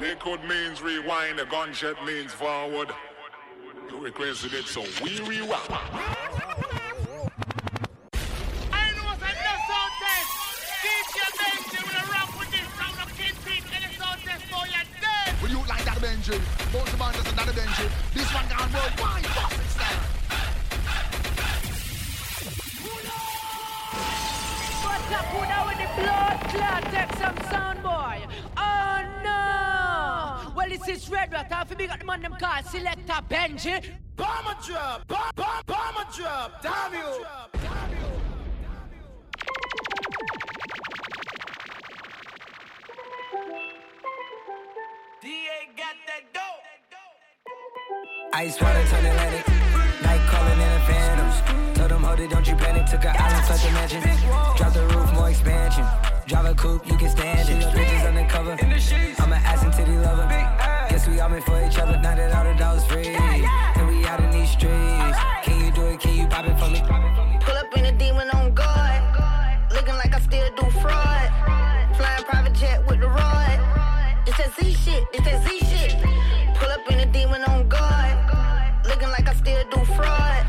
Liquid 0.00 0.44
means 0.44 0.82
rewind, 0.82 1.40
a 1.40 1.46
gunshot 1.46 2.04
means 2.04 2.32
forward. 2.32 2.90
You 3.90 3.98
requested 3.98 4.52
it, 4.54 4.66
so 4.66 4.84
we 5.02 5.20
rewind. 5.20 5.62
Benji. 15.96 16.38
Both 16.72 16.90
the 16.92 16.98
band 16.98 17.16
is 17.16 17.32
another 17.32 17.52
Benji. 17.52 17.88
This 18.14 18.28
one 18.32 18.46
gone 18.48 18.70
worldwide. 18.72 19.24
Bossing 19.34 19.70
style. 19.74 20.02
What's 24.84 25.12
up, 25.18 25.26
who 25.32 25.40
now 25.48 25.66
with 25.66 25.78
the 25.78 25.88
blood 26.00 26.38
clot? 26.52 26.82
Take 26.92 27.12
some 27.16 27.38
sound, 27.50 27.78
boy. 27.82 28.16
Oh 28.56 28.75
no! 30.68 30.76
Well, 30.76 30.78
this 30.78 31.02
is 31.02 31.10
Red 31.10 31.32
Rat. 31.32 31.48
If 31.50 31.70
you 31.70 31.76
big 31.76 31.90
up 31.90 31.98
the 31.98 32.04
man, 32.04 32.22
them 32.22 32.36
call 32.38 32.62
Selector 32.62 33.22
Benji. 33.28 33.84
Bomber 34.16 34.56
drop, 34.64 35.06
bomb, 35.06 35.30
bomb, 35.36 35.62
bomber 35.66 36.06
drop. 36.14 36.62
Damn 36.62 36.94
you. 36.94 37.24
Damn 37.52 37.90
you. 37.90 37.96
Ice 48.32 48.60
water 48.60 48.84
turn 48.88 49.06
Atlantic. 49.06 49.48
Night 50.02 50.20
calling 50.28 50.52
in 50.52 50.60
a 50.60 50.80
phantom. 50.80 51.74
Told 51.74 51.90
them, 51.90 52.02
hold 52.02 52.20
it, 52.20 52.30
don't 52.30 52.46
you 52.46 52.56
panic. 52.56 52.86
Took 52.86 53.04
an 53.04 53.16
island, 53.16 53.46
such 53.46 53.64
a 53.68 53.72
mansion. 53.72 54.02
Drop 54.56 54.72
the 54.74 54.86
roof, 54.94 55.12
more 55.14 55.30
expansion. 55.30 55.86
Drive 56.26 56.44
a 56.44 56.54
coupe, 56.54 56.86
you 56.86 56.96
can 56.98 57.10
stand 57.10 57.48
it. 57.48 57.72
Bridges 57.72 58.02
undercover. 58.02 58.52
I'm 58.60 59.32
an 59.32 59.42
ass 59.42 59.62
and 59.62 59.72
titty 59.72 59.96
lover. 59.96 60.45
Guess 61.26 61.32
we 61.32 61.38
all 61.38 61.42
meant 61.42 61.44
for 61.44 61.66
each 61.66 61.78
other. 61.78 61.98
Now 61.98 62.14
that 62.14 62.34
all 62.34 62.44
the 62.44 62.58
dogs 62.58 62.84
free. 62.86 63.08
And 63.08 63.88
we 63.88 64.04
out 64.04 64.20
in 64.20 64.30
these 64.30 64.50
streets. 64.50 65.18
Can 65.42 65.64
you 65.64 65.72
do 65.72 65.86
it? 65.86 66.00
Can 66.00 66.14
you 66.14 66.26
pop 66.28 66.46
it 66.46 66.58
for 66.58 66.70
me? 66.70 66.80
Pull 67.40 67.56
up 67.56 67.76
in 67.76 67.86
a 67.86 67.92
demon 67.92 68.30
on 68.30 68.54
guard. 68.54 69.02
Looking 69.72 69.94
like 69.94 70.14
I 70.14 70.20
still 70.20 70.48
do 70.54 70.70
fraud. 70.80 71.30
Flying 71.96 72.24
private 72.24 72.52
jet 72.54 72.86
with 72.86 73.00
the 73.00 73.08
rod. 73.08 73.58
It's 74.26 74.36
that 74.38 74.54
Z 74.54 74.72
shit. 74.72 75.04
It's 75.12 75.24
that 75.24 75.42
Z 75.48 75.58
shit. 75.66 75.96
Pull 76.54 76.70
up 76.70 76.90
in 76.90 77.00
a 77.00 77.06
demon 77.06 77.42
on 77.44 77.68
guard. 77.68 78.86
Looking 78.86 79.08
like 79.08 79.28
I 79.28 79.34
still 79.34 79.64
do 79.70 79.84
fraud. 79.94 80.46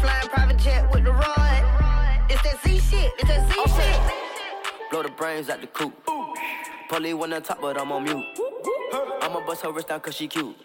Flying 0.00 0.28
private 0.28 0.58
jet 0.58 0.90
with 0.92 1.04
the 1.04 1.12
rod. 1.12 2.30
It's 2.30 2.42
that 2.42 2.62
Z 2.62 2.78
shit. 2.78 3.12
It's 3.18 3.28
that 3.28 3.46
Z 3.48 3.54
shit. 3.76 4.90
Blow 4.90 5.02
the 5.02 5.10
brains 5.10 5.50
out 5.50 5.60
the 5.60 5.66
coop. 5.66 5.92
Polly 6.88 7.12
one 7.12 7.32
on 7.32 7.42
top, 7.42 7.60
but 7.60 7.78
I'm 7.78 7.92
on 7.92 8.04
mute. 8.04 8.24
I'ma 9.36 9.44
bust 9.44 9.62
her 9.62 9.70
wrist 9.70 9.88
down 9.88 10.00
cause 10.00 10.14
she 10.14 10.28
cute. 10.28 10.56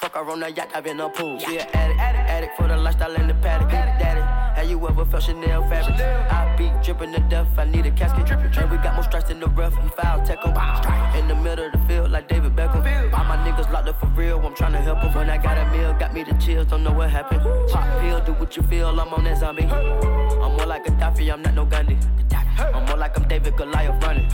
Fuck 0.00 0.12
her 0.14 0.30
on 0.30 0.40
the 0.40 0.52
yacht, 0.52 0.68
I've 0.74 0.84
been 0.84 1.00
a 1.00 1.08
pool. 1.08 1.38
She 1.38 1.58
an 1.58 1.66
addict, 1.72 1.98
addict, 1.98 2.28
addict 2.28 2.56
for 2.58 2.68
the 2.68 2.76
lifestyle 2.76 3.14
in 3.14 3.28
the 3.28 3.34
paddock. 3.34 3.68
Big 3.70 3.78
daddy, 3.98 4.20
have 4.20 4.68
you 4.68 4.86
ever 4.86 5.06
felt 5.06 5.22
Chanel 5.22 5.62
fabric? 5.70 5.98
I 5.98 6.54
be 6.58 6.70
dripping 6.84 7.14
to 7.14 7.20
death, 7.30 7.48
I 7.58 7.64
need 7.64 7.86
a 7.86 7.90
casket. 7.92 8.30
And 8.30 8.70
we 8.70 8.76
got 8.76 8.94
more 8.94 9.04
strikes 9.04 9.30
in 9.30 9.40
the 9.40 9.46
rough, 9.46 9.72
we 9.82 9.88
foul 9.90 10.22
tech 10.26 10.38
'em. 10.44 10.54
In 11.16 11.28
the 11.28 11.34
middle 11.34 11.64
of 11.64 11.72
the 11.72 11.78
field, 11.88 12.10
like 12.10 12.28
David 12.28 12.54
Beckham. 12.54 12.84
All 13.14 13.24
my 13.24 13.38
niggas 13.38 13.72
locked 13.72 13.88
up 13.88 13.98
for 13.98 14.06
real, 14.08 14.38
I'm 14.44 14.54
tryna 14.54 14.82
help 14.82 15.02
'em. 15.02 15.14
When 15.14 15.30
I 15.30 15.38
got 15.38 15.56
a 15.56 15.64
meal, 15.70 15.94
got 15.94 16.12
me 16.12 16.24
the 16.24 16.34
chills, 16.34 16.66
don't 16.66 16.84
know 16.84 16.92
what 16.92 17.08
happened. 17.08 17.40
Pop 17.70 18.00
pill, 18.00 18.20
do 18.20 18.34
what 18.34 18.54
you 18.54 18.62
feel, 18.64 18.88
I'm 19.00 19.14
on 19.14 19.24
that 19.24 19.38
zombie. 19.38 19.64
I'm 19.64 20.52
more 20.56 20.66
like 20.66 20.84
Gaddafi, 20.84 21.32
I'm 21.32 21.40
not 21.40 21.54
no 21.54 21.64
Gandhi. 21.64 21.96
I'm 22.58 22.84
more 22.84 22.98
like 22.98 23.16
I'm 23.16 23.26
David 23.26 23.56
Goliath 23.56 24.04
running. 24.04 24.28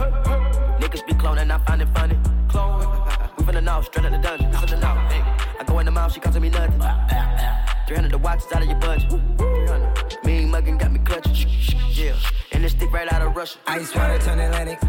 Niggas 0.81 1.07
be 1.07 1.13
cloning, 1.15 1.53
I 1.53 1.59
find 1.59 1.83
it 1.83 1.89
funny. 1.95 2.19
We 2.53 3.04
finna 3.45 3.63
know, 3.63 3.83
straight 3.83 4.07
out 4.07 4.13
the 4.13 4.19
dungeon. 4.19 4.51
Listen 4.51 4.69
to 4.69 4.77
now. 4.79 4.95
Hey, 5.09 5.23
I 5.61 5.65
go 5.65 5.79
in 5.79 5.87
the 5.87 5.93
mouth, 5.93 6.13
she 6.13 6.21
costing 6.21 6.43
me 6.43 6.49
nothing. 6.49 6.81
300 7.87 8.11
the 8.11 8.19
watch 8.19 8.39
is 8.39 8.53
out 8.53 8.63
of 8.63 8.69
your 8.69 8.79
budget. 8.79 9.11
300. 9.11 10.25
Mean 10.25 10.51
muggin' 10.51 10.79
got 10.79 10.91
me 10.91 10.99
clutching. 11.01 11.49
Yeah, 11.91 12.17
and 12.53 12.65
this 12.65 12.73
stick 12.73 12.93
right 12.93 13.13
out 13.13 13.23
of 13.23 13.37
Russia. 13.37 13.59
Ice 13.67 13.95
water 13.95 14.19
turn 14.19 14.41
Atlantic. 14.41 14.83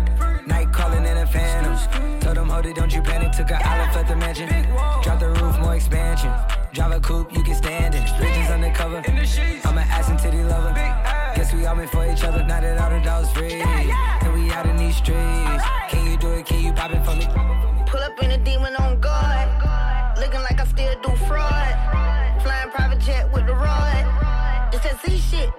Night 0.47 0.71
calling 0.71 1.05
in 1.05 1.17
a 1.17 1.27
phantom. 1.27 2.19
Told 2.19 2.37
them, 2.37 2.49
hold 2.49 2.65
it, 2.65 2.75
don't 2.75 2.93
you 2.93 3.01
panic. 3.01 3.31
Took 3.33 3.51
an 3.51 3.61
island, 3.61 3.95
left 3.95 4.07
the 4.07 4.15
mansion. 4.15 4.47
Drop 5.03 5.19
the 5.19 5.29
roof, 5.29 5.59
more 5.59 5.75
expansion. 5.75 6.31
Drive 6.73 6.91
a 6.91 6.99
coupe, 6.99 7.33
you 7.33 7.43
can 7.43 7.55
stand 7.55 7.95
it. 7.95 8.09
Bridges 8.17 8.49
undercover. 8.49 9.01
I'm 9.05 9.17
an 9.17 9.17
ass 9.17 9.64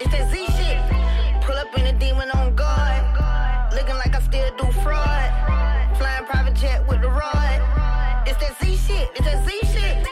It's 0.06 0.14
that 0.14 0.30
Z 0.30 0.46
shit. 0.54 1.42
Pull 1.42 1.56
up 1.56 1.76
in 1.76 1.84
a 1.86 1.98
demon 1.98 2.30
on 2.30 2.54
guard. 2.54 3.74
Looking 3.74 3.96
like 3.96 4.14
I 4.14 4.20
still 4.20 4.56
do 4.56 4.70
fraud. 4.80 5.98
Flying 5.98 6.24
private 6.26 6.54
jet 6.54 6.86
with 6.86 7.00
the 7.00 7.08
rod. 7.08 8.22
It's 8.24 8.38
that 8.38 8.56
Z 8.60 8.76
shit. 8.76 9.10
It's 9.16 9.24
that 9.24 9.44
Z 9.44 9.50
shit. 9.72 10.06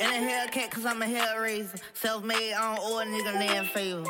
In 0.00 0.06
a 0.06 0.30
Hellcat, 0.30 0.70
cause 0.70 0.86
I'm 0.86 1.02
a 1.02 1.06
hell 1.06 1.40
raiser. 1.40 1.78
Self 1.94 2.22
made, 2.22 2.52
I 2.52 2.76
don't 2.76 2.84
owe 2.86 3.00
a 3.00 3.04
nigga 3.04 3.34
land 3.34 3.66
favor. 3.70 4.04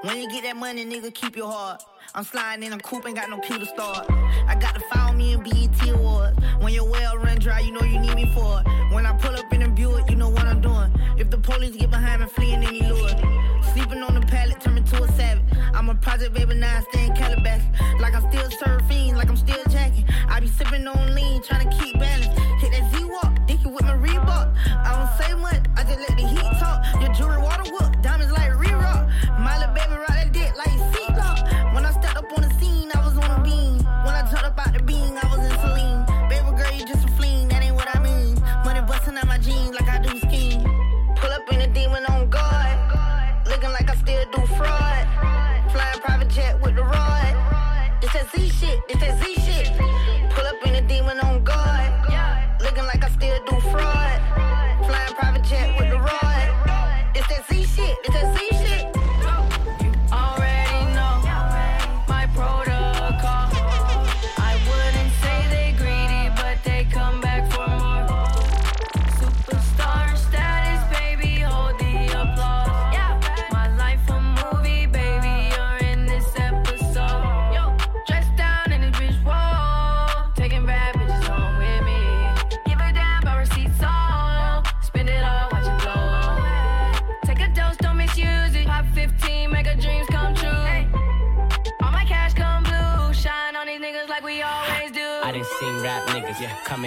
When 0.00 0.18
you 0.18 0.30
get 0.30 0.44
that 0.44 0.56
money, 0.56 0.86
nigga, 0.86 1.12
keep 1.12 1.36
your 1.36 1.50
heart. 1.50 1.82
I'm 2.14 2.24
sliding 2.24 2.64
in 2.64 2.72
a 2.72 2.78
coupe, 2.78 3.06
ain't 3.06 3.16
got 3.16 3.28
no 3.28 3.38
key 3.40 3.58
to 3.58 3.66
start. 3.66 4.06
I 4.48 4.56
got 4.58 4.76
to 4.76 4.80
follow 4.90 5.12
me 5.12 5.34
in 5.34 5.42
BET 5.42 5.88
Awards. 5.90 6.38
When 6.60 6.72
your 6.72 6.88
well 6.88 7.18
run 7.18 7.38
dry, 7.38 7.60
you 7.60 7.72
know 7.72 7.82
you 7.82 7.98
need 8.00 8.14
me 8.14 8.32
for 8.34 8.62
it. 8.62 8.94
When 8.94 9.04
I 9.04 9.12
pull 9.18 9.36
up 9.36 9.52
in 9.52 9.60
a 9.60 9.68
Buick, 9.68 10.08
you 10.08 10.16
know 10.16 10.30
what 10.30 10.46
I'm 10.46 10.62
doing. 10.62 10.90
If 11.18 11.30
the 11.30 11.38
police 11.38 11.76
get 11.76 11.90
behind 11.90 12.22
me, 12.22 12.28
fleeing 12.28 12.62
any 12.64 12.82
lure. 12.82 13.08
Sleeping 13.72 14.02
on 14.02 14.14
the 14.14 14.24
pallet, 14.26 14.60
turn 14.60 14.74
me 14.74 14.82
to 14.82 15.02
a 15.02 15.08
savage. 15.12 15.44
I'm 15.74 15.88
a 15.88 15.94
project 15.94 16.34
baby, 16.34 16.54
now 16.54 16.78
I 16.78 16.82
stay 16.90 17.06
in. 17.06 17.16
Like 18.00 18.14
I'm 18.14 18.30
still 18.30 18.48
surfing, 18.60 19.16
like 19.16 19.28
I'm 19.28 19.36
still 19.36 19.62
jacking. 19.70 20.04
I 20.28 20.40
be 20.40 20.48
sipping 20.48 20.86
on 20.86 21.14
lean, 21.14 21.42
trying 21.42 21.68
to 21.68 21.76
keep 21.76 21.98
balance. 21.98 22.45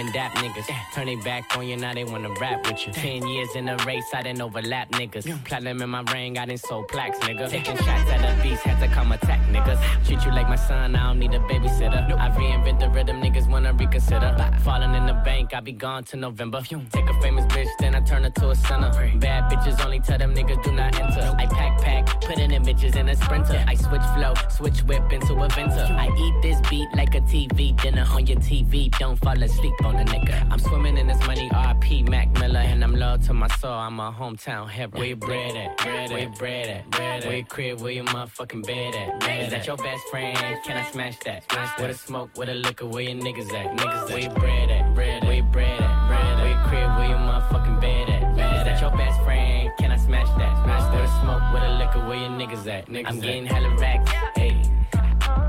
And 0.00 0.12
dap 0.14 0.29
niggas. 0.42 0.66
Turn 0.94 1.06
they 1.06 1.16
back 1.16 1.56
on 1.56 1.66
you, 1.66 1.76
now 1.76 1.94
they 1.94 2.04
wanna 2.04 2.32
rap 2.40 2.66
with 2.66 2.86
you. 2.86 2.92
Ten 2.92 3.26
years 3.26 3.54
in 3.54 3.68
a 3.68 3.76
race, 3.84 4.08
I 4.12 4.22
didn't 4.22 4.42
overlap 4.42 4.90
niggas. 4.92 5.24
Platinum 5.44 5.82
in 5.82 5.90
my 5.90 6.02
ring, 6.12 6.38
I 6.38 6.46
done 6.46 6.58
sold 6.58 6.88
plaques, 6.88 7.18
nigga. 7.20 7.48
Taking 7.48 7.76
shots 7.76 8.10
at 8.10 8.20
the 8.20 8.42
beast, 8.42 8.62
had 8.62 8.80
to 8.80 8.88
come 8.88 9.12
attack 9.12 9.40
niggas. 9.48 9.78
Treat 10.06 10.24
you 10.24 10.32
like 10.32 10.48
my 10.48 10.56
son, 10.56 10.96
I 10.96 11.06
don't 11.06 11.18
need 11.18 11.34
a 11.34 11.40
babysitter. 11.40 12.02
I 12.18 12.30
reinvent 12.30 12.80
the 12.80 12.90
rhythm, 12.90 13.22
niggas 13.22 13.48
wanna 13.48 13.72
reconsider. 13.72 14.30
Falling 14.64 14.94
in 14.94 15.06
the 15.06 15.14
bank, 15.24 15.54
I 15.54 15.60
be 15.60 15.72
gone 15.72 16.02
to 16.04 16.16
November. 16.16 16.60
Take 16.62 17.08
a 17.08 17.20
famous 17.22 17.44
bitch, 17.46 17.68
then 17.78 17.94
I 17.94 18.00
turn 18.00 18.24
her 18.24 18.30
to 18.30 18.50
a 18.50 18.56
sinner. 18.56 18.90
Bad 19.18 19.52
bitches 19.52 19.84
only 19.84 20.00
tell 20.00 20.18
them 20.18 20.34
niggas 20.34 20.62
do 20.64 20.72
not 20.72 20.98
enter. 20.98 21.34
I 21.38 21.46
pack 21.46 21.80
pack, 21.80 22.20
putting 22.22 22.50
in 22.50 22.64
bitches 22.64 22.96
in 22.96 23.08
a 23.08 23.14
sprinter. 23.14 23.64
I 23.66 23.74
switch 23.74 24.02
flow, 24.14 24.34
switch 24.48 24.80
whip 24.82 25.12
into 25.12 25.34
a 25.34 25.48
venter. 25.48 25.86
I 25.88 26.08
eat 26.18 26.42
this 26.42 26.60
beat 26.68 26.80
beat 26.80 26.96
like 26.96 27.14
a 27.14 27.20
TV 27.20 27.76
dinner 27.82 28.06
on 28.10 28.26
your 28.26 28.38
TV. 28.38 28.90
Don't 28.98 29.16
fall 29.16 29.42
asleep 29.42 29.74
on 29.84 29.96
a 29.96 30.04
nigga. 30.04 30.29
I'm 30.50 30.58
swimming 30.58 30.96
in 30.96 31.06
this 31.06 31.18
money, 31.26 31.48
RP 31.50 32.08
Mac 32.08 32.30
Miller, 32.38 32.60
and 32.60 32.82
I'm 32.82 32.94
loyal 32.94 33.18
to 33.18 33.32
my 33.34 33.48
soul. 33.56 33.72
I'm 33.72 33.98
a 34.00 34.12
hometown 34.12 34.68
hero. 34.70 34.90
Where 34.90 35.06
you 35.06 35.16
bread 35.16 35.56
at? 35.56 35.78
Bread 35.78 36.10
Where 36.10 36.20
you 36.20 36.28
bread 36.30 36.68
at? 36.68 36.90
Bread 36.90 37.24
Where 37.24 37.36
you 37.36 37.44
crib? 37.44 37.80
Where 37.80 37.92
your 37.92 38.04
motherfucking 38.04 38.66
bed 38.66 38.94
at? 38.94 39.20
Bed 39.20 39.44
Is 39.44 39.50
that 39.50 39.66
your 39.66 39.76
best 39.76 40.02
friend? 40.10 40.36
Can 40.64 40.76
I 40.76 40.90
smash 40.90 41.18
that? 41.24 41.50
Smash 41.50 41.76
that. 41.76 41.80
With 41.80 41.96
a 41.96 41.98
smoke, 41.98 42.30
with 42.36 42.48
a 42.48 42.54
liquor, 42.54 42.86
where 42.86 43.02
your 43.02 43.14
niggas 43.14 43.52
at? 43.52 43.76
Niggas 43.76 44.02
at? 44.02 44.08
Where 44.10 44.18
you 44.18 44.30
bread 44.30 44.70
at? 44.70 44.94
Bread 44.94 45.24
Where 45.24 45.34
you 45.34 45.42
bread 45.42 45.80
at? 45.80 46.08
Bread 46.08 46.38
Where 46.38 46.48
you 46.48 46.68
crib? 46.68 46.98
Where 46.98 47.08
your 47.08 47.18
motherfucking 47.18 47.80
bed 47.80 48.10
at? 48.10 48.36
Bed 48.36 48.56
Is 48.58 48.64
that 48.64 48.80
your 48.80 48.96
best 48.96 49.20
friend? 49.22 49.70
Can 49.78 49.92
I 49.92 49.96
smash 49.96 50.28
that? 50.28 50.64
Smash 50.64 50.82
that. 50.82 51.00
With 51.00 51.10
a 51.10 51.20
smoke, 51.20 51.52
with 51.52 51.62
a 51.62 51.78
liquor, 51.78 52.06
where 52.06 52.18
your 52.18 52.30
niggas 52.30 52.66
at? 52.66 52.86
Niggas 52.88 53.06
I'm 53.06 53.20
getting 53.20 53.46
hella 53.46 53.76
racks. 53.76 54.10
Hey, 54.34 54.62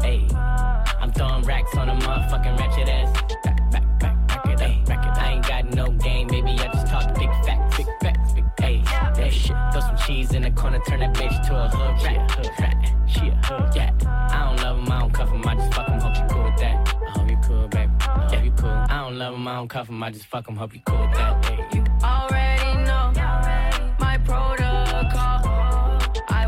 hey. 0.01 0.27
I'm 1.01 1.11
throwing 1.11 1.43
racks 1.43 1.75
on 1.75 1.89
a 1.89 1.95
motherfucking 1.95 2.59
ratchet 2.59 2.89
ass. 2.89 3.60
Cheese 10.11 10.33
in 10.33 10.41
the 10.41 10.51
corner, 10.51 10.79
turn 10.85 10.99
that 10.99 11.13
bitch 11.13 11.47
to 11.47 11.55
a 11.55 11.69
hood 11.69 12.03
rat, 12.03 12.31
hood 12.31 12.49
rat. 12.59 12.75
She 13.07 13.29
a 13.29 13.35
hood 13.45 13.73
rat. 13.77 14.05
I 14.05 14.43
don't 14.45 14.61
love 14.61 14.77
him, 14.79 14.91
I 14.91 14.99
don't 14.99 15.13
cuff 15.13 15.29
him, 15.29 15.47
I 15.47 15.55
just 15.55 15.73
fuck 15.73 15.87
him. 15.87 15.99
Hope 16.01 16.17
you 16.17 16.25
cool 16.29 16.43
with 16.43 16.57
that. 16.57 16.95
I 17.07 17.11
hope 17.11 17.29
you 17.29 17.37
cool, 17.41 17.67
baby. 17.69 17.91
I 18.01 18.35
hope 18.35 18.43
you 18.43 18.51
cool. 18.51 18.69
I 18.69 19.03
don't 19.03 19.17
love 19.17 19.35
him, 19.35 19.47
I 19.47 19.55
don't 19.55 19.69
cuff 19.69 19.87
him, 19.87 20.03
I 20.03 20.09
just 20.11 20.25
fuck 20.25 20.49
him. 20.49 20.57
Hope 20.57 20.73
you 20.75 20.81
cool 20.85 20.99
with 20.99 21.13
that. 21.13 21.45
Hey, 21.45 21.65
you 21.73 21.85
already 22.03 22.83
know 22.83 23.13
my 23.99 24.17
protocol. 24.25 25.47
I 26.27 26.47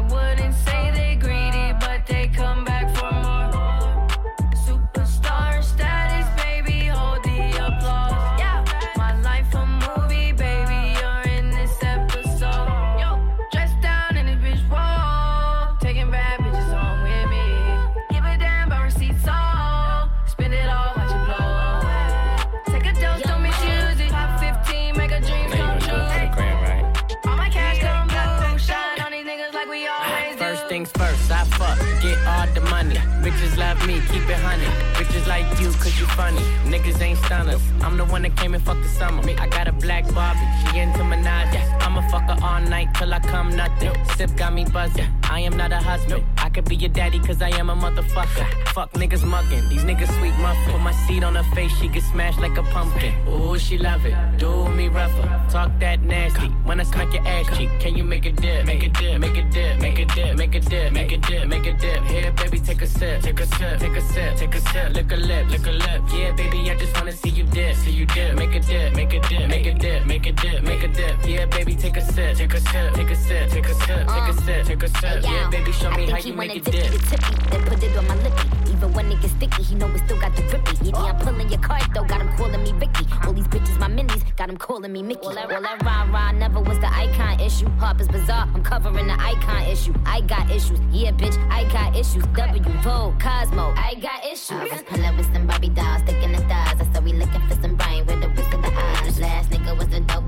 funny. 36.16 36.42
Niggas 36.66 37.02
ain't 37.02 37.20
stunners. 37.26 37.62
I'm 37.82 37.98
the 37.98 38.06
one 38.06 38.22
that 38.24 38.36
came 38.36 38.54
and 38.54 38.64
fucked 38.64 38.84
the 38.84 38.90
summer. 38.90 39.24
I 39.40 39.48
got 39.48 39.68
a 39.68 39.72
black 39.72 40.04
Barbie, 40.14 40.40
she 40.72 40.80
into 40.80 41.00
Minaj. 41.00 41.54
I'ma 41.82 42.02
fuck 42.10 42.24
her 42.24 42.38
all 42.44 42.62
night 42.62 42.90
till 42.96 43.14
I 43.14 43.20
come 43.20 43.56
nothing. 43.56 43.94
Sip 44.16 44.36
got 44.36 44.54
me 44.54 44.66
buzzing. 44.66 45.08
I 45.24 45.40
am 45.42 45.56
not 45.58 45.72
a 45.72 45.78
husband. 45.78 46.24
I 46.54 46.56
could 46.58 46.70
be 46.70 46.76
your 46.76 46.90
daddy, 46.90 47.18
cause 47.18 47.42
I 47.42 47.50
am 47.58 47.72
a 47.72 47.76
motherfucker. 47.76 48.46
Fuck 48.76 48.92
niggas 48.94 49.26
mugging, 49.26 49.68
these 49.70 49.82
niggas 49.82 50.12
sweet 50.20 50.36
muffin. 50.38 50.74
Put 50.74 50.82
my 50.82 50.92
seed 51.08 51.24
on 51.24 51.34
her 51.34 51.56
face, 51.56 51.72
she 51.80 51.88
get 51.88 52.04
smashed 52.04 52.40
like 52.40 52.56
a 52.58 52.62
pumpkin. 52.62 53.12
Ooh, 53.28 53.58
she 53.58 53.80
love 53.80 54.06
it. 54.06 54.16
Do 54.38 54.70
me 54.70 54.88
rougher. 54.88 55.28
Talk 55.50 55.72
that 55.80 56.04
nasty. 56.04 56.50
When 56.64 56.80
I 56.80 56.84
smack 56.84 57.12
your 57.12 57.28
ass 57.28 57.58
cheek, 57.58 57.72
can 57.80 57.98
you 57.98 58.04
make 58.04 58.28
a 58.28 58.32
dip? 58.32 58.68
Make 58.68 58.84
a 58.84 58.90
dip, 58.90 59.20
make 59.20 59.36
a 59.36 59.44
dip, 59.50 59.80
make 59.80 59.98
a 59.98 60.06
dip, 60.06 60.38
make 60.38 60.54
a 60.54 60.60
dip, 60.60 60.94
make 60.94 61.12
a 61.12 61.18
dip, 61.18 61.48
make 61.48 61.66
a 61.66 61.74
dip. 61.74 62.04
Here, 62.04 62.32
baby, 62.34 62.60
take 62.60 62.84
a 62.84 62.86
sip, 62.86 63.24
take 63.24 63.40
a 63.40 63.48
sip, 63.48 63.80
take 63.80 63.98
a 63.98 64.02
sip, 64.02 64.36
take 64.38 64.54
a 64.54 64.62
sip. 64.62 64.94
Lick 64.94 65.12
a 65.12 65.16
lip, 65.16 65.50
lick 65.50 65.66
a 65.66 65.72
lip. 65.72 66.02
Yeah, 66.14 66.32
baby, 66.34 66.70
I 66.70 66.76
just 66.76 66.96
wanna 66.96 67.14
see 67.14 67.30
you 67.30 67.46
dip, 67.46 67.76
see 67.78 67.90
you 67.90 68.06
dip. 68.06 68.36
Make 68.36 68.54
a 68.54 68.60
dip, 68.60 68.94
make 68.94 69.12
a 69.12 69.20
dip, 69.22 69.50
make 69.50 69.66
a 69.66 69.74
dip, 69.74 70.06
make 70.06 70.28
a 70.28 70.32
dip, 70.32 70.62
make 70.62 70.84
a 70.84 70.88
dip. 70.88 71.16
Yeah, 71.26 71.48
baby, 71.48 71.76
take 71.76 71.98
a 71.98 72.02
sip, 72.02 72.38
take 72.38 72.54
a 72.54 72.60
sip, 72.60 72.94
take 72.94 73.10
a 73.10 73.16
sip, 73.16 73.50
take 73.50 73.66
a 73.66 73.74
sip, 73.74 74.08
take 74.08 74.28
a 74.30 74.34
sip, 74.46 74.66
take 74.68 74.84
a 74.84 74.88
sip. 74.88 75.24
Yeah, 75.24 75.50
baby, 75.50 75.72
show 75.72 75.90
me 75.90 76.06
how 76.12 76.20
you 76.20 76.43
make 76.48 76.56
it 76.58 76.64
dip 76.66 77.02
tippy, 77.10 77.36
then 77.50 77.62
put 77.66 77.84
it 77.84 77.98
on 77.98 78.08
my 78.08 78.16
lippy. 78.16 78.72
Even 78.72 78.94
when 78.94 79.12
it 79.12 79.22
gets 79.22 79.34
sticky, 79.34 79.64
he 79.64 79.76
know 79.76 79.88
it 79.88 80.00
still 80.00 80.20
got 80.20 80.36
the 80.36 80.42
grippy. 80.44 80.90
Yeah, 80.90 80.98
I'm 80.98 81.18
pulling 81.20 81.50
your 81.50 81.60
card 81.60 81.84
though, 81.94 82.04
got 82.04 82.22
him 82.22 82.36
calling 82.38 82.64
me 82.64 82.72
Vicky. 82.74 83.06
All 83.26 83.34
these 83.34 83.48
bitches 83.48 83.78
my 83.80 83.88
minis, 83.88 84.24
got 84.36 84.50
him 84.50 84.58
calling 84.58 84.92
me 84.92 85.04
Mickey. 85.04 85.28
All 85.28 85.34
that, 85.34 85.52
all 85.52 85.62
that 85.62 85.82
rah 85.84 86.04
rah 86.12 86.32
never 86.32 86.60
was 86.60 86.80
the 86.80 86.92
icon 86.94 87.40
issue. 87.40 87.70
Harper's 87.80 88.08
Bazaar, 88.08 88.48
I'm 88.54 88.64
covering 88.64 89.08
the 89.08 89.20
icon 89.20 89.64
issue. 89.64 89.94
I 90.06 90.22
got 90.22 90.50
issues, 90.50 90.80
yeah, 90.92 91.12
bitch, 91.12 91.38
I 91.50 91.64
got 91.72 91.96
issues. 91.96 92.26
W 92.36 92.64
Vogue, 92.82 93.20
Cosmo, 93.20 93.74
I 93.78 93.96
got 93.96 94.26
issues. 94.26 94.52
I 94.52 94.68
was 94.72 94.84
pulling 94.84 95.18
with 95.18 95.34
some 95.34 95.48
Barbie 95.48 95.70
dolls, 95.70 96.02
sticking 96.02 96.32
the 96.32 96.40
stars. 96.40 96.82
I 96.82 96.94
said 96.94 97.04
we 97.04 97.14
looking 97.14 97.42
for 97.48 97.56
some 97.62 97.76
brain 97.76 98.06
with 98.06 98.22
the 98.22 98.30
whisk 98.30 98.54
of 98.54 98.62
the 98.62 98.74
eyes. 98.74 99.20
Last 99.20 99.50
nigga 99.52 99.78
was 99.78 99.88
a 99.94 100.00
dope 100.02 100.23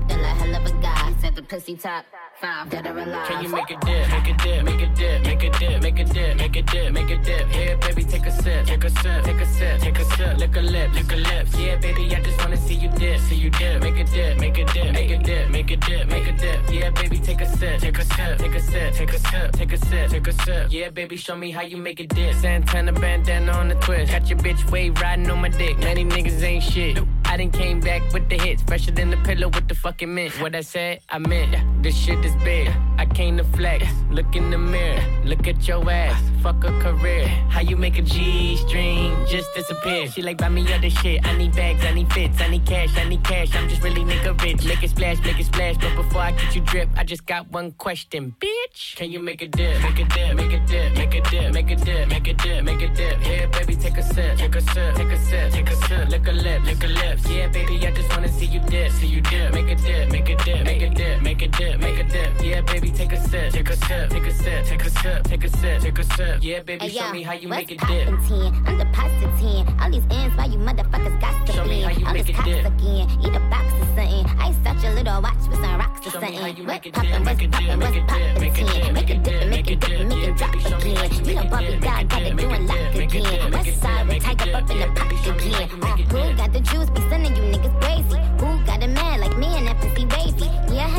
the 1.36 1.42
pussy 1.42 1.76
top 1.76 2.04
five, 2.40 2.72
alive. 2.72 3.28
Can 3.28 3.44
you 3.44 3.50
make 3.50 3.70
a 3.70 3.76
dip, 3.76 4.08
make 4.10 4.28
a 4.28 4.36
dip, 4.42 4.64
make 4.64 4.80
a 4.80 4.88
dip, 4.94 5.22
make 5.22 5.42
a 5.42 5.50
dip, 5.50 5.82
make 5.82 5.98
a 5.98 6.04
dip, 6.04 6.36
make 6.36 6.56
a 6.56 6.62
dip, 6.62 6.92
make 6.92 7.10
a 7.10 7.16
dip? 7.18 7.48
Here, 7.48 7.76
baby, 7.76 8.04
take 8.04 8.26
a 8.26 8.30
sip, 8.30 8.66
take 8.66 8.84
a 8.84 8.90
sip, 8.90 9.24
take 9.24 9.40
a 9.40 9.46
sip, 9.46 9.80
take 9.80 9.98
a 9.98 10.04
sip, 10.04 10.38
lick 10.38 10.56
a 10.56 10.60
lip, 10.60 10.94
lick 10.94 11.12
a 11.12 11.16
lips. 11.16 11.58
Yeah, 11.58 11.76
baby, 11.76 12.14
I 12.16 12.20
just 12.22 12.38
wanna 12.38 12.56
see 12.56 12.74
you 12.74 12.88
dip, 12.88 13.20
see 13.20 13.36
you 13.36 13.50
dip, 13.50 13.82
make 13.82 13.98
a 13.98 14.04
dip, 14.04 14.38
make 14.38 14.58
a 14.58 14.64
dip, 14.64 14.92
make 14.92 15.10
a 15.10 15.18
dip, 15.18 15.50
make 15.50 15.70
a 15.70 15.76
dip, 15.76 16.08
make 16.08 16.26
a 16.26 16.32
dip. 16.32 16.70
Yeah, 16.70 16.90
baby, 16.90 17.18
take 17.18 17.42
a 17.42 17.46
sip, 17.46 17.80
take 17.80 17.98
a 17.98 18.04
sip, 18.04 18.38
take 18.38 18.54
a 18.54 18.60
sip, 18.60 18.94
take 18.94 19.12
a 19.12 19.18
sip, 19.18 19.52
take 19.52 19.72
a 19.72 19.76
sip, 19.76 20.10
take 20.10 20.26
a 20.26 20.32
sip. 20.32 20.66
Yeah, 20.70 20.88
baby, 20.88 21.16
show 21.16 21.36
me 21.36 21.50
how 21.50 21.62
you 21.62 21.76
make 21.76 22.00
a 22.00 22.06
dip. 22.06 22.34
Santana 22.36 22.92
bandana 22.92 23.52
on 23.52 23.68
the 23.68 23.74
twist, 23.76 24.10
got 24.10 24.28
your 24.30 24.38
bitch 24.38 24.70
wave 24.70 24.98
riding 25.02 25.30
on 25.30 25.42
my 25.42 25.50
dick. 25.50 25.78
Many 25.78 26.06
niggas 26.06 26.42
ain't 26.42 26.62
shit. 26.62 26.98
I 27.26 27.36
done 27.36 27.50
came 27.50 27.80
back 27.80 28.12
with 28.12 28.28
the 28.28 28.38
hits, 28.38 28.62
fresher 28.62 28.92
than 28.92 29.10
the 29.10 29.16
pillow 29.18 29.48
with 29.48 29.68
the 29.68 29.74
fucking 29.74 30.14
mint. 30.14 30.40
What 30.40 30.54
I 30.54 30.60
said, 30.60 31.00
I 31.10 31.18
meant. 31.26 31.82
This 31.82 31.96
shit 31.96 32.24
is 32.24 32.34
big. 32.42 32.70
I 32.98 33.06
came 33.06 33.36
to 33.36 33.44
flex. 33.44 33.84
Look 34.10 34.34
in 34.34 34.50
the 34.50 34.58
mirror, 34.58 35.02
look 35.24 35.46
at 35.46 35.68
your 35.68 35.88
ass. 35.90 36.20
Fuck 36.42 36.64
a 36.64 36.72
career. 36.80 37.26
How 37.50 37.60
you 37.60 37.76
make 37.76 37.98
a 37.98 38.02
G 38.02 38.56
string 38.56 39.14
just 39.28 39.48
disappear? 39.54 40.08
She 40.08 40.22
like 40.22 40.38
buy 40.38 40.48
me 40.48 40.62
other 40.72 40.90
shit. 40.90 41.26
I 41.26 41.36
need 41.36 41.54
bags, 41.54 41.84
I 41.84 41.92
need 41.92 42.10
fits, 42.12 42.40
I 42.40 42.48
need 42.48 42.64
cash, 42.64 42.96
I 42.96 43.08
need 43.08 43.22
cash. 43.22 43.54
I'm 43.54 43.68
just 43.68 43.82
really 43.82 44.02
nigga 44.02 44.40
rich. 44.42 44.64
Make 44.64 44.82
it 44.82 44.90
splash, 44.90 45.22
make 45.22 45.38
it 45.38 45.46
splash. 45.46 45.76
But 45.76 45.94
before 45.96 46.22
I 46.22 46.32
get 46.32 46.54
you 46.54 46.62
drip, 46.62 46.88
I 46.96 47.04
just 47.04 47.26
got 47.26 47.50
one 47.50 47.72
question, 47.72 48.34
bitch. 48.40 48.96
Can 48.96 49.10
you 49.10 49.20
make 49.20 49.42
a 49.42 49.48
dip? 49.48 49.82
Make 49.82 49.98
a 49.98 50.04
dip, 50.04 50.34
make 50.34 50.52
a 50.52 50.60
dip, 50.66 50.96
make 50.96 51.14
a 51.14 51.20
dip, 51.20 51.52
make 51.52 51.70
a 51.70 51.76
dip, 51.76 52.08
make 52.08 52.28
a 52.28 52.34
dip, 52.34 52.64
make 52.64 52.82
a 52.82 52.88
dip. 52.94 53.20
Here, 53.20 53.48
baby, 53.48 53.76
take 53.76 53.98
a 53.98 54.02
sip, 54.02 54.38
take 54.38 54.56
a 54.56 54.60
sip, 54.60 54.94
take 54.94 55.12
a 55.12 55.18
sip, 55.18 55.52
take 55.52 55.70
a 55.70 55.76
sip. 55.76 56.08
Lick 56.08 56.26
a 56.26 56.32
lip, 56.32 56.64
lick 56.64 56.82
a 56.82 56.86
lips. 56.86 57.28
Yeah, 57.28 57.48
baby, 57.48 57.86
I 57.86 57.90
just 57.90 58.08
wanna 58.10 58.28
see 58.28 58.46
you 58.46 58.60
dip, 58.60 58.90
see 58.92 59.08
you 59.08 59.20
dip. 59.20 59.52
Make 59.52 59.68
a 59.68 59.74
dip, 59.74 60.10
make 60.10 60.28
a 60.28 60.36
dip, 60.36 60.64
make 60.64 60.82
a 60.82 60.90
dip, 60.90 61.15
make 61.22 61.42
a 61.42 61.48
dip, 61.48 61.80
make 61.80 61.98
a 61.98 62.04
dip. 62.04 62.30
Yeah, 62.42 62.60
baby, 62.62 62.90
take 62.90 63.12
a 63.12 63.20
sip, 63.28 63.52
take 63.52 63.68
a 63.70 63.76
sip, 63.76 64.10
take 64.10 64.26
a 64.26 64.32
sip, 64.32 64.64
take 64.66 64.84
a 64.84 64.90
sip, 64.90 65.24
take 65.24 65.44
a 65.44 65.48
sip, 65.50 65.80
take 65.82 65.98
a 65.98 66.04
sip. 66.04 66.38
Yeah, 66.42 66.60
baby, 66.62 66.88
show 66.88 67.12
me 67.12 67.22
how 67.22 67.32
you 67.34 67.48
make 67.48 67.70
it 67.70 67.80
dip. 67.86 68.08
What's 68.10 68.28
poppin' 68.28 68.52
10? 68.52 68.66
I'm 68.66 68.78
deposit 68.78 69.66
10. 69.66 69.80
All 69.80 69.90
these 69.90 70.04
ends, 70.10 70.36
why 70.36 70.46
you 70.46 70.58
motherfuckers 70.58 71.20
got 71.20 71.46
to 71.46 71.52
Show 71.52 71.64
me 71.64 71.76
be? 71.76 71.82
how 71.82 71.90
you 71.90 72.06
All 72.06 72.12
make 72.12 72.26
cops 72.34 72.44
dip. 72.48 72.64
again. 72.66 73.08
Eat 73.22 73.34
a 73.34 73.40
box 73.50 73.66
or 73.74 73.86
something. 73.96 74.26
I 74.38 74.52
such 74.64 74.84
a 74.84 74.90
little 74.94 75.22
watch 75.22 75.36
with 75.48 75.60
some 75.60 75.78
rocks 75.78 76.06
or 76.06 76.10
Show 76.10 76.20
me 76.20 76.26
something. 76.26 76.40
how 76.42 76.46
you 76.46 76.64
make 76.64 76.86
it 76.86 76.92
poppin', 76.94 77.10
dip, 77.12 77.22
make 77.24 77.42
it 77.42 77.50
dip, 77.50 77.78
make 77.78 77.96
it 77.96 78.06
dip, 78.06 78.40
make 78.40 78.54
10? 78.54 78.66
dip, 78.66 78.92
Make 78.94 79.10
it 79.10 79.22
dip, 79.22 79.48
make 79.48 79.70
it 79.70 79.80
dip, 79.80 79.90
dip, 79.98 80.06
make 80.08 80.28
it 80.28 80.36
drop 80.36 80.52
baby, 80.52 80.64
show 80.64 80.78
me 80.78 80.94
how 80.94 81.04
again. 81.04 81.16
you 81.16 81.24
Me 81.26 81.34
make 81.34 81.36
a 81.36 81.46
it 81.46 81.50
Barbie 81.50 81.66
dip, 81.66 81.80
doll, 81.82 81.96
make 81.96 82.02
it 82.02 82.08
got 82.08 82.18
dip, 82.18 82.32
it 82.32 82.36
doing 82.36 82.66
lock 82.66 82.76
dip, 82.76 83.02
again. 83.02 83.22
dip, 83.22 83.52
West 83.52 83.80
side 83.80 84.06
dip, 84.06 84.08
with 84.08 84.22
tiger 84.22 84.56
up 84.56 84.60
in 84.62 84.66
the 84.66 84.74
yeah, 84.76 84.94
pot 84.94 85.08
baby, 85.08 85.16
show 85.22 85.34
me 85.34 85.50
how 85.50 85.64
again. 85.64 85.82
Uh, 85.82 85.96
Who 85.96 86.36
got 86.36 86.52
the 86.52 86.60
juice? 86.60 86.90
Be 86.90 87.00
sending 87.08 87.36
you 87.36 87.42
niggas 87.42 87.80
crazy. 87.80 88.20
Who 88.40 88.64
got 88.66 88.82
a 88.82 88.88
man 88.88 89.20
like 89.20 89.36
me 89.38 89.46
and 89.46 89.65
that 89.65 89.65
pussy 89.65 89.65
wavy? 89.65 89.65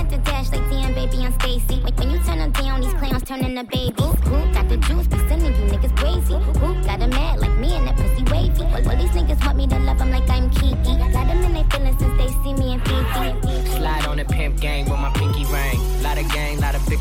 To 0.10 0.18
dash 0.20 0.52
like 0.52 0.70
damn 0.70 0.94
baby 0.94 1.18
on 1.26 1.34
Stacy. 1.42 1.82
When 1.84 1.94
when 1.96 2.12
you 2.12 2.24
turn 2.24 2.38
them 2.40 2.52
down, 2.52 2.80
these 2.80 2.94
clowns 2.94 3.24
turn 3.24 3.44
into 3.44 3.64
babies. 3.66 4.20
Who 4.24 4.54
got 4.54 4.70
the 4.70 4.78
juice? 4.78 5.17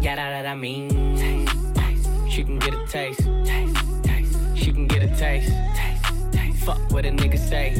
yeah, 0.00 0.16
that, 0.16 0.42
that 0.42 0.58
mean. 0.58 0.88
She 2.28 2.44
can 2.44 2.58
get 2.58 2.74
a 2.74 2.86
taste. 2.86 3.22
She 4.54 4.72
can 4.72 4.86
get 4.86 5.02
a 5.02 5.16
taste. 5.16 5.52
Fuck 6.64 6.78
what 6.90 7.04
a 7.04 7.10
nigga 7.10 7.38
say. 7.38 7.74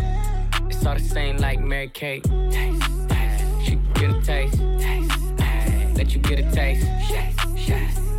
It's 0.68 0.84
all 0.84 0.94
the 0.94 1.00
same 1.00 1.38
like 1.38 1.60
Mary 1.60 1.88
Kate. 1.88 2.24
She 3.64 3.76
can 3.76 3.92
get 3.94 4.10
a 4.10 4.20
taste. 4.22 4.60
Let 5.96 6.14
you 6.14 6.20
get 6.20 6.40
a 6.40 6.50
taste. 6.50 6.86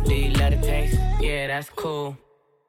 Do 0.04 0.14
you 0.14 0.32
love 0.34 0.50
the 0.50 0.60
taste? 0.62 0.98
Yeah, 1.20 1.46
that's 1.48 1.70
cool. 1.70 2.16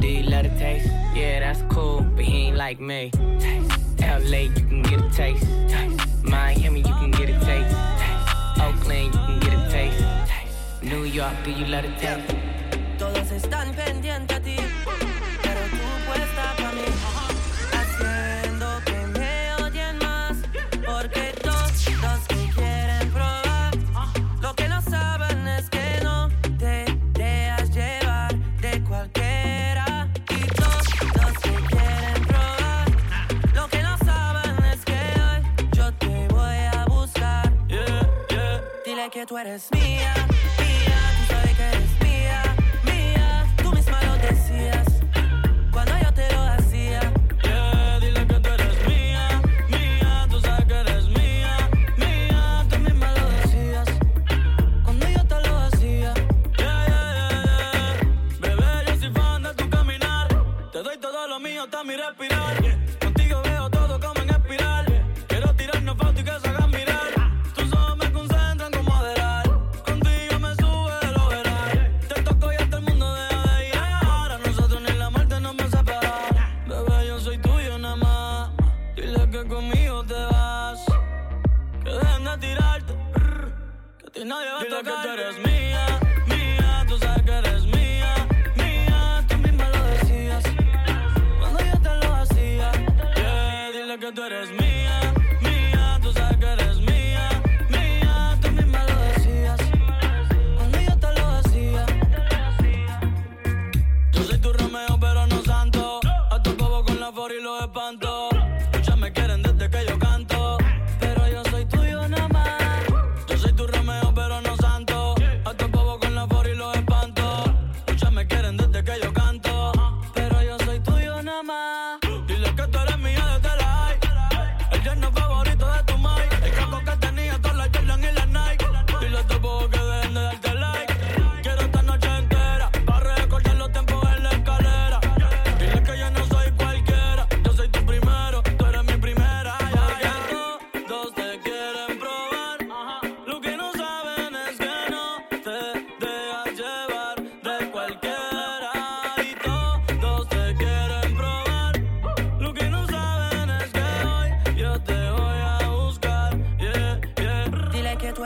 Do 0.00 0.06
you 0.06 0.22
love 0.30 0.44
the 0.44 0.50
taste? 0.50 0.86
Yeah, 1.14 1.40
that's 1.40 1.62
cool, 1.74 2.02
but 2.14 2.24
he 2.24 2.46
ain't 2.46 2.56
like 2.56 2.78
me. 2.80 3.10
Taste. 3.40 3.72
LA, 4.00 4.38
you 4.38 4.50
can 4.52 4.82
get 4.82 5.00
a 5.00 5.10
taste. 5.10 5.44
taste. 5.68 6.24
Miami, 6.24 6.80
you 6.80 6.94
can 6.94 7.10
get 7.10 7.28
a 7.30 7.38
taste. 7.44 7.76
taste. 7.98 8.60
Oakland, 8.60 9.06
you 9.06 9.20
can 9.26 9.40
get 9.40 9.52
a 9.54 9.70
taste. 9.70 9.98
taste. 10.28 10.82
New 10.82 11.02
York, 11.04 11.34
do 11.44 11.50
you 11.50 11.66
love 11.66 11.82
the 11.82 11.90
taste? 12.00 12.34
Todos 12.98 13.30
están 13.32 13.74
pendientes 13.74 14.37
tú 39.28 39.36
eres 39.36 39.68
mía, 39.72 40.14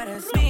Dile 0.05 0.42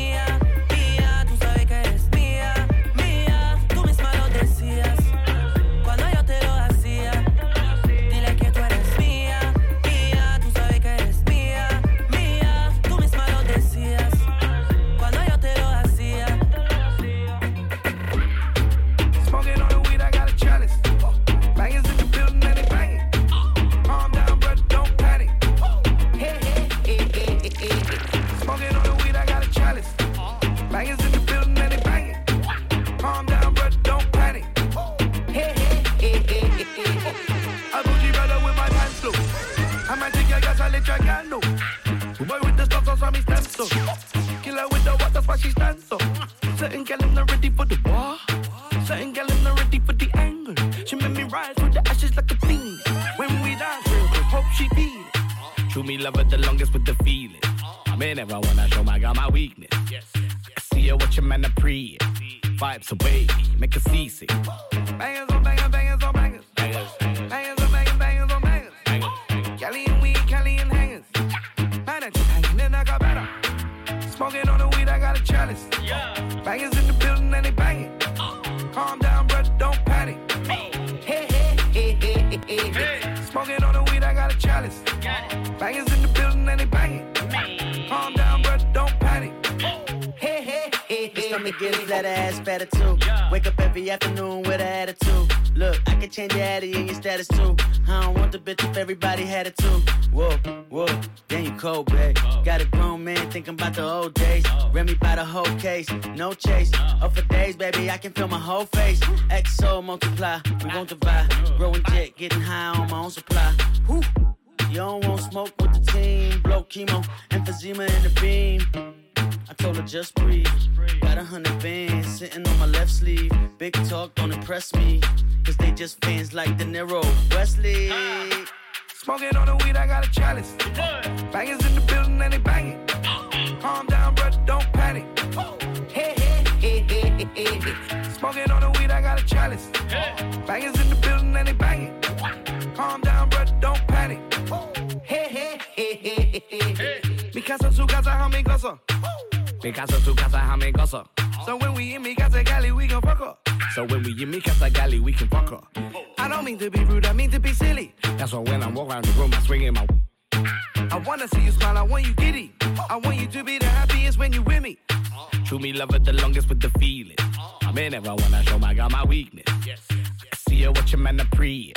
See 170.62 170.66
her 170.66 170.72
watching 170.72 171.02
man 171.02 171.18
a 171.18 171.24
pre. 171.24 171.72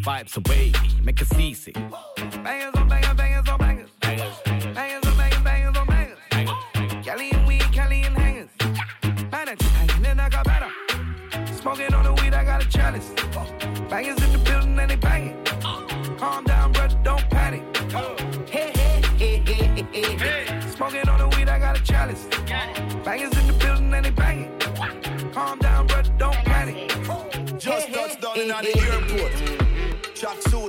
Vibes 0.00 0.38
away, 0.38 0.72
make 1.04 1.18
her 1.18 1.26
seasick. 1.26 1.74
Bangers 1.74 2.74
on 2.76 2.88
bangers, 2.88 3.12
bangers 3.14 3.46
on 3.46 3.58
bangers. 3.58 3.90
Bangers, 4.00 4.40
Bangers 4.74 5.06
on 5.06 5.16
bangers, 5.18 5.42
bangers 5.42 5.76
on 5.76 5.86
bangers. 5.86 6.18
and 7.34 7.46
weed, 7.46 7.62
and 7.62 8.16
hangers. 8.16 8.48
Better. 9.30 9.56
Smoking 11.60 11.92
on 11.92 12.04
the 12.04 12.14
weed, 12.22 12.32
I 12.32 12.42
got 12.42 12.64
a 12.64 12.68
chalice. 12.70 13.10
Bangers 13.90 14.22
in 14.24 14.31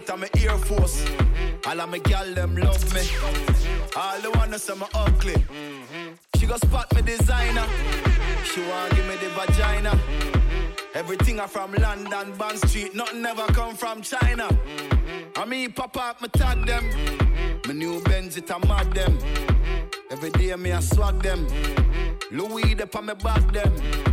Suit, 0.04 0.14
I'm 0.14 0.24
a 0.24 0.28
Air 0.38 0.58
Force. 0.58 1.06
All 1.68 1.80
of 1.80 1.90
my 1.90 1.98
gal 2.00 2.34
them 2.34 2.56
love 2.56 2.94
me. 2.94 3.02
All 3.96 4.20
the 4.22 4.32
wanna 4.32 4.60
say 4.60 4.76
me 4.76 4.86
ugly. 4.94 5.36
She 6.38 6.46
go 6.46 6.58
spot 6.58 6.94
me 6.96 7.02
designer. 7.02 7.66
She 8.44 8.62
want 8.62 8.96
give 8.96 9.08
me 9.08 9.16
the 9.16 9.30
vagina. 9.30 10.00
Everything 10.94 11.40
I 11.40 11.48
from 11.48 11.74
London, 11.74 12.36
Bond 12.38 12.60
Street, 12.70 12.96
nothing 12.96 13.26
ever 13.26 13.46
come 13.48 13.76
from 13.76 14.02
China. 14.02 14.48
I 15.36 15.46
mean, 15.46 15.72
pop 15.72 15.98
up, 15.98 16.22
me 16.22 16.28
tag 16.30 16.66
them. 16.66 16.86
My 17.68 17.74
new 17.74 18.02
Benz, 18.02 18.38
it 18.38 18.50
a 18.50 18.60
mad 18.60 18.94
them. 18.94 19.18
Every 20.12 20.30
day 20.32 20.56
me 20.56 20.72
I 20.72 20.80
swag 20.82 21.22
them. 21.22 21.48
Louis, 22.32 22.74
they 22.74 22.86
on 22.96 23.06
me 23.06 23.14
back 23.16 23.52
them. 23.52 24.13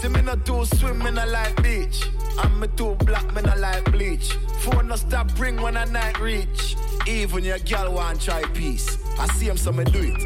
See 0.00 0.08
me 0.08 0.20
not 0.20 0.44
too 0.44 0.64
swim, 0.66 0.98
me 0.98 1.10
not 1.10 1.28
like 1.30 1.62
beach. 1.62 2.10
I'm 2.38 2.60
me 2.60 2.68
too 2.76 2.96
black, 3.06 3.34
me 3.34 3.40
not 3.40 3.58
like 3.58 3.90
bleach. 3.90 4.32
Phone 4.60 4.88
no 4.88 4.96
stop 4.96 5.30
ring 5.40 5.56
when 5.56 5.74
I 5.74 5.86
night 5.86 6.20
reach. 6.20 6.76
Even 7.08 7.42
your 7.44 7.58
girl 7.60 7.94
want 7.94 8.20
try 8.20 8.42
peace. 8.52 8.98
I 9.18 9.26
see 9.28 9.46
him, 9.46 9.56
so 9.56 9.72
me 9.72 9.84
do 9.84 10.00
it. 10.02 10.22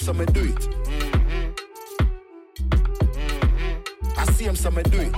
So 0.00 0.12
me 0.12 0.26
do 0.26 0.52
it. 0.52 0.68
I 4.18 4.24
see 4.32 4.44
him, 4.44 4.56
so 4.56 4.70
me 4.70 4.82
do 4.82 5.00
it. 5.00 5.14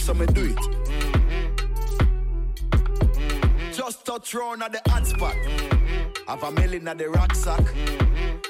So 0.00 0.14
me 0.14 0.26
do 0.26 0.52
it. 0.52 0.58
Just 3.72 4.04
touch 4.04 4.34
round 4.34 4.64
at 4.64 4.72
the 4.72 4.80
hot 4.90 5.06
spot. 5.06 5.36
Have 6.26 6.42
a 6.42 6.50
million 6.52 6.88
at 6.88 6.98
the 6.98 7.08
rucksack. 7.08 7.64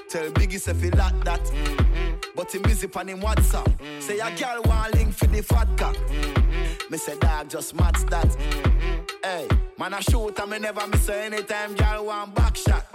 Tell 0.08 0.30
Biggie 0.30 0.58
say 0.58 0.72
fi 0.72 0.88
like 0.90 1.24
that. 1.24 1.40
But 2.34 2.54
him 2.54 2.62
busy 2.62 2.88
on 2.94 3.08
him 3.08 3.20
WhatsApp. 3.20 3.70
Say 4.00 4.18
a 4.18 4.30
girl 4.36 4.62
want 4.64 4.94
link 4.94 5.12
for 5.12 5.26
the 5.26 5.42
fat 5.42 5.68
cock. 5.76 5.96
Me 6.90 6.96
say 6.96 7.18
dog 7.18 7.50
just 7.50 7.74
match 7.74 7.98
that. 8.06 8.34
Hey, 9.22 9.46
man 9.78 9.92
I 9.92 10.00
shoot 10.00 10.38
and 10.38 10.50
me 10.50 10.58
never 10.58 10.86
miss 10.86 11.08
anytime 11.08 11.74
girl 11.74 12.06
want 12.06 12.34
back 12.34 12.56
shot. 12.56 12.90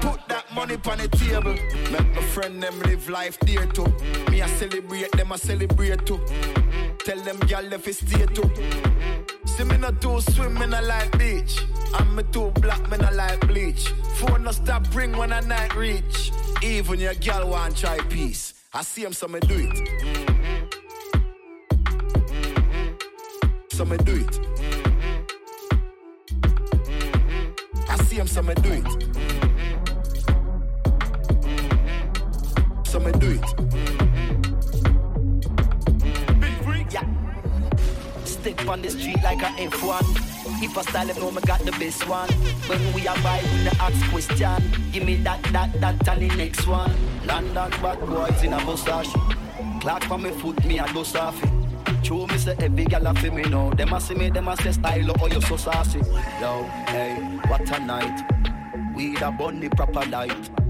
Put 0.00 0.20
that 0.28 0.44
money 0.54 0.78
on 0.86 0.98
the 0.98 1.08
table. 1.08 1.54
Make 1.92 2.14
my 2.14 2.22
friend 2.22 2.62
them 2.62 2.78
live 2.80 3.08
life 3.10 3.38
dear 3.40 3.66
too. 3.66 3.92
Me 4.30 4.40
a 4.40 4.48
celebrate, 4.48 5.12
them 5.12 5.32
a 5.32 5.38
celebrate 5.38 6.06
too. 6.06 6.20
Tell 7.00 7.20
them 7.20 7.38
girl 7.40 7.72
if 7.72 7.88
it 7.88 7.94
stay 7.94 8.26
too. 8.26 8.50
See 9.56 9.62
me 9.62 9.76
not 9.76 10.00
do 10.00 10.20
swim, 10.20 10.54
me 10.54 10.66
not 10.66 10.82
like 10.82 11.16
beach. 11.16 11.60
I'm 11.94 12.16
me 12.16 12.24
too 12.32 12.50
black, 12.60 12.90
me 12.90 12.96
not 12.96 13.14
like 13.14 13.40
bleach. 13.46 13.88
Phone 14.16 14.42
no 14.42 14.50
stop 14.50 14.92
ring 14.92 15.16
when 15.16 15.32
I 15.32 15.38
night 15.40 15.76
reach. 15.76 16.32
Even 16.60 16.98
your 16.98 17.14
girl 17.14 17.50
want 17.50 17.76
try 17.76 17.98
peace. 18.08 18.54
I 18.72 18.82
see 18.82 19.04
him, 19.04 19.12
so 19.12 19.28
me 19.28 19.38
do 19.38 19.54
it. 19.56 19.88
So 23.70 23.84
me 23.84 23.96
do 23.98 24.26
it. 24.26 24.40
I 27.88 27.96
see 28.06 28.16
him, 28.16 28.26
so 28.26 28.42
me 28.42 28.54
do 28.54 28.72
it. 28.72 28.86
So 32.88 32.98
me 32.98 33.12
do 33.12 33.38
it. 33.40 34.13
Step 38.44 38.68
on 38.68 38.82
the 38.82 38.90
street 38.90 39.22
like 39.22 39.40
a 39.40 39.46
F1. 39.56 40.62
If 40.62 40.76
I 40.76 40.82
style 40.82 41.08
it, 41.08 41.16
know 41.16 41.30
me 41.30 41.40
got 41.46 41.60
the 41.60 41.72
best 41.72 42.06
one. 42.06 42.28
When 42.68 42.92
we 42.92 43.08
are 43.08 43.16
by, 43.22 43.40
we 43.40 43.64
the 43.64 43.74
ask 43.80 44.10
question. 44.10 44.62
Give 44.92 45.02
me 45.02 45.16
that, 45.22 45.42
that, 45.44 45.72
that, 45.80 46.06
and 46.08 46.20
the 46.20 46.36
next 46.36 46.66
one. 46.66 46.92
London 47.24 47.70
bad 47.80 48.00
boys 48.00 48.42
in 48.42 48.52
a 48.52 48.62
mustache. 48.62 49.08
Clock 49.80 50.04
for 50.04 50.18
me 50.18 50.30
foot, 50.30 50.62
me 50.66 50.78
a 50.78 50.84
dust 50.92 51.16
off 51.16 51.42
it. 51.42 52.04
True, 52.04 52.26
me 52.26 52.36
say 52.36 52.54
every 52.58 52.84
gal 52.84 53.06
a 53.06 53.14
fi 53.14 53.30
me 53.30 53.44
know. 53.44 53.70
Them 53.70 53.94
a 53.94 53.98
see 53.98 54.14
me, 54.14 54.28
them 54.28 54.48
a 54.48 54.56
say 54.58 54.72
style, 54.72 55.22
oh 55.22 55.26
you 55.26 55.40
so 55.40 55.56
saucy. 55.56 56.00
Yo, 56.38 56.64
hey, 56.88 57.14
what 57.48 57.62
a 57.74 57.80
night. 57.80 58.94
We 58.94 59.14
da 59.14 59.30
bunny 59.30 59.70
proper 59.70 60.04
light. 60.10 60.63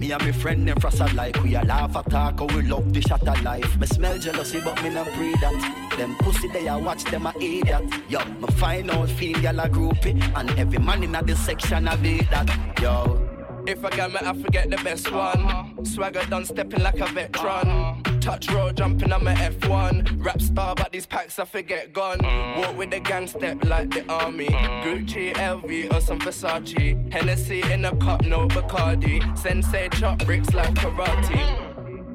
Me 0.00 0.12
and 0.12 0.24
my 0.24 0.32
friend 0.32 0.66
them 0.66 0.80
frost 0.80 1.12
like 1.14 1.36
we 1.42 1.54
a 1.54 1.60
laugh 1.60 1.94
attack 1.94 2.38
how 2.38 2.46
we 2.46 2.62
love 2.62 2.90
the 2.90 3.02
shot 3.02 3.28
of 3.28 3.42
life. 3.42 3.78
Me 3.78 3.86
smell 3.86 4.18
jealousy 4.18 4.58
but 4.64 4.82
me 4.82 4.88
not 4.88 5.12
breathe 5.12 5.38
that. 5.42 5.94
Them 5.98 6.16
pussy 6.20 6.48
they 6.48 6.66
a 6.68 6.78
watch 6.78 7.04
them 7.04 7.26
a 7.26 7.32
that 7.64 8.02
Yo, 8.08 8.24
me 8.24 8.48
find 8.54 8.90
out 8.90 9.10
feel 9.10 9.36
gyal 9.36 9.62
a 9.62 9.68
groupie 9.68 10.16
and 10.38 10.50
every 10.58 10.78
man 10.78 11.02
in 11.02 11.12
the 11.12 11.36
section 11.36 11.86
a 11.86 11.98
beat 11.98 12.30
that. 12.30 12.48
Yo. 12.80 13.26
If 13.66 13.84
I 13.84 13.90
got 13.90 14.10
me, 14.10 14.18
I 14.22 14.32
forget 14.32 14.70
the 14.70 14.78
best 14.78 15.12
one. 15.12 15.84
Swagger 15.84 16.24
done 16.30 16.46
stepping 16.46 16.82
like 16.82 16.98
a 16.98 17.06
veteran. 17.06 17.99
Touch 18.20 18.50
road 18.50 18.76
jumping 18.76 19.12
on 19.12 19.24
my 19.24 19.34
F1. 19.34 20.22
Rap 20.22 20.42
star, 20.42 20.74
but 20.74 20.92
these 20.92 21.06
packs 21.06 21.38
I 21.38 21.46
forget 21.46 21.92
gone. 21.92 22.18
Walk 22.58 22.76
with 22.76 22.90
the 22.90 23.00
gang 23.00 23.26
step 23.26 23.64
like 23.64 23.90
the 23.90 24.04
army. 24.12 24.48
Gucci, 24.84 25.32
LV, 25.32 25.94
or 25.94 26.00
some 26.00 26.18
Versace. 26.20 27.12
Hennessy 27.12 27.62
in 27.72 27.84
a 27.86 27.96
cup, 27.96 28.24
no 28.26 28.46
Bacardi. 28.46 29.20
Sensei 29.38 29.88
chop 29.88 30.18
bricks 30.24 30.52
like 30.52 30.74
karate. 30.74 31.69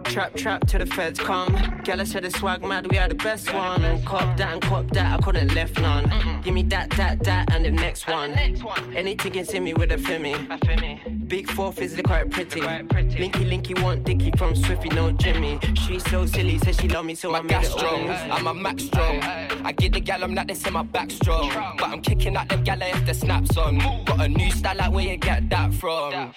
Trap, 0.06 0.36
trap 0.36 0.66
to 0.68 0.78
the 0.78 0.86
feds 0.86 1.20
come. 1.20 1.54
Gala 1.84 2.06
said 2.06 2.24
the 2.24 2.32
swag 2.32 2.64
mad, 2.64 2.90
we 2.90 2.98
are 2.98 3.10
the 3.10 3.16
best 3.16 3.52
one. 3.54 3.84
And 3.84 4.06
Cop 4.06 4.38
that 4.38 4.54
and 4.54 4.62
cop 4.62 4.88
that, 4.92 5.20
I 5.20 5.22
couldn't 5.22 5.54
left 5.54 5.80
none. 5.80 6.10
Give 6.44 6.54
me 6.54 6.64
that, 6.64 6.90
that, 6.92 7.24
that, 7.24 7.54
and 7.54 7.66
the 7.66 7.72
next 7.72 8.08
one. 8.08 8.32
one. 8.32 8.94
Anything 8.96 9.34
can 9.34 9.46
see 9.46 9.60
me 9.60 9.74
with 9.74 9.92
a 9.92 9.98
Femi. 9.98 11.28
Big 11.28 11.50
four 11.52 11.74
physically 11.74 12.04
quite 12.04 12.30
pretty. 12.30 12.62
Linky, 12.62 13.50
linky, 13.50 13.82
want 13.82 14.04
Dicky 14.06 14.32
from 14.38 14.56
Swifty, 14.56 14.90
no 14.90 15.12
Jimmy. 15.12 15.60
She's 15.86 16.04
so 16.10 16.26
silly, 16.26 16.60
says 16.60 16.78
she 16.78 16.88
love 16.88 17.06
me, 17.06 17.16
so 17.16 17.32
My 17.32 17.40
I 17.40 17.42
made 17.42 17.50
gas 17.50 17.66
it 17.66 17.72
strong, 17.72 18.10
all. 18.10 18.32
I'm 18.32 18.48
a 18.48 18.54
max 18.54 18.84
strong. 18.84 19.20
I 19.22 19.72
get 19.72 19.94
the 19.94 20.00
gal, 20.00 20.24
I'm 20.24 20.34
not 20.36 20.48
this 20.48 20.66
in 20.68 20.74
my 20.74 20.84
back 20.84 21.10
strong. 21.12 21.50
But 21.78 21.90
I'm 21.90 22.02
kicking 22.02 22.36
at 22.38 22.48
them 22.50 22.64
gal 22.64 22.78
if 22.82 23.06
the 23.06 23.14
snaps 23.14 23.58
on. 23.58 23.80
Got 24.06 24.22
a 24.22 24.28
new 24.30 24.52
style, 24.52 24.78
like 24.78 24.94
where 24.94 25.06
you 25.06 25.18
get 25.18 25.50
that 25.50 25.74
from. 25.74 26.32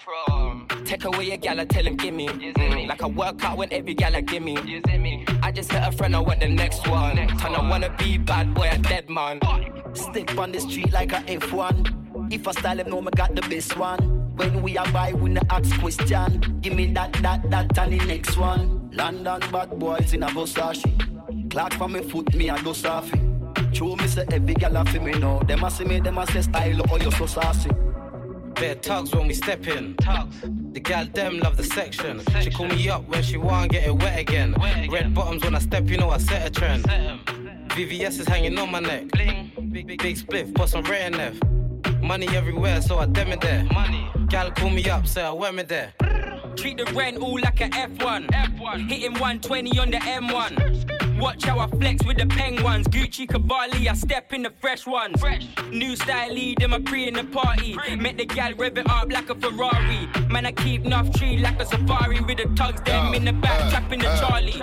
Take 0.86 1.04
away 1.04 1.26
your 1.28 1.36
gal, 1.36 1.60
I 1.60 1.66
tell 1.66 1.86
him 1.86 1.96
give 1.96 2.14
me. 2.14 2.26
Mm, 2.28 2.88
Like 2.88 3.02
I 3.02 3.06
work 3.06 3.44
out 3.44 3.57
when 3.58 3.72
every 3.72 3.92
gal 3.92 4.14
I 4.14 4.20
give 4.20 4.42
me. 4.42 4.56
I 5.42 5.50
just 5.50 5.72
hit 5.72 5.82
a 5.82 5.90
friend, 5.90 6.14
I 6.14 6.20
want 6.20 6.40
the 6.40 6.48
next 6.48 6.86
one. 6.86 7.16
Turn 7.16 7.54
I 7.56 7.68
wanna 7.68 7.90
be 7.98 8.16
bad 8.16 8.54
boy, 8.54 8.68
a 8.70 8.78
dead 8.78 9.10
man. 9.10 9.40
Stick 9.94 10.38
on 10.38 10.52
the 10.52 10.60
street 10.60 10.92
like 10.92 11.12
a 11.12 11.20
F1. 11.22 12.32
If 12.32 12.46
I 12.46 12.52
style 12.52 12.78
him, 12.78 12.88
know 12.88 13.02
me 13.02 13.10
got 13.16 13.34
the 13.34 13.42
best 13.42 13.76
one. 13.76 13.98
When 14.36 14.62
we 14.62 14.78
are 14.78 14.90
buy, 14.92 15.12
we 15.12 15.30
no 15.30 15.40
ask 15.50 15.76
question. 15.80 16.60
Give 16.60 16.74
me 16.74 16.92
that, 16.92 17.12
that, 17.14 17.50
that, 17.50 17.76
and 17.78 17.92
the 17.92 18.06
next 18.06 18.36
one. 18.36 18.90
London 18.92 19.40
bad 19.50 19.76
boys 19.76 20.12
in 20.12 20.22
a 20.22 20.28
Versace. 20.28 21.50
Clock 21.50 21.74
for 21.74 21.88
me 21.88 22.00
foot, 22.02 22.32
me 22.34 22.48
a 22.50 22.56
do 22.58 22.70
safi. 22.70 23.18
Show 23.74 23.96
me 23.96 24.06
say 24.06 24.24
every 24.30 24.54
gal 24.54 24.76
a 24.76 24.84
fi 24.84 25.00
me 25.00 25.12
know. 25.18 25.40
Them 25.40 25.64
a 25.64 25.70
see 25.70 25.84
me, 25.84 25.98
them 25.98 26.18
a 26.18 26.26
say 26.28 26.42
style, 26.42 26.80
oh 26.92 26.96
you 26.96 27.10
so 27.10 27.26
saucy. 27.26 27.70
Bare 28.58 28.74
tugs 28.74 29.14
when 29.14 29.28
we 29.28 29.34
step 29.34 29.66
in. 29.68 29.94
The 30.72 30.80
gal 30.80 31.06
them 31.06 31.38
love 31.38 31.56
the 31.56 31.62
section. 31.62 32.20
She 32.40 32.50
call 32.50 32.66
me 32.66 32.88
up 32.88 33.06
when 33.08 33.22
she 33.22 33.36
want 33.36 33.70
get 33.70 33.86
it 33.86 33.94
wet 33.94 34.18
again. 34.18 34.54
Red 34.90 35.14
bottoms 35.14 35.44
when 35.44 35.54
I 35.54 35.60
step, 35.60 35.88
you 35.88 35.96
know 35.96 36.10
I 36.10 36.18
set 36.18 36.46
a 36.46 36.50
trend. 36.50 36.84
VVS 37.68 38.18
is 38.18 38.26
hanging 38.26 38.58
on 38.58 38.72
my 38.72 38.80
neck. 38.80 39.12
Big, 39.12 39.86
big, 39.86 40.02
big 40.02 40.16
spliff, 40.16 40.52
put 40.54 40.68
some 40.68 40.82
red 40.84 41.12
in 41.12 41.18
there. 41.18 42.02
Money 42.02 42.26
everywhere, 42.28 42.82
so 42.82 42.98
I 42.98 43.06
dem 43.06 43.28
it 43.28 43.40
there. 43.40 43.64
Gal 44.28 44.50
call 44.50 44.70
me 44.70 44.88
up, 44.90 45.06
say 45.06 45.22
I 45.22 45.30
wet 45.30 45.54
me 45.54 45.62
there. 45.62 45.92
Treat 46.56 46.78
the 46.78 46.92
rent 46.92 47.18
all 47.18 47.38
like 47.38 47.60
a 47.60 47.68
F1. 47.68 48.26
F1. 48.30 48.90
Hitting 48.90 49.12
120 49.12 49.78
on 49.78 49.90
the 49.92 49.98
M1. 49.98 50.97
Watch 51.18 51.44
how 51.44 51.58
I 51.58 51.66
flex 51.66 52.04
with 52.04 52.18
the 52.18 52.26
penguins. 52.26 52.86
Gucci 52.88 53.28
Cavalli, 53.28 53.88
I 53.88 53.94
step 53.94 54.32
in 54.32 54.42
the 54.42 54.52
fresh 54.60 54.86
ones. 54.86 55.20
Fresh. 55.20 55.46
New 55.70 55.96
style 55.96 56.32
lead, 56.32 56.58
them 56.58 56.72
a 56.72 56.80
pre 56.80 57.08
in 57.08 57.14
the 57.14 57.24
party. 57.24 57.76
Make 57.96 58.18
the 58.18 58.26
gal 58.26 58.54
rev 58.54 58.78
it 58.78 58.88
up 58.88 59.10
like 59.12 59.28
a 59.28 59.34
Ferrari. 59.34 60.08
Man, 60.28 60.46
I 60.46 60.52
keep 60.52 60.84
enough 60.84 61.12
tree 61.14 61.38
like 61.38 61.60
a 61.60 61.66
safari 61.66 62.20
with 62.20 62.38
the 62.38 62.46
tugs. 62.54 62.80
Them 62.82 63.14
in 63.14 63.24
the 63.24 63.32
back, 63.32 63.70
trapping 63.70 64.00
the 64.00 64.06
Charlie. 64.20 64.60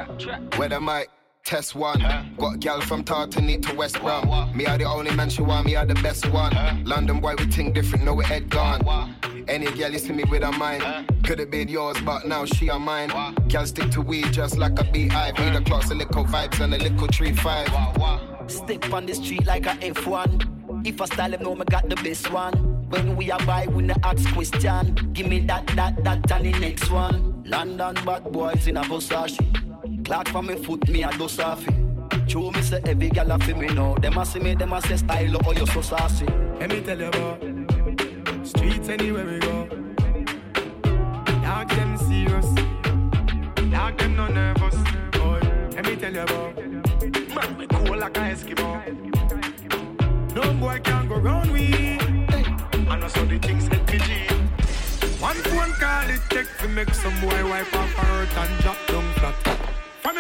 Where 0.58 0.70
the 0.70 0.80
mic? 0.80 1.10
Test 1.46 1.76
one. 1.76 2.00
Got 2.40 2.60
gal 2.60 2.82
from 2.82 3.04
Tartany 3.04 3.62
to 3.68 3.76
West 3.76 4.02
Brom. 4.02 4.58
Me 4.58 4.66
are 4.66 4.80
the 4.80 4.86
only 4.86 5.16
man 5.16 5.30
she 5.30 5.44
want, 5.44 5.68
me 5.68 5.76
are 5.76 5.86
the 5.86 5.94
best 5.94 6.26
one. 6.32 6.84
London 6.84 7.22
boy, 7.22 7.36
we 7.38 7.46
think 7.46 7.76
different, 7.76 8.04
know 8.04 8.16
we 8.16 8.26
head 8.26 8.50
gone. 8.50 9.16
Any 9.48 9.68
gal 9.74 9.92
you 9.92 10.00
see 10.00 10.12
me 10.12 10.24
with 10.24 10.42
a 10.42 10.52
mind. 10.52 11.08
Could 11.24 11.38
have 11.38 11.52
been 11.52 11.68
yours, 11.68 11.98
but 12.02 12.26
now 12.26 12.46
she 12.46 12.72
are 12.72 12.80
mine. 12.80 13.12
Gal 13.48 13.68
stick 13.68 13.92
to 13.92 14.02
weed 14.02 14.34
just 14.34 14.58
like 14.58 14.80
a 14.80 14.84
beehive. 14.86 15.38
Need 15.38 15.56
a 15.56 15.62
clocks, 15.62 15.92
a 15.92 15.94
little 15.94 16.26
vibes, 16.26 16.60
and 16.62 16.74
a 16.74 16.80
little 16.80 17.08
tree 17.10 17.34
five. 17.34 17.70
Stick 18.48 18.92
on 18.92 19.06
the 19.06 19.14
street 19.14 19.46
like 19.46 19.68
a 19.68 19.76
F1. 19.76 20.88
If 20.88 21.00
I 21.00 21.06
style 21.06 21.32
him, 21.32 21.44
know 21.44 21.54
me 21.54 21.66
got 21.70 21.88
the 21.88 21.96
best 21.98 22.32
one. 22.32 22.54
When 22.90 23.16
we 23.16 23.30
are 23.30 23.46
buy, 23.46 23.68
we 23.68 23.84
no 23.84 23.94
ask 24.02 24.34
question. 24.34 24.96
Give 25.14 25.28
me 25.28 25.42
that, 25.42 25.68
that, 25.76 26.04
that, 26.04 26.32
and 26.32 26.46
the 26.52 26.60
next 26.60 26.90
one. 26.90 27.44
London 27.46 27.94
bad 28.04 28.32
boys 28.32 28.66
in 28.66 28.78
a 28.78 28.82
Versace. 28.82 29.65
Clock 30.06 30.28
for 30.28 30.44
me 30.44 30.56
foot, 30.56 30.88
me 30.88 31.02
a 31.02 31.10
do 31.14 31.26
safi. 31.26 32.30
Show 32.30 32.52
me 32.52 32.62
say 32.62 32.80
every 32.86 33.10
gal 33.10 33.32
a 33.32 33.40
fi 33.40 33.54
me 33.54 33.66
know. 33.70 33.96
Them 33.96 34.20
a 34.20 34.24
see 34.26 34.40
me, 34.40 34.54
them 34.54 34.74
a 34.74 34.80
say 34.80 34.98
style, 34.98 35.38
oh 35.44 35.52
you 35.52 35.66
so 35.66 35.82
saucy. 35.82 36.28
Let 36.60 36.70
me 36.70 36.82
tell 36.82 37.00
you 37.00 37.08
about 37.08 37.42
streets 38.48 38.88
anywhere 38.88 39.26
we 39.26 39.40
go. 39.40 39.68
Dog 41.42 41.70
them 41.70 41.98
serious, 41.98 42.46
dog 43.72 43.98
them 43.98 44.16
no 44.16 44.28
nervous. 44.28 44.76
Boy, 45.18 45.40
let 45.74 45.86
me 45.86 45.96
tell 45.96 46.14
you 46.14 46.22
about 46.22 46.56
man 47.36 47.58
we 47.58 47.66
cool 47.66 47.98
like 47.98 48.16
a 48.16 48.20
Eskimo. 48.20 48.70
No 50.36 50.54
boy 50.54 50.80
can 50.84 51.08
go 51.08 51.16
round 51.16 51.52
we. 51.52 51.98
I 52.88 52.98
know 53.00 53.08
so 53.08 53.26
the 53.26 53.40
things 53.40 53.68
get 53.68 53.88
PG. 53.88 54.28
One 55.20 55.36
phone 55.38 55.72
call 55.80 56.10
it 56.12 56.22
take 56.30 56.58
to 56.60 56.68
make 56.68 56.94
some 56.94 57.20
boy 57.22 57.44
wipe 57.50 57.76
off 57.76 57.90
her 57.94 58.28
and 58.38 58.62
drop 58.62 58.78
down 58.88 59.15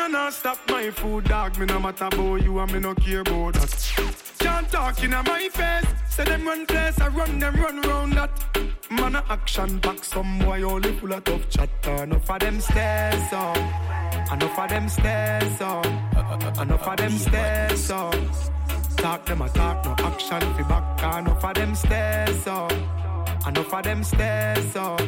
you 0.05 0.11
not 0.11 0.33
stop 0.33 0.57
my 0.69 0.89
food, 0.91 1.23
dog. 1.25 1.57
Me 1.57 1.65
no 1.65 1.79
matter 1.79 2.05
about 2.05 2.43
you 2.43 2.59
and 2.59 2.71
me 2.73 2.79
no 2.79 2.93
care 2.95 3.21
about 3.21 3.53
that. 3.53 3.93
Can't 4.39 4.69
talk 4.69 5.03
in 5.03 5.11
my 5.11 5.49
face. 5.51 5.85
Say 6.09 6.23
them 6.23 6.45
run 6.47 6.65
place, 6.65 6.99
I 6.99 7.07
run 7.07 7.39
them 7.39 7.55
run 7.55 7.81
round 7.81 8.13
that. 8.13 8.31
Man 8.89 9.15
a 9.15 9.23
action 9.29 9.79
back, 9.79 10.03
some 10.03 10.39
boy 10.39 10.63
only 10.63 10.91
full 10.93 11.13
of 11.13 11.23
tough 11.23 11.49
chatter. 11.49 12.03
Enough 12.03 12.29
of 12.29 12.39
them 12.39 12.61
stairs 12.61 13.33
up, 13.33 13.57
enough 14.31 14.59
of 14.59 14.69
them 14.69 14.89
stairs 14.89 15.61
up, 15.61 15.85
uh, 15.85 16.19
uh, 16.19 16.51
uh, 16.57 16.61
enough 16.61 16.87
of 16.87 16.97
them 16.97 17.11
stairs 17.11 17.91
up. 17.91 18.15
Talk 18.97 19.25
them 19.25 19.41
a 19.41 19.49
talk, 19.49 19.85
no 19.85 19.95
action 20.05 20.41
fi 20.55 20.63
back. 20.63 21.19
Enough 21.19 21.43
of 21.43 21.53
them 21.53 21.75
stairs 21.75 22.47
up, 22.47 22.71
enough 23.47 23.73
of 23.73 23.83
them 23.83 24.03
stairs 24.03 24.75
up, 24.75 25.01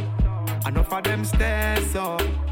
enough 0.66 0.94
of 0.94 1.04
them 1.04 1.26
stairs 1.26 1.96
up. 1.96 2.47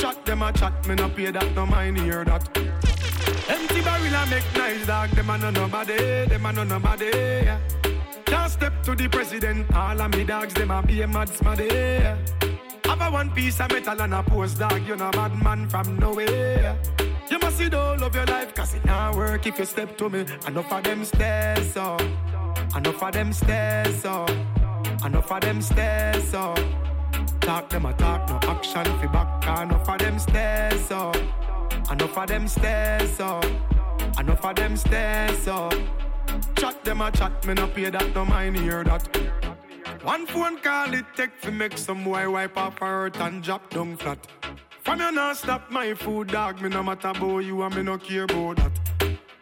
Chat 0.00 0.24
them 0.24 0.42
a 0.42 0.50
chat, 0.50 0.88
me 0.88 0.94
no 0.94 1.10
pay 1.10 1.30
that, 1.30 1.54
no 1.54 1.66
mind 1.66 1.98
hear 1.98 2.24
that. 2.24 2.48
Empty 2.56 3.82
barrel 3.82 4.14
a 4.14 4.26
make 4.30 4.56
nice 4.56 4.86
dog, 4.86 5.10
them 5.10 5.28
a 5.28 5.36
no 5.36 5.50
nobody, 5.50 6.24
them 6.24 6.46
a 6.46 6.52
no 6.54 6.64
nobody. 6.64 7.10
Can't 8.24 8.50
step 8.50 8.82
to 8.84 8.94
the 8.94 9.08
president, 9.08 9.70
all 9.74 10.00
of 10.00 10.10
me 10.12 10.24
dogs, 10.24 10.54
them 10.54 10.70
a 10.70 10.82
be 10.82 11.02
a 11.02 11.06
mad 11.06 11.28
smaddy. 11.28 11.70
Have 12.86 13.00
a 13.02 13.10
one 13.10 13.30
piece 13.32 13.60
of 13.60 13.70
metal 13.70 14.00
and 14.00 14.14
a 14.14 14.22
post 14.22 14.58
dog, 14.58 14.80
you 14.88 14.96
no 14.96 15.10
bad 15.10 15.34
man 15.44 15.68
from 15.68 15.98
nowhere. 15.98 16.78
You 17.30 17.38
must 17.38 17.58
see 17.58 17.68
the 17.68 17.78
whole 17.78 18.02
of 18.02 18.14
your 18.14 18.24
life, 18.24 18.54
cause 18.54 18.72
it 18.72 18.84
not 18.86 19.14
work 19.14 19.46
if 19.46 19.58
you 19.58 19.66
step 19.66 19.98
to 19.98 20.08
me. 20.08 20.24
Enough 20.46 20.72
of 20.72 20.82
them 20.82 21.04
stairs 21.04 21.76
up, 21.76 22.00
enough 22.74 23.02
of 23.02 23.12
them 23.12 23.34
stairs 23.34 24.04
up, 24.06 24.30
enough 25.04 25.30
of 25.30 25.40
them 25.42 25.60
stairs 25.60 26.32
up. 26.32 26.58
Talk 27.40 27.68
them 27.68 27.86
a 27.86 27.92
talk, 27.94 28.28
no 28.28 28.38
action 28.50 28.84
fi 28.84 29.06
back. 29.06 29.62
Enough 29.62 29.88
of 29.88 29.98
them 29.98 30.18
stairs 30.18 30.90
up. 30.90 31.16
Enough 31.90 32.18
of 32.18 32.28
them 32.28 32.48
stairs 32.48 33.20
up. 33.20 33.44
Enough 34.18 34.44
of 34.44 34.56
them 34.56 34.76
stairs 34.76 35.48
up. 35.48 35.74
Chat 36.56 36.84
them 36.84 37.00
a 37.00 37.10
chat, 37.10 37.46
me 37.46 37.54
no 37.54 37.66
pay 37.66 37.90
that, 37.90 38.14
no 38.14 38.24
mind 38.24 38.56
hear 38.56 38.84
that. 38.84 39.08
One 40.02 40.26
phone 40.26 40.58
call 40.58 40.94
it 40.94 41.04
take 41.16 41.32
fi 41.38 41.50
make 41.50 41.76
some 41.76 42.04
boy 42.04 42.30
wipe 42.30 42.56
off 42.56 42.78
hurt 42.78 43.20
and 43.20 43.42
drop 43.42 43.68
down 43.70 43.96
flat. 43.96 44.26
From 44.82 45.00
you 45.00 45.12
not 45.12 45.36
stop 45.36 45.70
my 45.70 45.94
food, 45.94 46.28
dog. 46.28 46.62
Me 46.62 46.68
no 46.68 46.82
matter 46.82 47.08
about 47.08 47.38
you 47.38 47.62
and 47.62 47.74
me 47.74 47.82
no 47.82 47.98
care 47.98 48.24
about 48.24 48.56
that. 48.56 48.72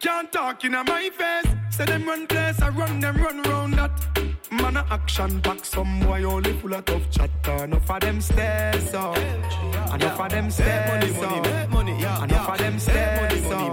Can't 0.00 0.32
talk 0.32 0.64
in 0.64 0.72
my 0.72 1.10
face. 1.10 1.57
Say 1.78 1.84
them 1.84 2.06
run 2.08 2.26
place, 2.26 2.60
I 2.60 2.70
run 2.70 2.98
them 2.98 3.16
run 3.18 3.40
round 3.42 3.74
that. 3.74 3.92
Man 4.50 4.76
a 4.76 4.84
action 4.90 5.38
back, 5.38 5.64
some 5.64 6.00
boy 6.00 6.24
only 6.24 6.52
full 6.54 6.74
of 6.74 6.84
tough 6.84 7.08
chatter. 7.08 7.64
Enough 7.66 7.88
of 7.88 8.00
them 8.00 8.20
stairs 8.20 8.94
up, 8.94 9.16
enough 9.16 10.18
of 10.18 10.28
them 10.28 10.50
stairs 10.50 11.16
up, 11.22 11.46
enough 11.46 12.48
of 12.48 12.58
them 12.58 12.78
stairs 12.80 13.44
up. 13.44 13.72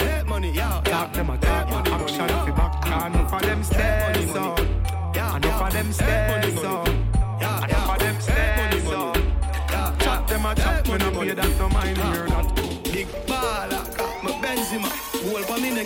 Talk 0.83 1.13
them 1.13 1.29
a 1.31 1.37
talk, 1.39 1.87
action 1.87 2.27
fi 2.27 2.51
back. 2.51 2.85
Enough 2.85 3.33
of 3.33 3.41
them 3.41 3.63
stairs 3.63 4.04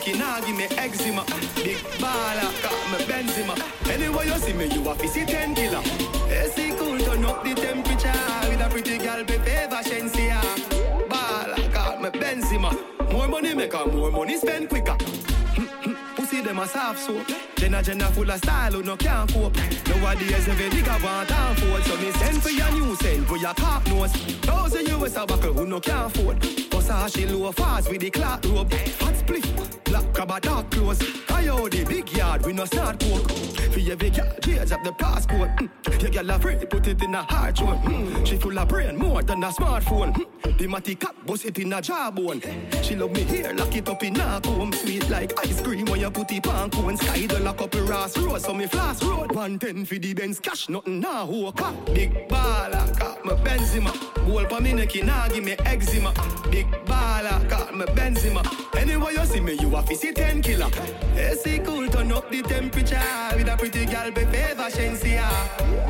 cocky, 0.10 0.20
now 0.20 0.40
give 0.42 0.56
me 0.56 0.66
eczema. 0.78 1.24
Big 1.56 1.78
baller, 2.00 2.64
got 2.64 2.92
me 2.92 3.06
Benzema. 3.06 3.90
Anyway, 3.90 4.26
you 4.26 4.36
see 4.36 4.54
me, 4.54 4.66
you 4.66 4.90
a 4.90 5.08
see 5.08 5.26
10 5.26 5.56
killer. 5.56 5.82
AC 6.30 6.74
cool, 6.78 6.98
turn 7.00 7.26
up 7.26 7.44
the 7.44 7.54
temperature. 7.56 8.50
With 8.50 8.62
a 8.62 8.70
pretty 8.70 8.98
girl, 8.98 9.24
be 9.24 9.34
favor, 9.34 9.82
Shenseea. 9.84 10.42
Baller, 11.10 11.74
got 11.74 12.02
me 12.02 12.10
Benzema. 12.10 13.12
More 13.12 13.28
money 13.28 13.54
make, 13.54 13.74
maker, 13.74 13.92
more 13.92 14.12
money 14.12 14.38
spend 14.38 14.70
quicker. 14.70 14.96
Pussy 16.16 16.42
them 16.42 16.60
a 16.60 16.68
soft 16.68 17.00
so, 17.00 17.24
Then 17.56 17.74
a 17.74 17.82
gender 17.82 18.06
full 18.06 18.30
of 18.30 18.38
style 18.38 18.74
who 18.74 18.84
no 18.84 18.96
can't 18.96 19.32
cope. 19.32 19.56
Nowadays 19.88 20.48
every 20.48 20.70
nigga 20.70 21.04
want 21.04 21.32
and 21.32 21.58
fold. 21.58 21.84
So 21.84 21.98
me 21.98 22.12
send 22.12 22.42
for 22.42 22.50
your 22.50 22.72
new 22.72 22.96
send 22.98 23.26
for 23.28 23.38
your 23.38 23.54
cock 23.54 23.86
nose. 23.88 24.14
Those 24.42 24.76
of 24.76 24.88
you 24.88 25.04
is 25.06 25.16
a 25.16 25.26
buckle 25.26 25.54
who 25.54 25.66
no 25.66 25.80
can't 25.80 26.16
afford. 26.16 26.69
Versace 26.90 27.30
low 27.32 27.52
fast 27.52 27.88
with 27.92 28.02
the 28.02 28.10
clock 28.10 28.44
rope. 28.46 28.74
Hot 29.02 29.16
split, 29.16 29.46
black 29.86 30.12
crab 30.12 30.42
dark 30.42 30.72
clothes. 30.72 31.00
Coyote 31.28 31.86
big 31.86 32.12
yard 32.12 32.44
we 32.44 32.52
no 32.52 32.66
start 32.66 33.00
coke. 33.00 33.30
For 33.32 33.80
every 33.92 34.10
girl 34.10 34.34
change 34.42 34.72
up 34.72 34.84
the 34.84 34.92
passport. 34.94 35.50
Mm. 35.58 36.02
Your 36.02 36.12
girl 36.12 36.30
a 36.32 36.40
free 36.40 36.56
put 36.56 36.88
it 36.88 37.02
in 37.04 37.14
a 37.16 37.22
hard 37.24 37.58
show. 37.58 37.66
Mm. 37.66 38.26
She 38.26 38.38
full 38.38 38.58
of 38.58 38.68
brain 38.68 38.98
more 38.98 39.22
than 39.22 39.44
a 39.44 39.50
smartphone. 39.50 40.14
Mm. 40.14 40.58
The 40.58 40.68
matty 40.68 40.96
cat 40.96 41.16
bust 41.26 41.46
it 41.46 41.60
in 41.60 41.74
a 41.74 41.82
jawbone. 41.82 42.42
She 42.84 42.96
love 42.96 43.12
me 43.12 43.24
here 43.24 43.54
lock 43.54 43.76
it 43.76 43.88
up 43.88 44.04
in 44.04 44.20
a 44.20 44.42
comb. 44.42 44.74
Sweet 44.74 45.10
like 45.10 45.40
ice 45.46 45.62
cream 45.62 45.86
when 45.86 46.00
you 46.00 46.12
put 46.12 46.32
it 46.32 46.48
on 46.48 46.70
cone. 46.72 46.98
Sky 46.98 47.28
the 47.28 47.40
lock 47.40 47.62
up 47.62 47.76
a 47.76 47.82
Ross 47.84 48.18
Road 48.18 48.42
so 48.42 48.54
me 48.54 48.66
flash 48.66 49.02
road. 49.04 49.32
110 49.32 49.86
for 49.86 49.96
the 49.96 50.14
Benz 50.14 50.40
cash 50.40 50.70
nothing 50.70 51.00
now 51.00 51.52
car. 51.52 51.74
Big 51.94 52.28
baller 52.28 53.00
got 53.00 53.24
me 53.24 53.32
Benzema. 53.44 53.94
Goal 54.26 54.46
pa 54.46 54.60
me 54.60 54.74
neck 54.74 54.96
nah 55.04 55.28
give 55.30 55.44
me 55.44 55.56
eczema. 55.66 56.14
Big 56.52 56.68
baller 56.86 57.50
got 57.50 57.76
me 57.76 57.86
Benzema. 57.86 58.42
Anyway 58.78 59.14
you 59.14 59.26
see 59.26 59.40
me 59.40 59.54
you 59.54 59.76
a 59.76 59.82
fizzy 59.82 60.12
10 60.12 60.42
killer. 60.42 60.70
AC 61.16 61.60
cool 61.60 61.88
turn 61.88 62.12
up 62.12 62.30
the 62.30 62.42
temperature 62.42 63.02
with 63.36 63.48
a 63.48 63.56
pretty 63.58 63.86
girl 63.86 64.12
be 64.12 64.26
favor 64.26 64.70
Shenseea. 64.70 65.28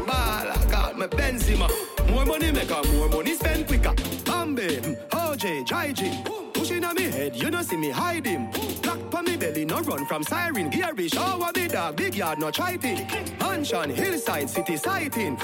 Baller 0.06 0.71
got 0.71 0.97
me 0.97 1.06
Benzema. 1.08 1.69
More 2.12 2.25
money 2.25 2.52
make 2.52 2.69
her 2.69 2.84
more 2.93 3.10
money 3.10 3.34
spend 3.36 3.67
quicker. 3.67 3.93
Bambi, 4.25 4.67
mm, 4.67 5.10
OJ, 5.10 5.65
Jai 5.65 5.91
G. 5.91 6.49
Pushing 6.70 6.86
on 6.86 6.96
me 6.98 7.04
head, 7.06 7.36
you 7.36 7.50
don't 7.50 7.64
see 7.64 7.78
me 7.78 7.90
hide 7.90 8.28
him. 8.28 8.48
Black 8.84 9.00
pa 9.10 9.24
me 9.24 9.36
belly, 9.36 9.66
no 9.66 9.80
run 9.82 10.06
from 10.06 10.22
siren. 10.22 10.70
Gary 10.70 11.08
shower 11.08 11.52
me 11.56 11.68
dog, 11.68 11.96
big 11.96 12.14
yard, 12.14 12.38
no 12.38 12.52
try. 12.52 12.78
Mansion, 13.40 13.90
hillside, 13.90 14.48
city 14.48 14.78
sighting. 14.78 15.36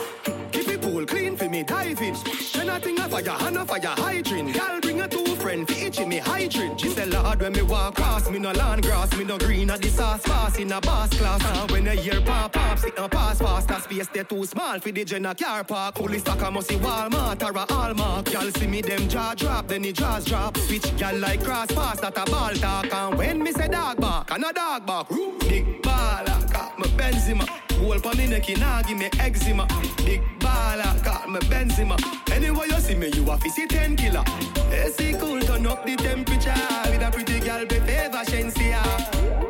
Keep 0.52 0.68
it 0.68 0.82
pool 0.84 1.04
clean 1.04 1.36
for 1.36 1.50
me 1.50 1.64
diving. 1.64 2.16
Then 2.54 2.70
I 2.70 2.80
think 2.80 3.00
of 3.00 3.10
fire, 3.10 3.38
hand 3.40 3.58
of 3.58 3.68
fire 3.68 3.82
hydrant. 3.84 4.54
Girl 4.54 4.80
bring 4.80 5.02
a 5.02 5.08
two 5.08 5.36
friend 5.38 5.68
for 5.68 5.74
each 5.74 6.00
me 6.00 6.18
hydrant. 6.18 6.80
She 6.80 6.90
say 6.90 7.06
Lord 7.06 7.42
when 7.42 7.54
me 7.54 7.64
walk 7.64 7.96
past 7.96 8.30
me 8.30 8.38
no 8.38 8.52
land 8.52 8.84
grass, 8.84 9.18
me 9.18 9.24
no 9.24 9.40
green 9.40 9.72
at 9.72 9.82
the 9.82 9.90
sauce 9.90 10.22
pass 10.24 10.60
in 10.60 10.72
a 10.72 10.80
boss 10.80 11.10
class. 11.18 11.44
And 11.44 11.72
when 11.72 11.88
I 11.88 11.96
hear 11.96 12.22
pop 12.22 12.54
pop, 12.54 12.78
sit 12.78 12.98
and 12.98 13.12
pass 13.12 13.40
fast. 13.40 13.68
That 13.68 13.84
space 13.84 14.08
they 14.14 14.24
too 14.24 14.46
small 14.46 14.80
for 14.80 14.92
the 14.92 15.04
Jenna 15.04 15.34
car 15.34 15.64
park. 15.64 15.96
Fully 15.98 16.20
stock 16.20 16.42
I 16.44 16.50
must 16.52 16.68
see 16.68 16.76
Walmart 16.76 17.44
or 17.44 17.58
a. 17.58 18.32
Y'all 18.32 18.52
see 18.52 18.68
me 18.68 18.82
them 18.82 19.08
jaw 19.10 19.34
drop, 19.36 19.68
then 19.68 19.82
the 19.82 19.92
jaws 19.92 20.26
drop. 20.26 20.58
Switch 20.58 20.96
y'all 21.16 21.22
like 21.22 21.44
cross 21.44 21.72
pass 21.72 22.00
that 22.02 22.18
a 22.18 22.30
ball 22.30 22.54
talk. 22.54 22.94
And 22.94 23.18
when 23.18 23.44
me 23.44 23.52
say 23.52 23.68
dog 23.68 24.00
bark, 24.00 24.32
and 24.32 24.44
a 24.44 24.54
dog 24.54 24.86
bark. 24.86 25.10
Big 25.40 25.82
baller, 25.82 26.52
got 26.52 26.78
me 26.80 26.86
Benzema. 26.98 27.46
Goal 27.80 28.00
pa 28.00 28.14
me 28.18 28.28
neck, 28.28 28.50
nah 28.58 28.82
give 28.82 28.98
me 28.98 29.10
eczema. 29.20 29.68
Big 29.98 30.22
baller, 30.40 31.04
got 31.04 31.30
me 31.30 31.40
Benzema. 31.42 31.98
Anyway 32.32 32.68
you 32.70 32.80
see 32.80 32.96
me, 32.96 33.10
you 33.14 33.30
a 33.30 33.38
fizzy 33.38 33.68
10 33.68 33.96
killer. 33.96 34.24
AC 34.72 35.16
cool, 35.20 35.42
turn 35.42 35.68
up 35.68 35.86
the 35.86 35.96
temperature. 35.96 36.54
With 36.90 37.02
a 37.02 37.10
pretty 37.12 37.40
girl, 37.40 37.66
be 37.66 37.80
favor 37.80 38.24
Shenseea. 38.26 38.82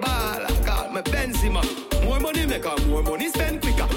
Baller, 0.01 0.65
got 0.65 0.93
me 0.93 1.01
Benzema. 1.01 1.63
More 2.05 2.19
money 2.19 2.45
make 2.45 2.65
her 2.65 2.87
more 2.87 3.03
money 3.03 3.29
spend 3.29 3.61
quicker. 3.61 3.87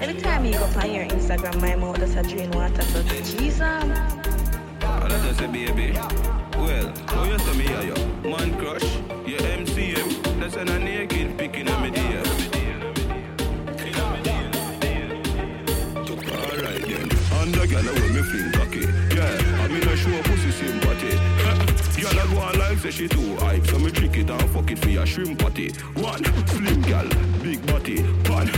Every 0.00 0.20
time 0.20 0.44
you 0.44 0.52
go 0.52 0.64
on 0.64 0.92
your 0.92 1.04
Instagram, 1.04 1.60
my 1.60 1.74
mouth 1.76 1.98
does 1.98 2.14
a 2.16 2.22
drain 2.22 2.50
water. 2.50 2.82
So, 2.82 3.02
Jesus. 3.02 4.25
I 5.12 5.26
just 5.26 5.38
say, 5.38 5.46
baby. 5.46 5.92
Well, 6.56 6.92
oh, 7.10 7.24
you 7.24 7.38
say 7.38 7.56
me, 7.56 7.64
yeah, 7.64 7.82
yo. 7.82 7.94
Man 8.28 8.58
crush, 8.58 8.82
your 9.26 9.40
MCM. 9.40 10.40
That's 10.40 10.56
an 10.56 10.68
a 10.68 10.78
naked 10.78 11.38
picking 11.38 11.68
on 11.68 11.82
me. 11.82 11.88
Alright 16.28 16.82
then. 16.82 17.08
And 17.38 17.54
the 17.54 17.66
girl 17.70 17.84
when 17.84 18.14
me 18.14 18.22
fling 18.22 18.52
cocky. 18.52 18.84
Yeah, 19.14 19.62
I 19.62 19.68
mean 19.68 19.86
I 19.86 19.94
show 19.94 20.22
pussy 20.22 20.50
sympathy. 20.50 21.16
Girl 22.02 22.20
I 22.20 22.26
go 22.32 22.38
on 22.40 22.58
like 22.58 22.78
say 22.78 22.90
she 22.90 23.08
too 23.08 23.36
hype, 23.36 23.66
so 23.66 23.78
me 23.78 23.90
trick 23.90 24.16
it 24.18 24.30
and 24.30 24.50
fuck 24.50 24.70
it 24.70 24.78
for 24.78 24.90
your 24.90 25.06
shrimp 25.06 25.38
patty. 25.38 25.72
One 25.94 26.24
slim 26.46 26.82
girl, 26.82 27.08
big 27.42 27.64
body. 27.66 28.02
One 28.30 28.48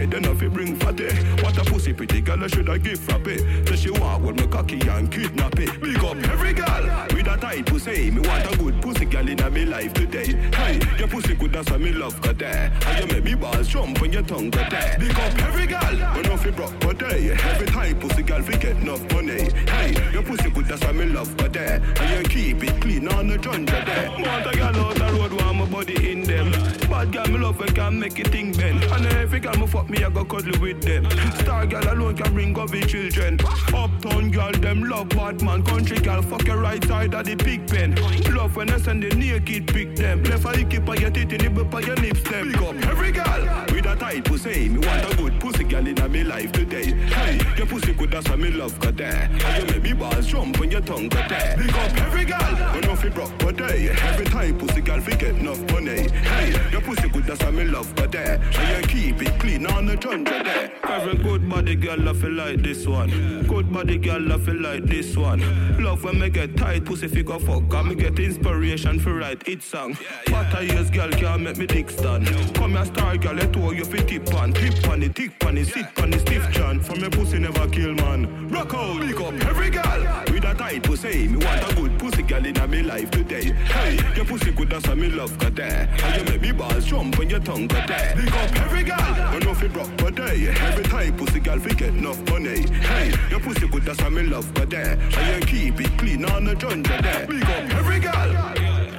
weak 0.00 0.10
bed 0.10 0.18
enough 0.18 0.38
to 0.38 0.50
bring 0.50 0.76
fatty. 0.76 1.08
What 1.42 1.56
a 1.58 1.64
pussy 1.64 1.92
pretty 1.92 2.20
girl 2.20 2.42
I 2.42 2.46
should 2.48 2.68
I 2.68 2.78
give 2.78 2.98
frappe. 2.98 3.38
Say 3.68 3.76
she 3.76 3.90
want 3.90 4.24
with 4.24 4.36
me 4.36 4.46
cocky 4.46 4.80
and 4.88 5.10
kidnap 5.10 5.58
it. 5.58 5.80
Big 5.80 5.98
up 6.04 6.16
every 6.28 6.52
girl 6.52 6.84
with 7.14 7.26
a 7.26 7.36
tight 7.40 7.66
pussy. 7.66 8.10
Me 8.10 8.20
want 8.26 8.52
a 8.52 8.56
good 8.56 8.80
pussy 8.82 9.04
girl 9.04 9.28
in 9.28 9.40
a 9.40 9.50
me 9.50 9.64
life 9.64 9.92
today. 9.94 10.32
Hey, 10.54 10.80
your 10.98 11.08
pussy 11.08 11.34
good 11.34 11.54
why 11.54 11.76
me 11.76 11.92
love 11.92 12.20
got 12.20 12.38
there. 12.38 12.72
And 12.86 12.98
you 13.00 13.14
make 13.14 13.24
me 13.24 13.34
balls 13.34 13.68
jump 13.68 14.00
when 14.00 14.12
your 14.12 14.22
tongue 14.22 14.50
got 14.50 14.70
there. 14.70 14.96
Big 14.98 15.10
up 15.10 15.38
every 15.42 15.66
girl, 15.66 16.16
you 16.16 16.22
know 16.22 16.36
fi 16.36 16.50
broke 16.50 16.78
but 16.80 16.98
day. 16.98 17.30
Every 17.30 17.66
time 17.66 17.98
pussy 17.98 18.22
girl 18.22 18.42
fi 18.42 18.56
get 18.56 18.76
enough 18.76 19.02
money. 19.12 19.50
Hey, 19.68 19.94
your 20.12 20.22
pussy 20.22 20.50
good 20.50 20.70
why 20.70 20.92
me 20.92 21.06
love 21.06 21.36
got 21.36 21.52
there. 21.52 21.82
And 22.00 22.24
you 22.24 22.28
keep 22.28 22.62
it 22.62 22.80
clean 22.80 23.08
on 23.08 23.28
the 23.28 23.38
jungle 23.38 23.84
there. 23.84 24.10
Want 24.10 24.46
a 24.46 24.56
girl 24.56 24.86
out 24.86 24.94
the 24.96 25.04
road 25.18 25.32
want 25.40 25.56
my 25.56 25.66
body 25.66 26.12
in 26.12 26.22
them. 26.22 26.50
Bad 26.88 27.12
girl 27.12 27.26
me 27.26 27.38
love 27.38 27.58
when 27.58 27.74
can 27.74 27.98
make 27.98 28.18
it 28.18 28.28
thing 28.28 28.52
bend. 28.52 28.82
And 28.84 29.06
every 29.06 29.40
girl 29.40 29.54
me 29.54 29.66
fuck 29.66 29.89
me 29.90 30.04
I 30.04 30.10
go 30.10 30.24
cuddle 30.24 30.60
with 30.60 30.82
them. 30.82 31.04
Star 31.40 31.66
girl 31.66 31.92
alone 31.92 32.16
can 32.16 32.32
bring 32.32 32.58
up 32.58 32.70
the 32.70 32.80
children. 32.80 33.38
Uptown 33.74 34.30
girl 34.30 34.52
them 34.52 34.84
love 34.84 35.08
bad 35.10 35.42
man. 35.42 35.62
Country 35.64 35.98
girl 35.98 36.22
fuck 36.22 36.46
your 36.46 36.58
right 36.58 36.82
side 36.84 37.14
of 37.14 37.24
the 37.24 37.36
pig 37.36 37.66
pen. 37.66 37.94
Love 38.34 38.56
when 38.56 38.70
I 38.70 38.78
send 38.78 39.02
the 39.02 39.14
naked 39.14 39.66
pick 39.66 39.96
them. 39.96 40.22
Left 40.24 40.46
eye 40.46 40.64
keep 40.64 40.88
on 40.88 41.00
your 41.00 41.10
teeth, 41.10 41.32
nibble 41.32 41.74
on 41.74 41.86
your 41.86 41.96
lips 41.96 42.22
them. 42.22 42.52
Big 42.52 42.62
up 42.62 42.74
every 42.86 43.12
girl 43.12 43.66
with 43.72 43.86
a 43.86 43.96
tight 43.96 44.24
pussy. 44.24 44.68
Me 44.68 44.86
want 44.86 45.12
a 45.12 45.16
good 45.16 45.40
pussy 45.40 45.64
girl 45.64 45.86
in 45.86 45.94
my 45.94 46.22
life 46.22 46.52
today. 46.52 46.92
Hey, 46.92 47.40
your 47.56 47.66
pussy 47.66 47.92
good 47.94 48.10
that's 48.10 48.28
why 48.28 48.36
me 48.36 48.50
love 48.50 48.78
got 48.78 48.96
there. 48.96 49.28
And 49.44 49.68
you 49.68 49.74
make 49.74 49.82
me 49.82 49.92
balls 49.92 50.26
jump 50.26 50.58
when 50.58 50.70
your 50.70 50.82
tongue 50.82 51.08
got 51.08 51.28
there. 51.28 51.56
Big 51.56 51.70
up 51.70 51.96
every 52.02 52.24
girl, 52.24 52.80
know 52.82 52.96
fi 52.96 53.08
broke 53.08 53.36
but 53.38 53.56
day. 53.56 53.90
Every 53.90 54.26
time 54.26 54.58
pussy 54.58 54.80
girl 54.80 55.00
fi 55.00 55.16
get 55.16 55.36
enough 55.36 55.60
money. 55.72 56.08
Hey, 56.10 56.70
your 56.70 56.80
pussy 56.80 57.08
good 57.08 57.24
that's 57.24 57.42
why 57.42 57.50
me 57.50 57.64
love 57.64 57.94
got 57.96 58.12
there. 58.12 58.40
And 58.58 58.82
you 58.82 58.88
keep 58.88 59.22
it 59.22 59.38
clean 59.40 59.66
on 59.72 59.86
the 59.86 59.96
jungle 59.96 60.42
there. 60.42 60.72
Every 60.84 61.16
good 61.16 61.48
body 61.48 61.76
girl 61.76 62.08
I 62.08 62.12
feel 62.12 62.32
like 62.32 62.62
this 62.62 62.86
one. 62.86 63.10
Good 63.46 63.72
body 63.72 63.96
girl 63.96 64.32
I 64.32 64.38
feel 64.38 64.60
like 64.60 64.84
this 64.84 65.16
one. 65.16 65.40
Love 65.82 66.02
when 66.04 66.18
me 66.18 66.30
get 66.30 66.56
tight 66.56 66.84
pussy 66.84 67.08
fi 67.08 67.22
go 67.22 67.38
fuck. 67.38 67.72
And 67.74 67.88
me 67.88 67.94
get 67.94 68.18
inspiration 68.18 68.98
for 68.98 69.14
write 69.14 69.46
it 69.48 69.62
song. 69.62 69.96
What 70.28 70.62
years 70.64 70.90
girl 70.90 71.10
can't 71.10 71.42
make 71.42 71.56
me 71.56 71.66
dick 71.66 71.90
stand. 71.90 72.26
Come 72.54 72.72
here 72.72 72.84
star 72.84 73.16
girl, 73.16 73.34
let 73.34 73.56
all 73.56 73.72
you 73.72 73.84
fi 73.84 73.98
tip 73.98 74.34
on. 74.34 74.52
Tip 74.52 74.88
on 74.88 75.02
it, 75.02 75.14
tick 75.14 75.44
on 75.44 75.58
it, 75.58 75.66
sit 75.66 75.86
on 76.02 76.12
it, 76.12 76.20
stiff 76.20 76.50
chan. 76.52 76.80
From 76.80 76.98
your 77.00 77.10
pussy 77.10 77.38
never 77.38 77.68
kill 77.68 77.94
man. 77.94 78.48
Rock 78.48 78.74
out, 78.74 79.00
big 79.00 79.20
up 79.20 79.34
every 79.46 79.70
girl 79.70 80.24
with 80.32 80.44
a 80.44 80.54
tight 80.54 80.82
pussy. 80.82 81.28
Me 81.28 81.44
want 81.44 81.70
a 81.70 81.74
good 81.76 81.98
pussy 81.98 82.22
girl 82.22 82.44
in 82.44 82.54
my 82.54 82.80
life 82.82 83.10
today. 83.10 83.52
Hey, 83.52 83.98
your 84.16 84.24
pussy 84.24 84.50
good 84.52 84.72
why 84.72 84.94
me 84.94 85.08
love 85.08 85.38
got 85.38 85.54
there. 85.54 85.88
And 86.02 86.16
you 86.16 86.32
make 86.32 86.42
me 86.42 86.52
balls 86.52 86.84
jump 86.84 87.18
when 87.18 87.30
your 87.30 87.40
tongue 87.40 87.66
got 87.68 87.86
there. 87.86 88.14
Big 88.16 88.32
up 88.32 88.56
every 88.56 88.82
girl, 88.82 89.34
you 89.34 89.40
know 89.40 89.54
fi 89.60 89.68
broke 89.68 89.96
but 89.98 90.14
day. 90.14 90.48
Every 90.48 90.84
time 90.84 91.16
pussy 91.16 91.40
girl 91.40 91.58
fi 91.58 91.74
get 91.74 91.90
enough 91.90 92.20
money. 92.30 92.62
Hey, 92.90 93.12
your 93.30 93.40
pussy 93.40 93.68
good 93.68 93.82
that's 93.82 94.00
why 94.00 94.08
me 94.08 94.22
love 94.22 94.52
there. 94.70 94.98
And 95.18 95.42
you 95.42 95.46
keep 95.46 95.80
it 95.80 95.98
clean 95.98 96.24
on 96.24 96.44
the 96.44 96.54
jungle 96.54 96.96
there. 97.02 97.26
Big 97.26 97.42
up 97.42 97.74
every 97.78 98.00
girl. 98.00 98.30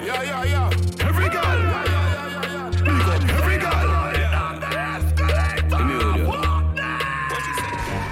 Yeah, 0.05 0.21
yeah, 0.23 0.43
yeah. 0.53 1.07
Every 1.09 1.29
girl. 1.35 1.59
Big 2.87 3.07
up 3.13 3.23
every 3.37 3.57
girl. 3.57 3.89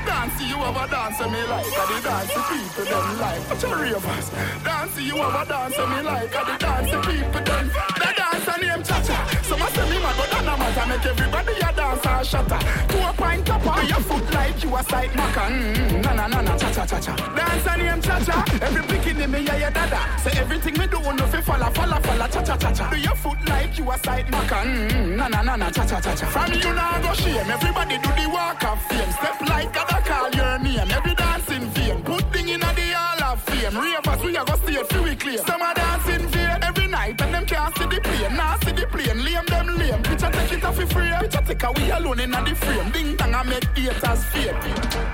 Dance 0.06 0.42
you 0.42 0.58
ever 0.58 0.88
dance 0.90 1.20
me 1.20 1.42
like 1.54 1.78
I 1.80 1.86
the 1.90 1.98
dance 2.08 2.34
the 2.34 2.42
people 2.50 2.86
them 2.92 3.08
like 3.20 3.44
three 3.62 3.94
of 3.94 4.06
us. 4.08 4.28
Dance 4.64 4.98
you 5.02 5.18
ever 5.18 5.46
dance 5.46 5.78
me 5.78 6.02
like 6.02 6.36
I 6.36 6.44
the 6.52 6.56
dance 6.58 6.92
the 6.92 7.00
people 7.02 7.44
them. 7.50 7.66
The 8.02 8.10
dancer 8.18 8.58
name 8.62 8.84
Cha 8.84 9.02
Cha. 9.04 9.19
Some 9.50 9.62
a 9.62 9.68
say 9.74 9.90
me 9.90 9.98
mad 9.98 10.16
but 10.18 10.30
that 10.30 10.44
no 10.46 10.54
matter 10.58 10.86
make 10.88 11.06
everybody 11.06 11.54
a 11.58 11.70
dance 11.74 12.06
and 12.06 12.28
shatter. 12.28 12.60
To 12.94 12.98
a 13.10 13.14
pint 13.14 13.46
top 13.46 13.66
on 13.66 13.88
your 13.88 14.02
foot 14.06 14.26
like 14.34 14.64
you 14.64 14.76
a 14.76 14.84
side 14.84 15.10
maca. 15.18 15.50
Mm, 15.50 16.04
na 16.04 16.14
na 16.14 16.28
na 16.28 16.42
na 16.42 16.58
cha 16.58 16.70
cha 16.72 16.86
cha 16.86 17.00
cha. 17.00 17.14
Dancer 17.36 17.78
name 17.78 18.02
Cha 18.02 18.20
Cha. 18.20 18.46
Every 18.62 18.82
bikini 18.84 19.28
me 19.30 19.40
yeah 19.42 19.58
yeah 19.58 19.70
dada. 19.72 20.00
Say 20.22 20.38
everything 20.40 20.78
me 20.78 20.86
do 20.88 21.00
no 21.02 21.26
fi 21.28 21.42
falla 21.42 21.72
falla 21.72 22.00
falla 22.02 22.28
cha 22.30 22.42
cha 22.44 22.56
cha 22.58 22.72
cha. 22.72 22.90
Do 22.92 22.98
your 22.98 23.16
foot 23.16 23.38
like 23.50 23.78
you 23.78 23.90
a 23.92 23.98
side 23.98 24.28
maca. 24.28 24.62
Mm, 24.64 25.16
na 25.18 25.28
na 25.28 25.42
na 25.42 25.56
na 25.56 25.70
cha 25.72 25.84
cha 25.86 26.00
cha 26.00 26.14
cha. 26.16 26.28
From 26.28 26.54
you 26.54 26.74
now 26.74 27.02
go 27.02 27.14
shame. 27.14 27.50
Everybody 27.50 27.98
do 27.98 28.10
the 28.22 28.30
walk 28.30 28.64
of 28.64 28.80
fame. 28.86 29.12
Step 29.18 29.42
like 29.50 29.76
I 29.76 30.02
call 30.02 30.30
your 30.32 30.60
name. 30.60 30.92
Every 30.92 31.16
dancing 31.16 31.66
vein. 31.74 32.04
Put 32.04 32.32
thing 32.32 32.50
in 32.50 32.62
a 32.62 32.72
the 32.76 32.92
hall 32.94 33.34
of 33.34 33.42
fame. 33.44 33.76
Ravers 33.76 34.22
we 34.24 34.38
a 34.38 34.46
go 34.46 34.56
stay 34.62 34.84
fi 34.84 35.00
we 35.02 35.16
clear. 35.16 35.38
Some 35.40 35.62
a 35.62 35.74
dancing 35.74 36.28
vein 36.28 36.58
every 36.62 36.69
night 37.10 37.22
and 37.22 37.34
them 37.34 37.46
can't 37.46 37.78
see 37.78 37.86
the 37.86 38.02
plane. 38.02 38.36
Nah 38.36 38.58
see 38.60 38.72
the 38.72 38.88
plane. 38.88 39.24
Lame 39.24 39.46
them 39.46 39.68
lame. 39.78 40.04
Picture 40.04 40.30
take 40.32 40.52
it 40.54 40.64
off 40.64 40.76
fi 40.78 40.86
free. 40.86 41.12
Picture 41.20 41.42
take 41.46 41.64
a 41.64 41.72
we 41.72 41.92
alone 41.92 42.20
in 42.20 42.32
the 42.32 42.56
frame. 42.56 42.92
Ding 42.92 43.16
dong 43.16 43.34
a 43.34 43.44
make 43.44 43.78
haters 43.78 44.24
fade. 44.26 44.56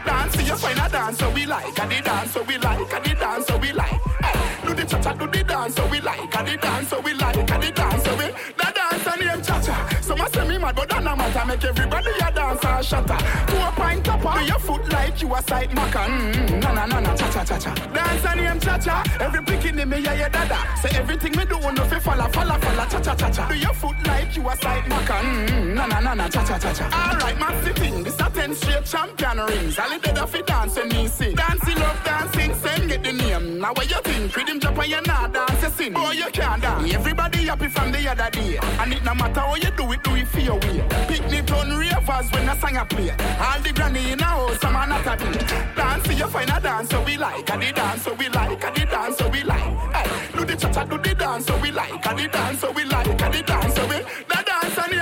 Dance 0.06 0.36
you 0.48 0.56
find 0.56 0.80
a 0.80 0.90
dance 0.90 1.18
so 1.18 1.30
we 1.32 1.46
like. 1.46 1.80
And 1.80 1.92
the 1.92 2.02
dance 2.02 2.32
so 2.32 2.44
we 2.44 2.58
like. 2.58 2.94
And 2.94 3.06
the 3.06 3.16
dance 3.16 3.48
so 3.48 3.58
we 3.58 3.72
like. 3.72 4.02
Hey, 4.22 4.68
do 4.68 4.74
the 4.74 4.86
the 4.86 4.92
cha 4.92 5.02
cha, 5.02 5.14
do 5.14 5.28
the 5.28 5.44
dance 5.44 5.76
so 5.76 5.88
we 5.90 6.00
like, 6.02 6.36
and 6.36 6.48
the 6.48 6.58
dance 6.58 6.90
so 6.90 7.02
we 7.02 7.14
like, 7.14 7.52
and 7.52 7.64
the 7.64 7.72
dance 7.72 8.04
so 8.04 8.16
we. 8.16 8.26
The 8.58 8.74
dance 8.76 9.08
and 9.08 9.22
name 9.22 9.42
cha 9.42 9.62
cha. 9.62 10.00
Some 10.02 10.22
a 10.22 10.30
say 10.30 10.48
me 10.48 10.58
mad, 10.58 10.76
but 10.76 10.90
that 10.90 11.04
no 11.04 11.16
matter. 11.16 11.46
Make 11.46 11.64
everybody 11.64 12.12
a 12.22 12.32
dance 12.32 12.65
and 12.76 12.86
shatter. 12.86 13.18
To 13.48 13.68
a 13.68 13.72
pint 13.72 14.06
topper, 14.06 14.40
do 14.40 14.46
your 14.46 14.60
foot 14.60 14.90
like 14.92 15.22
you 15.22 15.34
a 15.34 15.42
sight 15.44 15.70
maca. 15.72 16.06
Mm, 16.06 16.62
na 16.62 16.74
na 16.74 16.86
na 16.86 17.00
na 17.00 17.16
cha 17.16 17.30
cha 17.32 17.44
cha 17.44 17.58
cha. 17.58 17.74
Dance 17.94 18.26
and 18.26 18.42
name 18.42 18.60
cha 18.60 18.78
cha. 18.78 19.04
Every 19.20 19.42
picking 19.44 19.80
in 19.80 19.90
me 19.90 20.00
yeah 20.00 20.14
yeah 20.14 20.30
dada. 20.30 20.58
Say 20.82 20.98
everything 20.98 21.36
me 21.38 21.46
do 21.46 21.60
no 21.60 21.84
fi 21.86 22.00
falla 22.00 22.28
falla 22.30 22.60
falla 22.60 22.86
cha 22.90 23.00
cha 23.00 23.16
cha 23.16 23.30
cha. 23.30 23.48
Do 23.48 23.56
your 23.56 23.74
foot 23.74 23.96
like 24.06 24.36
you 24.36 24.48
a 24.50 24.56
sight 24.58 24.84
maca. 24.86 25.18
Mm, 25.22 25.74
na 25.76 25.86
na 25.88 26.00
na 26.00 26.14
na 26.14 26.28
cha 26.28 26.44
cha 26.46 26.58
cha 26.58 26.74
cha. 26.74 26.86
Alright, 26.92 27.40
man, 27.40 27.64
sitting. 27.64 28.04
This 28.04 28.20
a 28.20 28.30
ten 28.30 28.54
straight 28.56 28.86
champion 28.86 29.38
rings. 29.38 29.80
All 29.80 29.92
it 29.92 30.02
did 30.02 30.18
a 30.18 30.28
fi 30.28 30.42
dance 30.42 30.78
and 30.78 30.92
me 30.94 31.08
sing. 31.08 31.36
Dancing 31.36 31.82
up, 31.82 32.04
dancing, 32.04 32.54
sing 32.56 32.88
get 32.88 33.04
the 33.04 33.14
name. 33.14 33.60
Now 33.60 33.74
what 33.74 33.90
you 33.90 34.02
think? 34.04 34.36
Rhythm 34.36 34.60
drop 34.60 34.78
and 34.78 34.88
you 34.90 35.02
not 35.02 35.34
dance, 35.34 35.62
you 35.64 35.70
sing. 35.70 35.94
Oh, 35.96 36.12
you 36.12 36.30
can't 36.32 36.62
dance. 36.62 36.94
Everybody 36.94 37.46
happy 37.46 37.68
from 37.70 37.92
the 37.92 38.10
other 38.10 38.30
day. 38.32 38.58
And 38.80 38.94
it 38.94 39.04
no 39.04 39.14
matter 39.16 39.40
how 39.40 39.56
you 39.56 39.72
do 39.78 39.92
it, 39.92 40.04
do 40.04 40.16
it 40.16 40.28
for 40.28 40.40
your 40.40 40.56
way. 40.60 40.84
Picnic 41.08 41.52
on 41.52 41.78
ravers 41.78 42.32
when 42.32 42.50
a 42.50 42.56
song 42.66 42.78
a 42.78 42.86
play. 42.86 43.10
All 43.40 43.60
the 43.62 43.72
granny 43.74 44.12
in 44.12 44.20
a 44.20 44.24
house, 44.24 44.60
some 44.60 44.76
are 44.76 44.88
not 44.88 45.02
a 45.02 45.16
day. 45.18 45.66
Dance, 45.76 46.08
you 46.08 46.28
find 46.28 46.50
a 46.50 46.60
dance 46.60 46.90
so 46.90 47.04
we 47.04 47.18
like. 47.18 47.50
And 47.50 47.62
the 47.62 47.72
dance 47.72 48.02
so 48.04 48.14
we 48.14 48.30
like. 48.30 48.64
And 48.64 48.76
the 48.76 48.86
dance 48.86 49.18
so 49.18 49.30
we 49.30 49.44
like. 49.44 49.94
Hey, 49.94 50.38
do 50.38 50.46
the 50.46 50.56
cha-cha, 50.56 50.84
do 50.86 50.98
the 50.98 51.16
dance 51.16 51.46
so 51.46 51.58
we 51.60 51.72
like. 51.72 52.06
And 52.06 52.20
the 52.20 52.28
dance 52.28 52.60
so 52.60 52.72
we 52.72 52.84
like. 52.86 53.22
And 53.22 53.34
the 53.34 53.42
dance 53.44 53.76
so 53.76 53.88
we. 53.88 53.96
And 53.96 54.45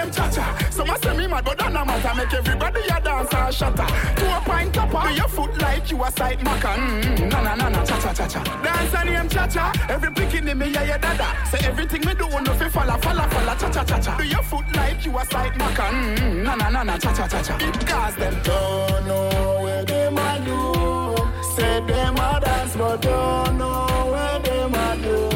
name 0.03 0.11
cha-cha. 0.13 0.57
Some 0.69 0.89
a 0.89 0.97
say 0.99 1.17
me 1.17 1.27
mad, 1.27 1.45
but 1.45 1.57
that 1.57 1.71
no 1.71 1.85
matter. 1.85 2.13
Make 2.15 2.33
everybody 2.33 2.81
a 2.81 2.99
dance 3.01 3.33
and 3.33 3.53
shatter. 3.53 3.85
To 4.17 4.37
a 4.37 4.41
pint 4.41 4.73
topper. 4.73 5.07
Do 5.07 5.13
your 5.15 5.27
foot 5.27 5.57
like 5.61 5.89
you 5.91 6.03
a 6.03 6.11
sight 6.11 6.39
maca. 6.39 6.75
Mm, 6.75 7.31
na 7.31 7.41
na 7.41 7.55
na 7.55 7.69
na 7.69 7.83
cha 7.85 7.99
cha 7.99 8.13
cha 8.13 8.27
cha. 8.27 8.43
Dance 8.63 8.93
and 8.95 9.09
name 9.09 9.29
cha 9.29 9.47
cha. 9.47 9.71
Every 9.89 10.11
picking 10.11 10.47
in 10.47 10.57
me 10.57 10.67
yeah 10.69 10.83
yeah 10.83 10.97
dada. 10.97 11.27
Say 11.49 11.65
everything 11.67 12.05
me 12.05 12.13
do 12.13 12.27
no 12.29 12.53
fi 12.53 12.69
falla 12.69 12.97
falla 12.99 13.27
falla 13.29 13.55
cha 13.59 13.69
cha 13.69 13.83
cha 13.83 13.99
cha. 13.99 14.17
Do 14.17 14.23
your 14.23 14.43
foot 14.43 14.65
like 14.75 15.05
you 15.05 15.17
a 15.17 15.25
sight 15.25 15.53
maca. 15.53 15.89
Mm, 15.89 16.43
na 16.43 16.55
na 16.55 16.69
na 16.69 16.83
na 16.83 16.97
cha 16.97 17.13
cha 17.13 17.27
cha 17.27 17.41
cha. 17.41 17.57
Cause 17.85 18.15
them 18.15 18.35
don't 18.43 19.07
know 19.07 19.59
where 19.63 19.85
them 19.85 20.17
a 20.17 20.39
do. 20.45 21.53
Say 21.55 21.79
them 21.87 22.15
a 22.15 22.39
dance 22.43 22.75
but 22.75 23.01
don't 23.01 23.57
know 23.57 23.87
where 24.11 24.39
them 24.39 24.73
a 24.73 24.97
do. 25.01 25.32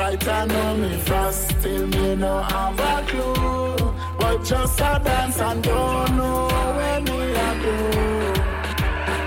Right 0.00 0.28
I 0.28 0.46
know 0.46 0.76
me 0.78 0.96
fast, 0.98 1.50
still 1.60 1.86
me 1.86 2.16
no 2.16 2.40
have 2.42 2.80
a 2.80 3.06
clue. 3.06 3.76
But 4.18 4.42
just 4.44 4.80
a 4.80 5.00
dance 5.04 5.38
and 5.40 5.62
don't 5.62 6.16
know 6.16 6.48
where 6.76 7.00
me 7.02 7.18
a 7.46 7.48
do. 7.62 7.76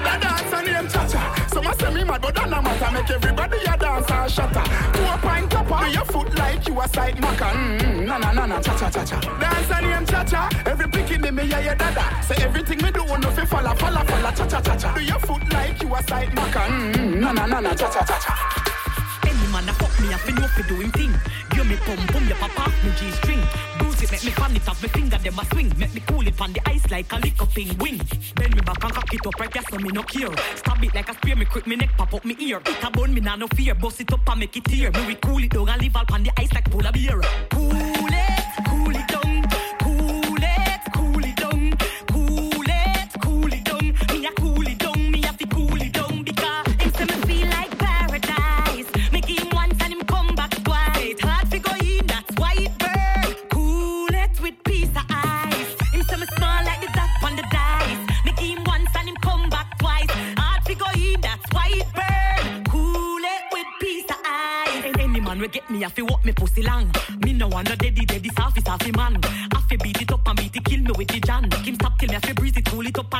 The 0.04 0.14
dance 0.24 0.54
and 0.54 0.66
name 0.68 0.88
cha-cha. 0.90 1.48
Some 1.54 1.68
a 1.68 1.76
say 1.76 1.94
me 1.94 2.04
mad, 2.04 2.22
but 2.22 2.34
that 2.36 2.50
no 2.50 2.60
matter. 2.62 2.92
Make 2.92 3.10
everybody 3.12 3.58
a 3.72 3.78
dance 3.78 4.10
and 4.12 4.32
shatter. 4.32 4.64
To 4.94 5.14
a 5.14 5.18
pint 5.20 5.52
topper, 5.52 5.86
do 5.86 5.92
your 5.92 6.06
foot 6.06 6.36
like 6.40 6.68
you 6.68 6.82
a 6.82 6.88
sight 6.90 7.16
maca. 7.18 7.50
Mm, 7.54 8.06
na 8.08 8.18
na 8.18 8.32
na 8.34 8.46
na 8.48 8.60
cha 8.62 8.76
cha 8.76 8.90
cha 8.90 9.04
cha. 9.06 9.20
Dance 9.40 9.72
and 9.72 9.86
name 9.86 10.06
cha-cha. 10.08 10.50
Every 10.66 10.88
picking 10.90 11.24
in 11.24 11.36
me 11.36 11.44
yeah 11.44 11.60
yeah 11.60 11.76
dada. 11.76 12.04
Say 12.24 12.44
everything 12.44 12.80
me 12.82 12.90
do 12.92 13.06
no 13.06 13.30
fi 13.32 13.46
falla 13.46 13.76
falla 13.76 14.04
falla 14.06 14.32
cha 14.36 14.48
cha 14.48 14.60
cha 14.60 14.76
cha. 14.76 14.94
Do 14.96 15.02
your 15.04 15.20
foot 15.20 15.44
like 15.54 15.82
you 15.84 15.94
a 15.94 16.02
sight 16.04 16.30
maca. 16.34 16.66
Mm, 16.68 17.20
na 17.22 17.32
na 17.32 17.46
na 17.46 17.60
na 17.60 17.74
cha 17.76 17.88
cha 17.94 18.04
cha 18.04 18.18
cha. 18.20 18.43
Me, 20.28 20.34
know 20.34 20.48
fi 20.48 20.62
do 20.68 20.76
him 20.76 20.92
thing. 20.92 21.14
Give 21.52 21.68
me 21.68 21.76
pum 21.86 21.98
pum, 22.08 22.28
ya 22.28 22.36
pop 22.36 22.60
off 22.60 22.84
me 22.84 22.92
G 22.98 23.12
string. 23.12 23.42
Bruise 23.78 24.02
it, 24.04 24.12
make 24.12 24.24
me 24.24 24.32
fan 24.32 24.56
it 24.56 24.68
off 24.68 24.82
me 24.82 24.90
finger, 24.90 25.18
them 25.18 25.40
a 25.40 25.46
swing. 25.46 25.72
Make 25.78 25.94
me 25.94 26.02
cool 26.08 26.28
it 26.28 26.40
on 26.40 26.54
the 26.54 26.62
ice 26.68 26.90
like 26.92 27.12
a 27.12 27.18
lick 27.18 27.42
up 27.42 27.56
wing. 27.56 28.02
Bend 28.36 28.56
me 28.56 28.62
back 28.62 28.84
and 28.84 28.94
cock 28.94 29.14
it 29.14 29.26
up 29.26 29.40
right 29.40 29.52
there, 29.52 29.64
so 29.70 29.78
me 29.78 29.90
no 29.90 30.04
care. 30.04 30.34
Stab 30.56 30.84
it 30.84 30.94
like 30.94 31.10
a 31.10 31.14
spear, 31.14 31.36
me 31.36 31.46
quick 31.46 31.68
me 31.68 31.76
neck 31.76 31.92
pop 31.98 32.14
up 32.14 32.26
me 32.26 32.36
ear. 32.40 32.62
It 32.66 32.84
a 32.84 32.90
bone, 32.92 33.14
me 33.14 33.22
nah 33.22 33.36
no 33.36 33.48
fear. 33.48 33.76
Bust 33.76 34.02
it 34.02 34.14
up 34.14 34.30
and 34.30 34.40
make 34.40 34.56
it 34.56 34.64
tear. 34.66 34.92
Me 34.92 35.08
we 35.08 35.16
cool 35.16 35.44
it 35.44 35.52
down 35.52 35.70
and 35.70 35.82
leave 35.82 35.96
all 35.96 36.06
on 36.12 36.24
the 36.24 36.32
ice 36.38 36.54
like 36.54 36.70
polar 36.70 36.92
beer. 36.92 37.22
Cool 37.50 37.72
it, 37.74 38.43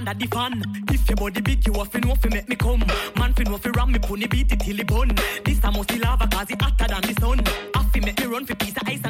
under 0.08 0.20
the 0.20 0.28
fan. 0.28 0.62
If 0.90 1.10
your 1.10 1.16
body 1.16 1.42
big, 1.42 1.66
you 1.66 1.74
to 1.74 2.00
know 2.02 2.16
fi 2.16 2.30
make 2.30 2.50
me 2.50 2.56
come. 2.56 2.84
Man 3.18 3.34
fi 3.34 3.44
know 3.44 3.58
fi 3.58 3.70
ram 3.72 3.92
me, 3.92 4.00
pony 4.00 4.28
beat 4.28 4.52
it 4.52 4.60
till 4.60 4.80
it 4.80 4.88
bun. 4.88 5.16
This 5.46 5.64
a 5.64 5.72
must 5.72 5.98
lava 6.00 6.28
cause 6.28 6.50
it 6.50 6.62
hotter 6.62 6.88
than 6.88 7.02
the 7.02 7.14
sun. 7.22 7.40
I 7.76 7.84
fi 7.92 8.00
make 8.00 8.20
me 8.20 8.26
run 8.26 8.46
fi 8.46 8.54
piece 8.56 8.76
of 8.78 8.88
ice 8.88 9.03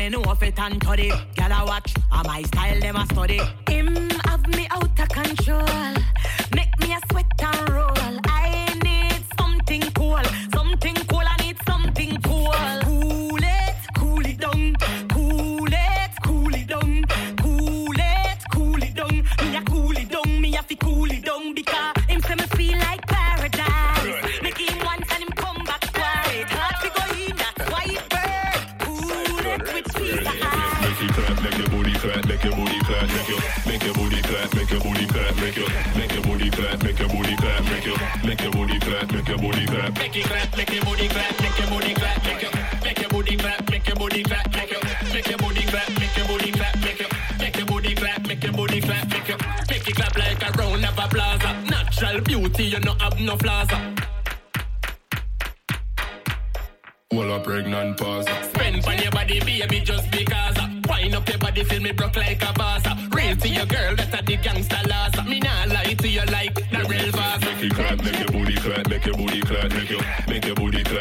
me 0.00 0.08
know 0.08 0.34
fit 0.34 0.58
and 0.58 0.80
toddy. 0.80 1.10
Gyal 1.36 1.62
a 1.62 1.66
watch, 1.66 1.94
a 2.10 2.24
my 2.24 2.42
style 2.42 2.80
them 2.80 2.96
a 2.96 3.04
study. 3.06 3.40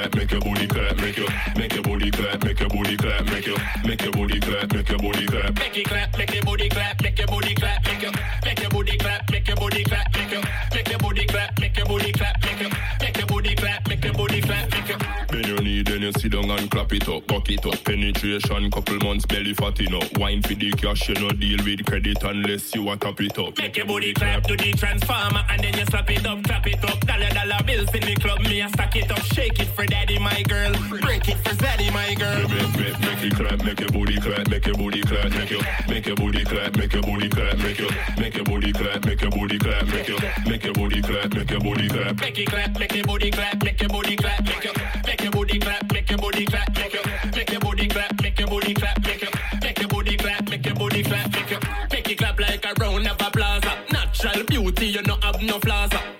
Clap, 0.09 0.15
make 0.15 0.31
your 0.31 0.41
booty 0.41 0.67
clap, 0.67 0.97
make 0.97 1.17
your 1.17 1.27
make 1.55 1.73
your 1.73 1.83
booty 1.83 2.11
clap, 2.11 2.43
make 2.43 2.59
your 2.59 2.69
booty 2.69 2.97
clap, 2.97 3.25
make 3.25 3.45
your 3.45 3.57
make 3.85 4.01
your 4.01 4.11
booty 4.11 4.39
clap, 4.39 4.73
make 4.73 4.89
your 4.89 4.99
booty 4.99 5.25
clap. 5.25 5.59
Make 5.59 5.77
it 5.77 5.85
clap, 5.85 6.17
make 6.17 6.33
your 6.33 6.43
booty 6.43 6.69
clap, 6.69 7.01
make 7.01 7.17
your 7.17 7.27
booty 7.27 7.55
clap, 7.55 7.85
make 7.85 8.01
your 8.01 8.11
make 8.43 8.59
your 8.59 8.69
booty 8.69 8.97
clap, 8.97 9.29
make 9.31 9.47
your 9.47 9.55
booty 9.57 9.83
clap, 9.83 10.15
make 10.15 10.31
your 10.31 10.41
make 10.73 10.89
your 10.89 10.99
booty 10.99 11.25
clap, 11.25 11.59
make 11.59 11.77
your 11.77 11.85
booty 11.85 12.11
clap, 12.11 12.43
make 12.43 12.59
your 12.59 12.71
make 13.01 13.17
your 13.17 13.27
booty 13.27 13.55
clap, 13.55 13.87
make 13.87 14.03
your 14.03 14.13
booty 14.13 14.41
clap, 14.41 14.71
make 14.71 14.87
your 14.89 14.97
Bend 15.29 15.47
your 15.47 15.61
knee, 15.61 15.83
then 15.83 16.01
you 16.01 16.11
sit 16.13 16.31
down 16.31 16.49
and 16.49 16.71
clap 16.71 16.91
it 16.91 17.07
up, 17.07 17.27
buck 17.27 17.49
it 17.49 17.65
up. 17.65 17.83
Penetration, 17.83 18.71
couple 18.71 18.97
months 18.97 19.25
belly 19.25 19.53
fatting 19.53 19.93
up. 19.93 20.17
Wine 20.17 20.41
for 20.41 20.55
the 20.55 20.71
cash, 20.71 21.07
you 21.09 21.15
no 21.15 21.29
deal 21.29 21.63
with 21.63 21.85
credit 21.85 22.23
unless 22.23 22.73
you 22.73 22.89
a 22.89 22.97
top 22.97 23.21
it 23.21 23.37
up. 23.37 23.57
Make 23.57 23.77
your 23.77 23.85
booty 23.85 24.13
clap 24.13 24.43
to 24.43 24.55
the 24.55 24.73
transformer 24.73 25.43
and 25.49 25.63
then 25.63 25.77
you 25.77 25.85
slap 25.85 26.09
it 26.09 26.25
up, 26.25 26.43
clap 26.43 26.65
it 26.65 26.83
up. 26.83 26.99
Dollar 27.01 27.29
dollar 27.29 27.63
bills 27.65 27.93
in 27.93 28.01
the 28.01 28.15
club, 28.15 28.41
me 28.41 28.61
a 28.61 28.69
stack 28.69 28.95
it 28.95 29.11
up, 29.11 29.21
shake 29.21 29.59
it 29.59 29.67
for 29.67 29.85
daddy, 29.99 30.19
my 30.19 30.43
girl. 30.43 30.71
Break 31.01 31.27
it 31.27 31.37
for 31.37 31.55
zaddy, 31.55 31.91
my 31.93 32.13
girl. 32.15 32.47
Make, 32.47 32.77
make, 32.77 32.99
make 32.99 33.23
it 33.23 33.35
clap, 33.35 33.63
make 33.63 33.79
your 33.79 33.89
booty 33.89 34.17
clap, 34.17 34.47
make 34.47 34.65
your 34.65 34.75
booty 34.75 35.01
clap, 35.01 35.31
make 35.31 35.49
your, 35.49 35.61
make 35.87 36.05
your 36.05 36.15
booty 36.15 36.43
clap, 36.43 36.75
make 36.77 36.93
your 36.93 37.01
booty 37.03 37.29
clap, 37.29 37.57
make 37.57 37.79
your, 37.79 37.89
make 38.17 38.35
your 38.35 38.45
booty 38.45 38.71
clap, 38.71 39.05
make 39.05 39.21
your 39.21 39.31
booty 39.31 39.57
clap, 39.57 39.87
make 39.87 40.07
your, 40.07 40.19
make 40.47 40.63
your 40.63 40.73
booty 40.73 41.01
clap, 41.01 41.33
make 41.33 41.51
your 41.51 41.59
booty 41.59 41.87
clap. 41.89 42.21
Make 42.21 42.39
it 42.39 42.47
clap, 42.47 42.79
make 42.79 42.95
your 42.95 43.05
booty 43.05 43.31
clap, 43.31 43.63
make 43.63 43.81
your 43.81 43.89
booty 43.89 44.15
clap, 44.15 44.43
make 44.45 44.63
your, 44.63 44.73
make 45.05 45.21
your 45.21 45.31
booty 45.31 45.59
clap, 45.59 45.91
make 45.91 46.09
your 46.09 46.17
booty 46.19 46.45
clap, 46.45 46.75
make 46.75 46.93
your, 46.93 47.03
make 47.35 47.49
your 47.49 47.59
booty 47.59 47.87
clap, 47.89 48.21
make 48.21 48.39
your 48.39 48.47
booty 48.47 48.73
clap, 48.75 49.03
make 49.05 49.21
your, 49.21 49.31
make 49.61 49.79
your 49.79 49.87
booty 49.89 50.17
clap, 50.17 50.49
make 50.49 50.65
your 50.65 50.75
booty 50.75 51.03
clap, 51.03 51.31
make 51.33 51.49
your, 51.49 51.59
make 51.91 52.09
it 52.09 52.17
clap 52.17 52.39
like 52.39 52.65
a 52.65 52.73
round 52.79 53.07
of 53.07 53.21
a 53.21 53.31
plaza. 53.31 53.77
Natural 53.91 54.43
beauty, 54.45 54.87
you 54.87 55.01
no 55.03 55.15
have 55.21 55.41
no 55.41 55.59
flaws. 55.59 56.18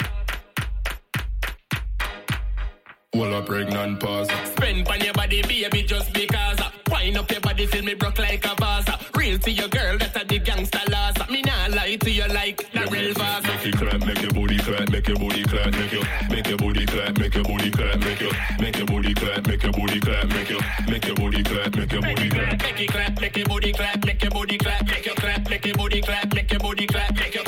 Well, 3.16 3.34
a 3.34 3.42
pregnant 3.42 4.00
pause. 4.00 4.30
Spend 4.52 4.88
on 4.88 5.00
your 5.02 5.14
body, 5.14 5.42
baby, 5.42 5.82
just 5.82 6.14
because. 6.14 6.60
Wind 6.92 7.18
up 7.18 7.30
your 7.32 7.42
body, 7.42 7.66
feel 7.66 7.84
me 7.84 7.96
broke 7.96 8.20
like 8.20 8.46
a 8.46 8.56
vase. 8.56 8.86
Real 9.16 9.40
to 9.40 9.52
your 9.52 9.68
girl, 9.68 9.98
that's 9.98 10.16
a 10.16 10.26
the 10.26 10.38
gangster 10.38 10.80
laws. 10.92 11.16
Me 11.30 11.42
not 11.42 11.72
lie 11.72 11.96
to 11.96 12.12
you 12.12 12.28
like 12.28 12.58
the 12.72 12.82
real 12.92 13.14
vase. 13.16 13.44
Make 13.44 13.66
it 13.66 13.78
clap, 13.78 14.06
make 14.06 14.22
your 14.22 14.32
booty 14.32 14.58
clap, 14.60 14.90
make 14.90 15.08
your 15.08 15.18
booty 15.18 15.44
clap, 15.44 15.72
make 15.74 15.92
your, 15.92 16.04
make 16.30 16.48
your 16.48 16.58
booty 16.58 16.86
clap, 16.86 17.18
make 17.18 17.34
your 17.34 17.44
booty 17.44 17.72
clap, 17.72 18.00
make 18.00 18.20
your, 18.22 18.32
make 18.60 18.78
your 18.78 18.86
booty 18.86 19.14
clap, 19.14 19.48
make 19.48 19.64
your 19.64 19.72
booty 19.74 20.00
clap, 20.00 20.28
make 20.28 20.50
your, 20.50 20.62
make 20.88 21.06
your 21.06 21.16
booty 21.16 21.44
clap, 21.44 21.76
make 21.76 21.92
your 21.92 22.02
booty 22.02 22.30
clap. 22.30 22.62
Make 22.62 22.80
it 22.80 22.90
clap, 22.90 23.22
make 23.22 23.38
your 23.38 23.46
booty 23.48 23.72
clap, 23.74 24.06
make 24.06 24.22
your 24.22 24.32
booty 24.32 24.58
clap, 24.58 24.86
make 24.88 25.06
your 25.06 25.16
clap, 25.16 25.50
make 25.50 25.66
your 25.66 25.76
booty 25.76 26.02
clap, 26.02 26.34
make 26.34 26.52
your 26.52 26.60
booty 26.60 26.88
clap, 26.88 27.16
make 27.16 27.34
your 27.34 27.44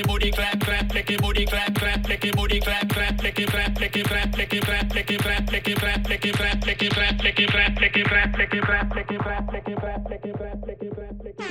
your 0.00 0.06
booty 0.06 0.30
clap, 0.30 0.60
clap, 0.60 0.94
make 0.94 1.10
your 1.10 1.18
booty 1.18 1.44
clap, 1.44 1.74
clap, 1.74 2.08
make 2.08 2.24
your 2.24 2.32
booty 2.32 2.60
clap, 2.60 2.88
clap, 2.88 3.22
make 3.22 3.38
it 3.38 3.48
clap, 3.50 3.78
make 3.78 3.96
it 3.96 4.06
clap, 4.06 4.34
make 4.36 4.54
it 4.54 4.62
clap, 4.64 4.94
make 4.94 5.10
it 5.10 5.20
clap, 5.20 5.52
make 5.52 5.68
it 5.68 5.76
clap, 5.76 6.06
make 6.06 6.26
it 6.26 6.32
clap, 6.32 6.62
make 6.64 6.78
it 6.78 6.88
clap, 6.88 7.20
make 7.20 7.36
it 7.36 7.50
clap, 7.50 7.76
make 7.76 7.98
it 7.98 8.04
clap, 8.06 8.34
make 8.34 8.54
it 8.54 8.60
clap, 8.64 8.94
make 8.94 9.10
it 9.10 9.20
clap, 9.20 9.50
make 9.50 9.66
it 9.68 9.78
clap, 9.78 10.08
make 10.08 10.24
it 10.24 10.36
clap, 10.36 10.66
make 10.66 10.82
it 10.82 10.94
clap, 10.94 11.24
make 11.24 11.34
it 11.34 11.36
clap. 11.36 11.50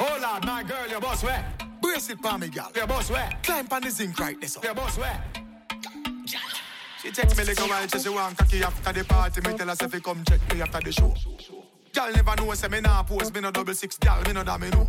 Oh 0.00 0.18
Lord, 0.22 0.44
my 0.46 0.62
girl, 0.62 0.88
your 0.88 1.00
boss 1.00 1.22
where? 1.22 1.44
Brace 1.82 2.08
it 2.08 2.18
for 2.20 2.38
me, 2.38 2.48
girl. 2.48 2.70
Your 2.74 2.86
boss 2.86 3.10
where? 3.10 3.28
Climb 3.42 3.68
on 3.70 3.82
the 3.82 3.90
zinc 3.90 4.18
right 4.18 4.40
this 4.40 4.56
up. 4.56 4.64
Your 4.64 4.74
boss 4.74 4.96
where? 4.96 5.22
She 7.08 7.14
text 7.14 7.38
me 7.38 7.42
a 7.44 7.66
while, 7.66 7.86
she 7.88 8.08
want 8.10 8.36
cocky 8.36 8.62
after 8.62 8.92
the 8.92 9.02
party. 9.02 9.40
Me 9.40 9.56
tell 9.56 9.68
her 9.68 9.74
say 9.74 9.88
fi 9.88 9.98
come 9.98 10.22
check 10.28 10.40
me 10.52 10.60
after 10.60 10.78
the 10.78 10.92
show. 10.92 11.14
Girl 11.94 12.12
never 12.12 12.36
know 12.36 12.52
say 12.52 12.68
me 12.68 12.80
nah 12.82 13.02
pose, 13.02 13.32
me 13.32 13.40
no 13.40 13.50
double 13.50 13.72
six, 13.72 13.96
girl 13.96 14.20
me 14.26 14.34
no 14.34 14.44
da 14.44 14.58
me 14.58 14.68
know. 14.68 14.86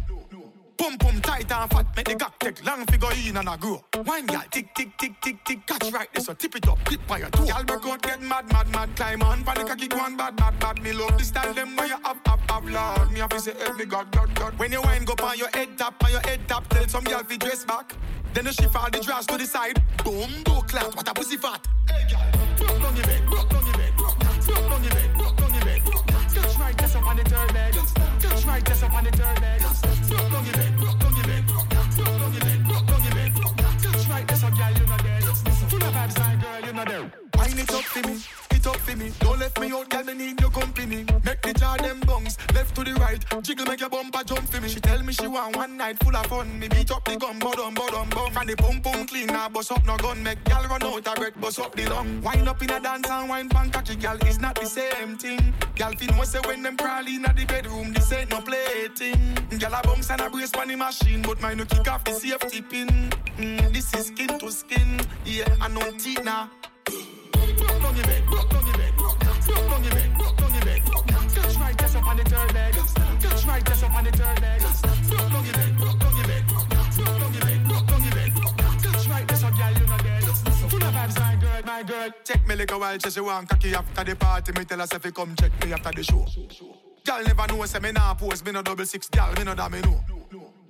Pum 0.78 0.98
pum 0.98 1.22
tight 1.22 1.50
and 1.50 1.72
fat, 1.72 1.86
make 1.96 2.10
the 2.10 2.16
cock 2.16 2.38
take 2.40 2.66
long 2.66 2.86
figure 2.88 3.08
in 3.26 3.38
and 3.38 3.48
a 3.48 3.58
grow. 3.58 3.82
Wine 4.06 4.26
girl, 4.26 4.44
tick 4.52 4.76
tick 4.76 4.98
tick 4.98 5.14
tick 5.22 5.46
tick, 5.46 5.66
catch 5.66 5.94
right 5.94 6.14
this 6.14 6.26
so 6.26 6.34
tip 6.34 6.54
it 6.58 6.68
up, 6.68 6.84
clip 6.84 7.08
by 7.08 7.20
your 7.20 7.30
toe. 7.30 7.46
Girl 7.46 7.64
break 7.64 7.86
out, 7.86 8.02
get 8.02 8.22
mad 8.22 8.52
mad 8.52 8.70
mad, 8.70 8.90
climb 8.98 9.22
on, 9.22 9.42
panic 9.46 9.68
cocky 9.68 9.88
go 9.88 10.00
on 10.00 10.18
bad 10.18 10.36
bad 10.36 10.60
bad. 10.60 10.82
Me 10.82 10.92
love 10.92 11.18
the 11.18 11.24
style 11.24 11.54
them 11.54 11.74
where 11.78 11.88
you 11.88 11.96
up 12.04 12.18
up 12.28 12.42
up 12.50 12.70
loud. 12.70 13.14
Me 13.14 13.20
have 13.22 13.30
to 13.30 13.40
say 13.40 13.54
help 13.64 13.78
me 13.78 13.86
God 13.86 14.12
God 14.12 14.36
God. 14.36 14.60
When 14.60 14.74
you 14.74 14.82
wine 14.82 15.06
go 15.06 15.16
on 15.24 15.38
your 15.38 15.50
head 15.54 15.78
tap, 15.78 16.04
on 16.04 16.12
your 16.12 16.22
head 16.22 16.42
tap, 16.50 16.68
tell 16.68 16.86
some 16.90 17.06
girl 17.06 17.24
fi 17.24 17.38
dress 17.38 17.64
back. 17.64 17.96
Then 18.34 18.46
you 18.46 18.54
shift 18.54 18.76
all 18.76 18.90
the 18.90 19.00
drawers 19.00 19.26
to 19.28 19.38
the 19.38 19.46
side. 19.46 19.82
Boom, 20.04 20.30
do 20.44 20.62
clap, 20.68 20.96
what 20.96 21.08
a 21.08 21.14
pussy 21.14 21.38
fat. 21.38 21.68
Hey 21.90 22.06
girl, 22.10 22.22
rock 22.68 22.84
on 22.86 22.96
your 22.96 23.06
bed, 23.06 23.22
rock 23.30 23.54
on 23.54 23.66
your 23.66 23.74
bed, 23.74 23.94
rock 24.00 24.72
on 24.72 24.84
your 24.84 24.94
bed, 24.94 25.10
rock 25.20 25.42
on 25.42 25.54
your 25.54 25.66
bed. 25.66 25.82
Touch 26.34 26.58
right, 26.60 26.78
dress 26.78 26.96
up 26.96 27.08
on 27.08 27.18
the 27.18 27.24
third 27.24 27.54
leg. 27.54 27.74
Touch 27.74 28.46
right, 28.46 28.64
dress 28.64 28.84
up 28.84 28.94
on 28.94 29.04
the 29.04 29.12
third 29.12 29.42
leg. 29.42 29.62
Rock 29.62 30.34
on 30.34 30.46
your 30.46 30.54
bed, 30.54 30.80
rock 30.80 31.04
on 31.04 31.16
your 31.16 31.26
bed, 31.26 31.44
rock 31.50 32.22
on 32.22 32.34
your 32.34 32.42
bed, 32.42 32.68
rock 32.70 32.92
on 32.94 33.04
your 33.04 33.14
bed. 33.14 33.32
Touch 33.82 34.08
right, 34.10 34.28
dress 34.28 34.44
up, 34.44 34.58
girl, 34.58 34.72
you 34.72 34.86
know 34.86 34.98
dead. 34.98 35.24
Full 35.24 35.84
of 35.84 35.94
vibes, 35.94 36.20
my 36.20 36.36
girl, 36.36 36.62
you 36.66 36.74
know 36.74 36.86
dead. 36.86 37.14
Wine 37.36 37.60
it 37.60 37.74
up 37.74 37.84
for 37.84 38.08
me, 38.08 38.16
it 38.60 38.68
up 38.68 38.78
for 38.78 38.95
me. 38.95 39.12
Don't 39.20 39.39
left 39.39 39.60
me 39.60 39.72
out, 39.72 39.89
girl, 39.89 40.03
me 40.03 40.14
need 40.14 40.41
your 40.41 40.49
company. 40.49 41.05
Make 41.24 41.41
the 41.41 41.53
jar 41.53 41.78
them 41.78 41.99
bungs, 42.01 42.38
left 42.53 42.76
to 42.76 42.84
the 42.84 42.93
right. 42.95 43.24
Jiggle 43.43 43.66
make 43.66 43.80
your 43.80 43.89
bumper 43.89 44.24
jump 44.24 44.47
for 44.49 44.62
me. 44.62 44.70
She 44.70 44.80
tell 44.80 45.01
me 45.03 45.14
she 45.14 45.28
want 45.28 45.55
one 45.55 45.78
night 45.78 46.01
full 46.03 46.16
of 46.16 46.26
fun. 46.28 46.60
Me 46.60 46.68
beat 46.68 46.91
up 46.91 47.03
the 47.05 47.16
gun, 47.18 47.39
bottom, 47.39 47.74
bottom, 47.74 48.10
bum. 48.10 48.38
And 48.38 48.49
the 48.49 48.55
pum 48.55 48.82
pum 48.82 49.07
clean, 49.07 49.28
now 49.28 49.49
bust 49.49 49.72
up 49.72 49.86
no 49.86 49.97
gun. 49.97 50.22
Make 50.24 50.43
girl 50.43 50.64
run 50.70 50.84
out 50.84 51.07
of 51.07 51.16
breath, 51.16 51.39
bust 51.39 51.60
up 51.60 51.76
the 51.76 51.86
lung. 51.89 52.22
Wind 52.22 52.47
up 52.47 52.62
in 52.62 52.70
a 52.70 52.80
dance 52.80 53.10
and 53.10 53.30
wine 53.30 53.49
pan 53.49 53.70
cocky, 53.70 53.95
girl, 53.95 54.18
it's 54.22 54.39
not 54.39 54.55
the 54.55 54.66
same 54.66 55.18
thing. 55.18 55.53
Girl 55.76 55.91
feel 55.93 56.16
know 56.16 56.24
say 56.24 56.39
when 56.45 56.62
them 56.64 56.78
crawl 56.78 57.07
in 57.07 57.22
the 57.22 57.45
bedroom, 57.47 57.93
this 57.93 58.12
ain't 58.12 58.32
no 58.32 58.41
plaything. 58.41 59.38
Girl 59.60 59.74
a 59.74 59.82
bounce 59.84 60.10
and 60.12 60.22
a 60.22 60.30
brace 60.30 60.53
on 60.55 60.68
the 60.68 60.76
machine, 60.76 61.22
but 61.22 61.41
mine 61.41 61.57
no 61.57 61.66
kick 61.66 61.88
off 61.89 62.03
the 62.03 62.14
safety 62.14 62.62
pin. 62.62 63.10
Mm, 63.38 63.74
this 63.74 63.93
is 63.93 64.07
skin 64.07 64.39
to 64.39 64.51
skin, 64.51 64.99
yeah, 65.26 65.55
I 65.62 65.68
know. 65.70 65.89
Rock 67.89 68.19
you. 80.22 80.70
Full 80.70 80.84
of 80.84 80.93
vibes, 80.93 81.20
my 81.20 81.36
girl, 81.36 81.62
my 81.66 81.84
girl. 81.84 82.10
Check 82.24 82.47
me 82.47 82.56
like 82.56 82.72
a 82.72 82.78
while, 82.78 82.97
she 82.97 83.20
want 83.20 83.50
cocky 83.50 83.74
after 83.74 84.04
the 84.04 84.16
party. 84.16 84.52
Me 84.54 84.66
tell 84.66 84.80
her 84.80 84.88
say 84.88 85.00
fi 85.00 85.12
come 85.12 85.36
check 85.36 85.52
me 85.66 85.74
after 85.74 85.91
the 85.91 86.04
show. 86.04 86.26
Girl 87.06 87.24
never 87.24 87.47
know 87.47 87.66
say 87.66 87.80
me 87.80 87.91
nah 87.91 88.14
pose, 88.14 88.43
me 88.45 88.52
no 88.52 88.62
double 88.62 88.86
six, 88.86 89.10
girl 89.10 89.34
me 89.38 89.43
no 89.43 89.56
da 89.56 89.70
me 89.70 89.82
know. 89.82 90.19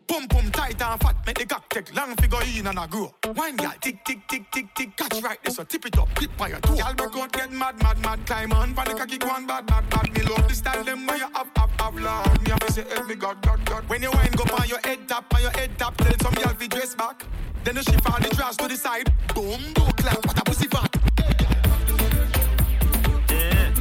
Pum 0.10 0.28
pum 0.28 0.50
tight 0.50 0.82
and 0.82 1.00
fat, 1.02 1.16
make 1.28 1.38
the 1.38 1.46
cock 1.46 1.70
take 1.70 1.96
long 1.96 2.16
figure 2.16 2.40
in 2.58 2.66
and 2.66 2.80
a 2.80 2.88
grow. 2.88 3.14
Wine 3.36 3.56
girl, 3.56 3.72
tick 3.80 4.04
tick 4.04 4.28
tick 4.28 4.44
tick 4.52 4.66
tick, 4.74 4.98
catch 4.98 5.22
right 5.22 5.38
this 5.44 5.56
so 5.56 5.64
tip 5.64 5.86
it 5.86 6.00
up, 6.00 6.10
clip 6.16 6.36
by 6.36 6.48
your 6.48 6.60
toe. 6.62 6.76
Girl 6.76 6.94
break 6.96 7.16
out, 7.16 7.32
get 7.32 7.52
mad 7.52 7.82
mad 7.84 8.00
mad, 8.02 8.26
climb 8.26 8.52
on, 8.52 8.74
panic 8.74 8.98
cocky 8.98 9.20
go 9.20 9.30
on 9.30 9.46
bad 9.46 9.68
bad 9.68 9.88
bad. 9.92 10.12
Me 10.12 10.24
love 10.24 10.48
the 10.48 10.56
style 10.56 10.84
them 10.84 11.06
where 11.06 11.18
you 11.18 11.26
up 11.26 11.48
up 11.60 11.70
up 11.80 11.94
loud. 12.02 12.42
Me 12.42 12.50
have 12.50 12.60
to 12.60 12.74
say 12.74 12.86
help 12.90 13.08
me 13.08 13.14
God 13.14 13.40
God 13.44 13.64
God. 13.66 13.88
When 13.88 14.02
you 14.02 14.10
wine 14.12 14.32
go 14.32 14.44
on 14.56 14.68
your 14.68 14.80
head 14.84 15.08
tap, 15.08 15.32
on 15.32 15.42
your 15.44 15.52
head 15.52 15.78
tap, 15.78 15.96
tell 15.98 16.18
some 16.24 16.34
girl 16.34 16.56
fi 16.56 16.68
dress 16.68 16.96
back. 16.96 17.24
Then 17.64 17.76
you 17.76 17.84
shift 17.84 18.10
all 18.10 18.20
the 18.20 18.30
drawers 18.30 18.58
to 18.58 18.68
the 18.68 18.78
side. 18.78 19.14
Boom, 19.36 19.62
do 19.76 19.82
clap, 19.98 20.26
what 20.26 20.40
a 20.40 20.44
pussy 20.44 20.68
fat. 20.70 20.96
Yeah, 23.30 23.72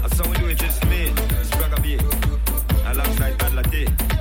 that's 0.00 0.18
how 0.18 0.30
we 0.30 0.36
do 0.38 0.46
it, 0.46 0.56
just 0.56 0.82
me, 0.86 1.10
Spragga 1.44 1.82
B, 1.82 1.98
alongside 2.86 3.36
Bad 3.36 3.54
Latte. 3.54 4.11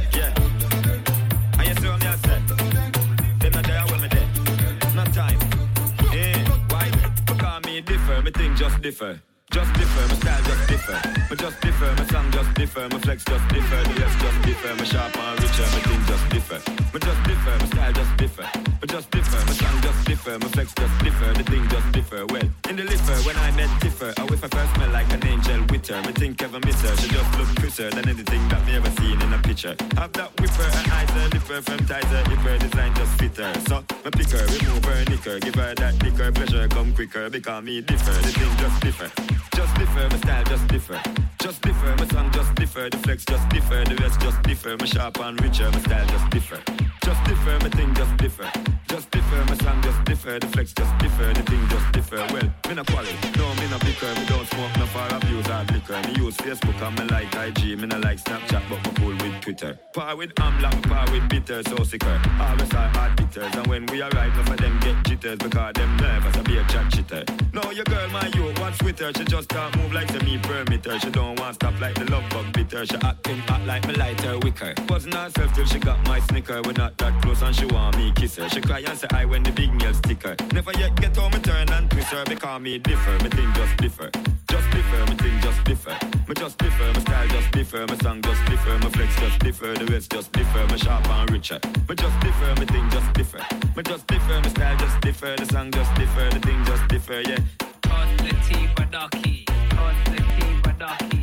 Differ, 8.21 8.23
me 8.23 8.31
think 8.31 8.57
just 8.57 8.81
differ. 8.81 9.21
Just 9.51 9.73
differ, 9.73 10.07
my 10.07 10.15
style 10.15 10.43
just 10.43 10.67
differ. 10.69 11.01
Me 11.29 11.35
just 11.35 11.61
differ, 11.61 11.95
my 11.97 12.05
song 12.07 12.31
just 12.31 12.53
differ. 12.53 12.87
My 12.89 12.99
flex 12.99 13.25
just 13.25 13.47
differ, 13.49 13.83
the 13.83 14.01
rest 14.01 14.19
just 14.19 14.41
differ. 14.43 14.75
My 14.75 14.83
sharp 14.83 15.17
and 15.17 15.41
richer, 15.41 15.63
my 15.63 15.79
thing 15.81 16.01
just 16.07 16.29
differ. 16.29 16.71
Me 16.93 16.99
just 16.99 17.23
differ, 17.23 17.57
my 17.59 17.65
style 17.65 17.93
just 17.93 18.17
differ. 18.17 18.49
Me 18.81 18.87
just 18.87 19.11
differ, 19.11 19.45
my 19.45 19.53
song 19.53 19.81
just 19.81 20.05
differ. 20.05 20.10
My 20.11 20.17
flex 20.17 20.73
just 20.75 21.03
differ, 21.03 21.33
the 21.33 21.43
thing 21.43 21.65
just 21.69 21.89
differ. 21.93 22.25
Well, 22.27 22.43
in 22.69 22.75
the 22.75 22.83
liver, 22.83 23.15
when 23.23 23.37
I 23.37 23.49
met 23.51 23.71
differ, 23.79 24.13
I 24.17 24.23
whiff 24.25 24.43
I 24.43 24.49
first 24.49 24.75
smell 24.75 24.91
like 24.91 25.09
an 25.13 25.25
angel 25.25 25.65
with 25.71 25.87
her. 25.87 26.01
Me 26.01 26.11
think 26.11 26.43
ever 26.43 26.59
miss 26.59 26.81
her, 26.81 26.93
she 26.97 27.07
just 27.07 27.39
look 27.39 27.47
crisper 27.55 27.89
than 27.89 28.09
anything 28.09 28.45
that 28.49 28.65
me 28.67 28.75
ever 28.75 28.91
seen 28.99 29.21
in 29.21 29.31
a 29.31 29.39
picture. 29.39 29.73
Have 29.95 30.11
that 30.13 30.29
whipper 30.37 30.67
and 30.67 30.91
eyes 30.91 31.09
her, 31.11 31.29
lipper 31.29 31.61
from 31.61 31.79
tighter, 31.87 32.23
if 32.27 32.39
her 32.43 32.57
design 32.57 32.93
just 32.93 33.17
fit 33.19 33.37
her. 33.37 33.53
So, 33.69 33.79
me 34.03 34.11
pick 34.11 34.29
her, 34.35 34.45
remove 34.51 34.83
her, 34.83 34.99
nick 35.07 35.23
give 35.23 35.55
her 35.55 35.75
that 35.75 35.97
dicker, 35.99 36.31
pleasure 36.33 36.67
come 36.67 36.93
quicker, 36.93 37.29
because 37.29 37.63
me 37.63 37.79
differ, 37.79 38.11
the 38.11 38.31
thing 38.35 38.57
just 38.57 38.81
differ. 38.83 39.09
Just 39.55 39.73
differ, 39.75 40.09
my 40.11 40.17
style 40.17 40.43
just 40.43 40.67
differ. 40.67 41.01
Just 41.39 41.61
differ, 41.61 41.95
my 41.95 42.07
song 42.09 42.29
just 42.33 42.53
differ. 42.55 42.89
The 42.89 42.97
flex 42.97 43.25
just 43.25 43.47
differ, 43.49 43.85
the 43.85 43.95
rest 43.95 44.19
just 44.19 44.43
differ. 44.43 44.75
My 44.77 44.85
sharp 44.85 45.19
and 45.19 45.41
richer, 45.41 45.71
my 45.71 45.79
style 45.79 46.05
just 46.05 46.29
differ. 46.29 46.59
Just 47.01 47.23
differ, 47.23 47.57
my 47.63 47.69
thing 47.69 47.95
just 47.95 48.17
differ. 48.17 48.51
Just 48.91 49.09
differ, 49.09 49.45
my 49.47 49.55
song 49.55 49.81
just 49.81 50.03
differ, 50.03 50.37
the 50.37 50.47
flex 50.47 50.73
just 50.73 50.97
differ, 50.97 51.33
the 51.33 51.41
thing 51.43 51.65
just 51.69 51.91
differ. 51.93 52.17
Well, 52.33 52.43
me 52.67 52.73
no 52.75 52.83
quarrel, 52.83 53.07
no 53.37 53.55
me 53.55 53.69
no 53.71 53.79
bicker, 53.79 54.13
me 54.19 54.25
don't 54.25 54.45
smoke 54.45 54.77
no 54.77 54.85
far 54.87 55.07
abuse 55.15 55.47
hard 55.47 55.71
liquor. 55.71 56.01
Me 56.07 56.13
use 56.21 56.35
Facebook 56.35 56.75
and 56.85 56.99
me 56.99 57.05
like 57.05 57.33
IG, 57.33 57.79
me 57.79 57.87
no 57.87 57.97
like 57.99 58.21
Snapchat, 58.21 58.61
but 58.69 58.83
me 58.83 58.91
cool 58.99 59.15
with 59.15 59.39
Twitter. 59.39 59.79
Par 59.93 60.17
with 60.17 60.35
Amla, 60.35 60.69
par 60.89 61.09
with 61.09 61.29
bitter, 61.29 61.63
so 61.69 61.85
sicker. 61.85 62.21
Always 62.41 62.73
are 62.73 62.89
hard 62.89 63.15
bitters, 63.15 63.55
and 63.55 63.67
when 63.67 63.85
we 63.85 64.01
arrive, 64.01 64.35
none 64.35 64.51
of 64.51 64.57
them 64.57 64.77
get 64.81 65.05
jitters 65.05 65.37
because 65.37 65.73
them 65.73 65.95
nervous, 65.95 66.35
I 66.35 66.41
be 66.41 66.57
a 66.57 66.65
chat 66.65 66.91
chitter. 66.91 67.23
No, 67.53 67.71
your 67.71 67.85
girl, 67.85 68.09
my 68.09 68.27
you, 68.35 68.51
what's 68.59 68.83
with 68.83 68.99
her? 68.99 69.13
She 69.15 69.23
just 69.23 69.47
can't 69.47 69.73
move 69.77 69.93
like 69.93 70.11
permit 70.51 70.85
her. 70.85 70.99
She 70.99 71.09
don't 71.09 71.39
want 71.39 71.55
stop 71.55 71.79
like 71.79 71.95
the 71.95 72.09
love 72.11 72.27
bug 72.29 72.51
bitter. 72.53 72.85
She 72.85 72.95
acting 73.03 73.41
act 73.47 73.65
like 73.65 73.87
me 73.87 73.93
lighter 73.95 74.37
wicker. 74.39 74.73
Wasn't 74.89 75.13
herself 75.13 75.53
till 75.53 75.65
she 75.65 75.79
got 75.79 75.99
my 76.07 76.19
snicker. 76.19 76.61
We're 76.65 76.73
not 76.73 76.97
that 76.97 77.21
close 77.21 77.41
and 77.41 77.55
she 77.55 77.65
want 77.65 77.97
me 77.97 78.11
kiss 78.15 78.35
her. 78.37 78.49
She 78.49 78.61
cry 78.61 78.80
say 78.85 79.07
I 79.11 79.25
when 79.25 79.43
the 79.43 79.51
big 79.51 79.73
nails 79.73 79.97
stick 79.97 80.23
her. 80.23 80.35
Never 80.53 80.71
yet 80.77 80.95
get 80.95 81.15
home, 81.15 81.31
me 81.31 81.39
turn 81.39 81.69
and 81.69 81.89
twist 81.89 82.07
her 82.07 82.23
because 82.25 82.61
me 82.61 82.79
differ. 82.79 83.13
Me 83.23 83.29
think 83.29 83.53
just 83.55 83.77
differ. 83.77 84.09
Just 84.49 84.69
differ, 84.71 85.05
me 85.09 85.15
think 85.15 85.41
just 85.41 85.63
differ. 85.63 85.97
Me 86.27 86.33
just 86.35 86.57
differ, 86.57 86.87
my 86.93 86.99
style 87.01 87.27
just 87.27 87.51
differ. 87.51 87.85
My 87.87 87.95
song 87.97 88.21
just 88.21 88.45
differ, 88.45 88.77
my 88.79 88.89
flex 88.89 89.15
just 89.19 89.39
differ. 89.39 89.73
The 89.73 89.85
rest 89.85 90.11
just 90.11 90.31
differ, 90.31 90.65
my 90.67 90.75
sharp 90.77 91.07
and 91.09 91.31
richer. 91.31 91.59
Me 91.87 91.95
just 91.95 92.19
differ, 92.19 92.55
me 92.59 92.65
think 92.65 92.91
just 92.91 93.13
differ. 93.13 93.41
Me 93.75 93.83
just 93.83 94.07
differ, 94.07 94.41
my 94.41 94.49
style 94.49 94.77
just 94.77 95.01
differ. 95.01 95.35
The 95.37 95.45
song 95.45 95.71
just 95.71 95.93
differ, 95.95 96.29
the 96.31 96.39
thing 96.39 96.65
just 96.65 96.87
differ, 96.87 97.21
yeah. 97.21 97.39
Constantine 97.83 98.69
Badaki. 98.75 99.45
Constantine 99.69 100.61
Badaki. 100.63 101.01
Constantine 101.01 101.20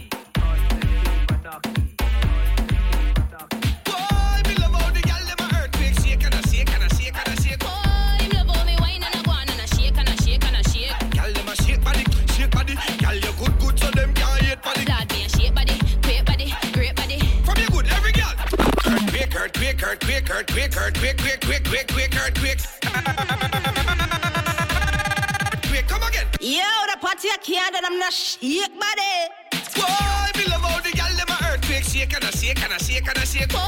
can't 28.11 28.39
and 28.43 28.73
I'm 28.73 28.73
not 28.73 28.73
shake 28.73 28.81
body. 28.81 29.29
Boy, 29.77 30.39
me 30.39 30.45
love 30.51 30.63
how 30.63 30.81
the 30.81 30.91
gal 30.93 31.13
dem 31.17 31.29
a 31.29 31.37
earthquake 31.53 31.85
shake 31.85 32.15
and 32.15 32.25
a 32.25 32.33
shake 32.37 32.63
and 32.63 32.73
a 32.73 32.79
shake 32.83 33.09
and 33.09 33.19
a 33.19 33.27
shake. 33.27 33.49
Boy, 33.49 33.59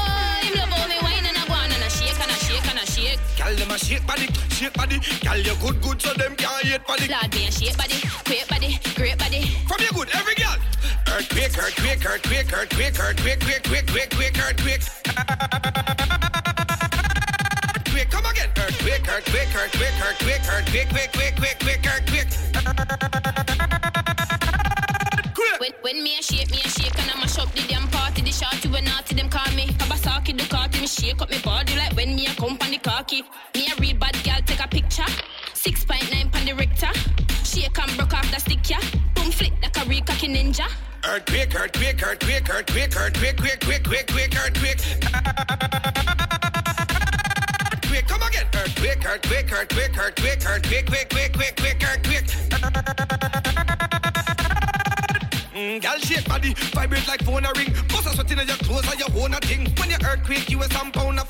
him 0.41 0.53
love 0.57 0.69
how 0.69 0.87
me 0.87 0.95
wine 1.01 1.25
and 1.25 1.37
a 1.37 1.45
go 1.47 1.53
and 1.53 1.71
a 1.71 1.89
shake 1.89 2.19
and 2.19 2.31
a 2.31 2.35
shake 2.35 2.67
and 2.69 2.79
a 2.79 2.85
shake. 2.85 3.19
Gal 3.37 3.55
dem 3.55 3.71
a 3.71 3.77
shake 3.77 4.05
body, 4.07 4.27
shake 4.49 4.73
body. 4.73 4.99
Gal 5.21 5.39
you 5.39 5.55
good 5.61 5.81
good 5.81 6.01
so 6.01 6.13
them 6.13 6.35
can't 6.35 6.65
hate 6.65 6.85
body. 6.87 7.07
Lord, 7.07 7.33
me 7.35 7.47
a 7.47 7.51
shake 7.51 7.77
body, 7.77 8.01
great 8.25 8.47
body, 8.47 8.79
great 8.95 9.17
body. 9.17 9.41
From 9.67 9.81
you 9.81 9.91
good 9.93 10.09
every 10.13 10.35
gal. 10.35 10.57
Earthquake, 11.07 11.57
earthquake, 11.57 12.05
earthquake, 12.05 12.53
earthquake, 12.53 12.99
earthquake, 12.99 13.39
quake, 13.41 13.63
quake, 13.67 13.87
quake, 13.87 14.09
quake, 14.15 14.37
earthquake. 14.39 14.81
Earthquake, 17.75 18.09
come 18.09 18.25
again. 18.25 18.49
Earthquake, 18.57 19.07
earthquake, 19.07 19.53
earthquake, 19.53 19.97
earthquake, 20.01 20.41
earthquake, 20.49 20.89
quake, 20.89 21.11
quake, 21.11 21.35
quake, 21.35 21.59
earthquake, 42.11 42.49
earthquake, 42.49 42.95
earthquake, 42.97 43.39
earthquake, 43.39 43.59
quake, 43.61 43.83
quake, 43.83 43.83
quake, 43.87 44.07
quake, 44.07 44.35
earthquake. 44.35 44.79
Earthquake, 47.71 48.07
come 48.07 48.23
again. 48.23 48.47
Earthquake, 48.53 49.05
earthquake, 49.05 49.51
earthquake, 49.51 49.97
earthquake, 49.97 50.45
earthquake, 50.45 50.85
quake, 50.87 51.09
quake, 51.09 51.33
quake, 51.33 51.55
quake, 51.55 51.83
earthquake. 51.83 52.27
Mm, 55.55 55.81
Girl 55.81 55.99
shake 55.99 56.27
body, 56.27 56.53
vibrate 56.73 57.07
like 57.07 57.23
phone 57.23 57.45
a 57.45 57.51
ring. 57.55 57.73
Bust 57.87 58.07
a 58.07 58.09
sweat 58.09 58.31
in 58.31 58.37
your 58.39 58.57
clothes 58.57 58.87
or 58.91 58.95
your 58.95 59.23
own 59.23 59.33
a 59.33 59.39
thing. 59.39 59.67
When 59.77 59.89
you 59.89 59.97
earthquake, 60.05 60.49
you 60.49 60.61
a 60.61 60.65
some 60.73 60.91
pound 60.91 61.15
want 61.17 61.29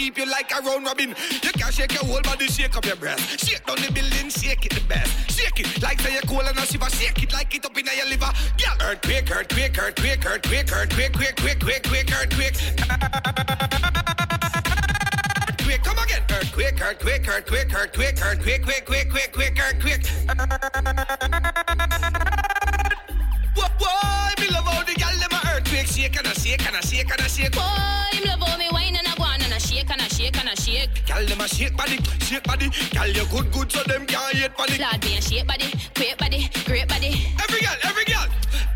keep 0.00 0.16
you 0.16 0.24
like 0.24 0.50
a 0.56 0.62
round 0.62 0.86
robin. 0.86 1.14
You 1.42 1.52
can 1.52 1.70
shake 1.72 1.92
your 1.92 2.04
whole 2.04 2.22
body, 2.22 2.46
shake 2.46 2.74
up 2.74 2.86
your 2.86 2.96
breast. 2.96 3.46
Shake 3.46 3.64
down 3.66 3.76
the 3.76 3.92
building, 3.92 4.30
shake 4.30 4.64
it 4.64 4.72
the 4.72 4.80
best. 4.88 5.12
Shake 5.30 5.60
it 5.60 5.82
like 5.82 6.00
say 6.00 6.14
you're 6.14 6.22
cold 6.22 6.46
and 6.48 6.56
a 6.56 6.62
shiver. 6.62 6.88
Shake 6.88 7.22
it 7.22 7.32
like 7.34 7.54
it 7.54 7.66
up 7.66 7.76
in 7.76 7.84
your 7.84 8.06
liver. 8.06 8.32
Girl, 8.56 8.76
earthquake, 8.88 9.30
earthquake, 9.30 9.78
earthquake, 9.78 10.24
earthquake, 10.24 10.72
earthquake, 10.72 11.12
quake, 11.12 11.36
quake, 11.36 11.60
quake, 11.60 11.82
quake, 11.84 12.12
earthquake. 12.18 12.56
Earthquake, 15.50 15.82
come 15.84 15.98
again. 15.98 16.22
Earthquake, 16.30 16.80
earthquake, 16.80 17.28
earthquake, 17.28 17.74
earthquake, 17.74 18.22
earthquake, 18.24 18.64
quake, 18.64 18.86
quake, 18.86 19.10
quake, 19.10 19.32
quake, 19.32 19.58
earthquake. 19.60 21.29
Gal 31.10 31.26
dem 31.26 31.40
a 31.40 31.48
shake 31.48 31.76
body, 31.76 31.98
shake 32.20 32.44
body. 32.44 32.70
Gal 32.92 33.08
you 33.08 33.26
good 33.26 33.50
good 33.50 33.72
so 33.72 33.82
them 33.82 34.06
can't 34.06 34.32
hate 34.32 34.56
body. 34.56 34.78
Lord, 34.78 35.04
me 35.04 35.18
a 35.18 35.20
shake 35.20 35.44
body, 35.44 35.74
great 35.96 36.16
body, 36.16 36.48
great 36.64 36.86
body. 36.86 37.26
Every 37.42 37.60
gal, 37.60 37.74
every 37.82 38.04
gal. 38.04 38.28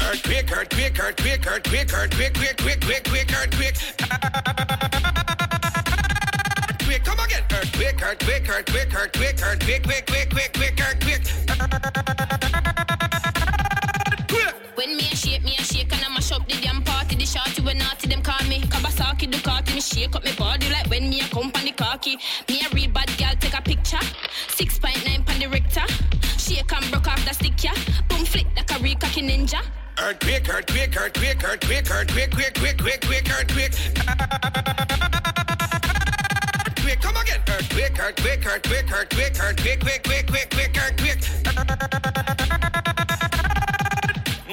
Earthquake, 0.03 0.51
earthquake, 0.51 0.99
earthquake, 0.99 1.47
earthquake, 1.47 1.95
earthquake, 1.95 2.35
quake, 2.35 2.57
quake, 2.59 2.81
quake, 2.81 3.05
quake, 3.05 3.33
earthquake. 3.33 3.77
Earthquake, 6.71 7.05
come 7.05 7.21
again. 7.21 7.45
Earthquake, 7.53 8.03
earthquake, 8.03 8.49
earthquake, 8.49 8.95
earthquake, 8.95 9.41
earthquake, 9.41 9.83
quake, 9.85 10.07
quake, 10.07 10.31
quake, 10.31 10.53
quake, 10.55 10.81
earthquake. 10.81 12.14
Cocky. 22.05 22.19
Me 22.49 22.61
a 22.61 22.69
real 22.75 22.91
bad 22.91 23.11
girl, 23.19 23.35
take 23.41 23.59
a 23.59 23.63
picture. 23.63 23.99
Six 24.49 24.79
point 24.79 25.05
nine 25.05 25.25
pan 25.25 25.41
the 25.41 25.49
Richter. 25.49 25.87
Shake 26.39 26.73
and 26.73 26.91
broke 26.91 27.09
off 27.09 27.25
the 27.25 27.33
stick 27.33 27.63
ya. 27.63 27.73
Boom 28.09 28.25
flick 28.25 28.47
like 28.57 28.71
a 28.71 28.83
real 28.83 28.97
cocky 28.97 29.23
ninja. 29.23 29.63
Earthquake, 29.99 30.49
earthquake, 30.49 30.97
earthquake, 30.97 31.45
earthquake, 31.45 31.91
earthquake, 31.91 32.31
quake, 32.33 32.55
quake, 32.55 32.79
quake, 32.79 33.01
quake, 33.01 33.31
earthquake. 33.31 33.75
Earthquake, 36.67 37.01
come 37.01 37.17
again. 37.17 37.41
Earthquake, 37.49 37.99
earthquake, 37.99 38.47
earthquake, 38.47 38.93
earthquake, 38.93 39.41
earthquake, 39.41 39.81
quake, 39.81 40.03
quake, 40.03 40.24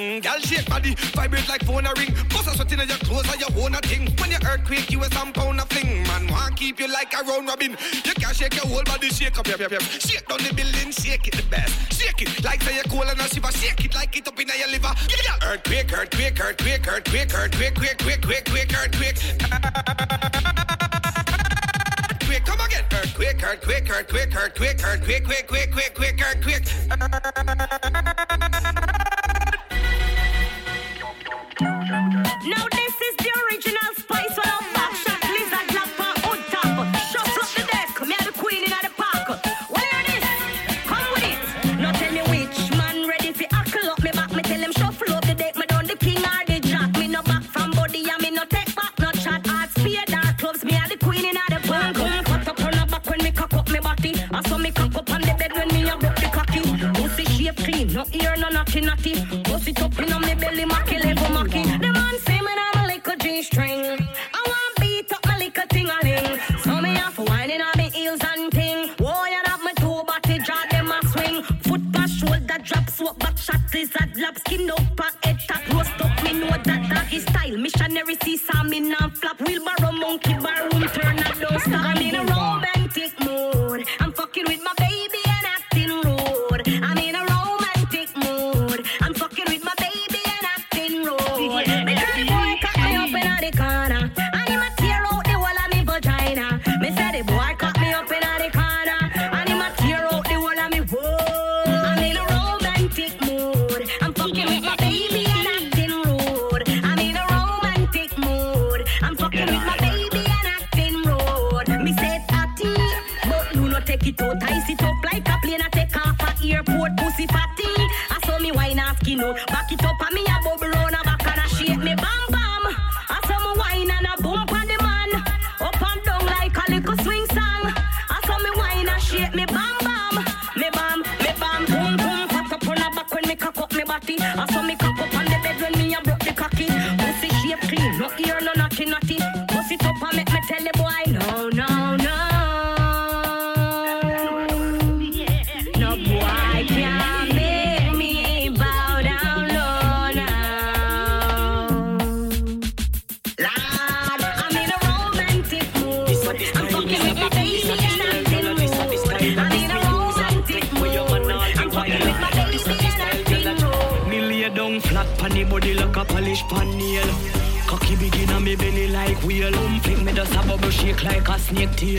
Mm, 0.02 0.18
Girl 0.24 0.39
shake 0.39 0.68
body, 0.68 0.95
vibrate 1.14 1.47
like 1.47 1.64
phone 1.64 1.86
a 1.86 1.93
ring. 1.95 2.12
Bust 2.30 2.47
a 2.47 2.56
sweat 2.58 2.72
in 2.72 2.80
your 2.80 2.97
clothes 3.06 3.30
or 3.30 3.38
your 3.38 3.54
own 3.64 3.76
a 3.76 3.80
thing. 3.82 4.10
When 4.18 4.32
you 4.32 4.38
earthquake, 4.49 4.89
you 4.89 4.99
a 5.04 5.06
some 5.14 5.32
pound 5.32 5.60
a 5.60 5.66
fling. 5.66 6.02
Man, 6.08 6.28
want 6.28 6.56
keep 6.56 6.80
you 6.80 6.88
like 6.91 7.14
a 7.14 7.24
round 7.24 7.47
robin. 7.47 7.78
You 8.04 8.14
can 8.16 8.34
shake 8.34 8.56
your 8.56 8.66
whole 8.66 8.82
body, 8.84 9.10
shake 9.10 9.38
up, 9.38 9.45
yep, 9.45 9.60
yep, 9.60 9.70
yep. 9.70 9.82
Shake 9.82 10.28
down 10.28 10.39
the 10.39 10.52
building, 10.56 10.89
shake 10.91 11.28
it 11.28 11.36
the 11.36 11.43
best. 11.52 11.93
Shake 11.93 12.20
it 12.24 12.43
like 12.43 12.64
say 12.64 12.74
you're 12.74 12.84
cold 12.86 13.06
and 13.10 13.20
a 13.20 13.30
shiver. 13.30 13.52
Shake 13.52 13.86
it 13.86 13.93
like 13.93 14.18
it 14.18 14.28
up 14.28 14.39
in 14.39 14.47
your 14.47 14.70
liver. 14.70 14.91
Yeah, 15.08 15.18
yeah. 15.24 15.52
Earthquake, 15.54 15.93
earthquake, 15.93 16.39
earthquake, 16.41 16.88
earthquake, 16.88 17.34
earthquake, 17.36 17.76
quake, 17.76 17.97
quake, 17.99 18.22
quake, 18.26 18.45
quake, 18.49 18.74
earthquake. 18.74 19.18
Earthquake, 22.10 22.45
come 22.45 22.62
again. 22.66 22.86
Earthquake, 22.91 23.43
earthquake, 23.43 23.88
earthquake, 23.91 24.36
earthquake, 24.36 24.82
earthquake, 24.84 25.26
quake, 25.26 25.47
quake, 25.47 25.72
quake, 25.72 25.93
quake, 25.93 26.22
earthquake. 26.26 26.66
Now 32.44 32.66
this 32.72 32.96
is 33.08 33.16
the 33.18 33.32
original 33.52 33.94
spice 33.98 34.36
when 34.36 34.50
I'm 34.50 34.74
back 34.74 34.94
shot 34.96 35.22
lizard 35.30 35.70
hood 36.26 36.42
top. 36.50 36.96
Shuffle 37.12 37.44
up 37.44 37.52
the 37.54 37.64
deck, 37.70 38.08
me 38.08 38.16
a 38.20 38.24
the 38.26 38.32
queen 38.32 38.64
in 38.64 38.72
the 38.72 38.89
park. 38.98 39.28
Well 39.70 39.86
hear 39.92 40.04
this, 40.10 40.26
come 40.89 41.06
with 41.14 41.24
it. 41.30 41.78
Now 41.78 41.92
tell 41.92 42.12
me 42.12 42.22
which 42.34 42.58
man 42.76 43.08
ready 43.08 43.32
fi 43.32 43.46
hackle 43.52 43.92
up 43.92 44.02
me 44.02 44.12
back. 44.12 44.34
Me 44.34 44.42
tell 44.42 44.60
him 44.60 44.72
shuffle 44.72 45.14
up 45.14 45.24
the 45.26 45.36
deck, 45.36 45.56
me 45.56 45.66
done 45.68 45.86
the 45.86 45.96
king 45.96 46.18
or 46.18 46.44
the 46.48 46.60
jack. 46.60 46.98
Me 46.98 47.08
no 47.08 47.22
back 47.22 47.44
from 47.44 47.72
body 47.72 48.10
and 48.10 48.22
me 48.24 48.32
no 48.32 48.44
take 48.46 48.76
back 48.76 48.98
no 48.98 49.12
chat. 49.12 49.46
Hard 49.46 49.70
spear 49.78 50.04
dark 50.08 50.39
clubs, 50.39 50.66
me 50.66 50.74
a 50.74 50.88
the 50.89 50.98
queen 50.98 51.26
in 51.26 51.36
the 51.36 51.60
park. 51.68 51.94
Boom, 51.94 52.24
cut 52.24 52.48
up 52.48 52.60
on 52.66 52.72
the 52.72 52.86
back 52.89 53.06
when 53.06 53.24
me 53.24 53.32
cock 53.32 53.54
up 53.54 53.70
me 53.70 53.80
body. 53.80 54.16
I 54.32 54.42
saw 54.50 54.58
me 54.58 54.72
cock 54.72 54.96
up 54.96 55.10
on 55.12 55.22
the 55.22 55.36
bed 55.38 55.54
when 55.54 55.68
me 55.68 55.88
a 55.88 55.96
broke 55.96 56.16
the 56.16 56.30
cocky. 56.34 56.62
Pussy 56.98 57.26
shape 57.26 57.58
clean, 57.58 57.94
no 57.94 58.04
ear, 58.14 58.36
no 58.38 58.50
naughty 58.50 58.82
naughty. 58.82 59.14
Pussy 59.44 59.74
top 59.74 60.00
in 60.00 60.12
on 60.12 60.22
me 60.22 60.31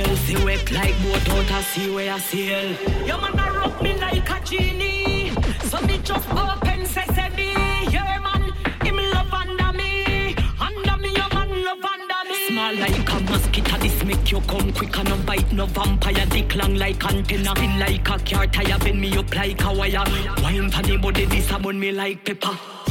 your 0.02 0.16
pussy 0.16 0.44
wet 0.44 0.70
like 0.70 0.94
boat 1.02 1.28
out 1.30 1.50
a 1.50 1.62
sea 1.62 1.90
where 1.94 2.12
I 2.12 2.18
sail. 2.18 3.06
Your 3.06 3.20
man 3.20 3.38
a 3.38 3.52
rub 3.52 3.82
me 3.82 3.94
like 3.98 4.30
a 4.30 4.44
genie, 4.44 5.30
so 5.64 5.80
me 5.82 5.98
just 5.98 6.28
open 6.30 6.86
sesame. 6.86 7.52
Your 7.90 8.20
man, 8.20 8.52
him 8.82 8.96
love 8.96 9.32
under 9.32 9.72
me, 9.72 10.34
under 10.60 10.96
me 10.98 11.10
your 11.14 11.28
man 11.34 11.64
love 11.64 11.84
under 11.84 12.28
me. 12.28 12.48
Small 12.48 12.74
like 12.74 13.12
a 13.12 13.20
mosquito, 13.20 13.78
this 13.78 14.04
make 14.04 14.30
you 14.30 14.40
come 14.42 14.72
quicker. 14.72 15.04
no 15.04 15.16
bite 15.18 15.52
no 15.52 15.66
vampire. 15.66 16.26
Dick 16.26 16.54
long 16.56 16.74
like 16.74 17.04
antenna, 17.04 17.54
spin 17.56 17.78
like 17.78 18.08
a 18.08 18.18
car 18.18 18.46
tire, 18.46 18.78
bend 18.78 19.00
me 19.00 19.16
up 19.16 19.34
like 19.34 19.62
a 19.62 19.72
wire. 19.72 20.04
Wine 20.42 20.70
for 20.70 20.82
the 20.82 20.96
body, 20.96 21.24
this 21.26 21.50
a 21.50 21.58
burn 21.58 21.78
me 21.78 21.92
like 21.92 22.24
pepper. 22.24 22.81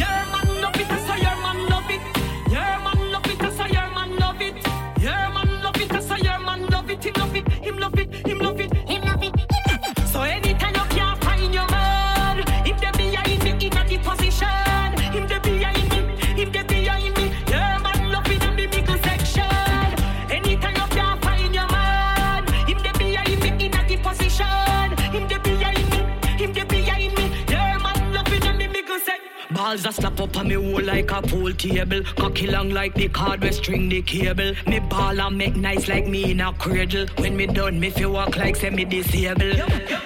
balls 29.72 29.86
a 29.86 29.92
slap 29.94 30.20
up 30.20 30.36
on 30.36 30.48
me 30.50 30.58
wall 30.58 30.82
like 30.82 31.12
a 31.12 31.22
pool 31.22 31.54
table. 31.54 32.04
Cocky 32.18 32.48
long 32.48 32.72
like 32.72 32.94
the 32.94 33.08
card 33.08 33.42
we 33.42 33.52
string 33.52 33.88
the 33.88 34.02
cable. 34.02 34.54
Me 34.68 34.80
ball 34.80 35.18
a 35.20 35.32
make 35.32 35.56
nice 35.56 35.88
like 35.88 36.08
me 36.08 36.32
in 36.32 36.42
a 36.42 36.52
cradle. 36.54 37.08
When 37.18 37.38
me 37.38 37.48
done, 37.48 37.80
me 37.80 37.90
feel 37.90 38.12
walk 38.12 38.36
like 38.36 38.58
semi-disabled. 38.58 40.01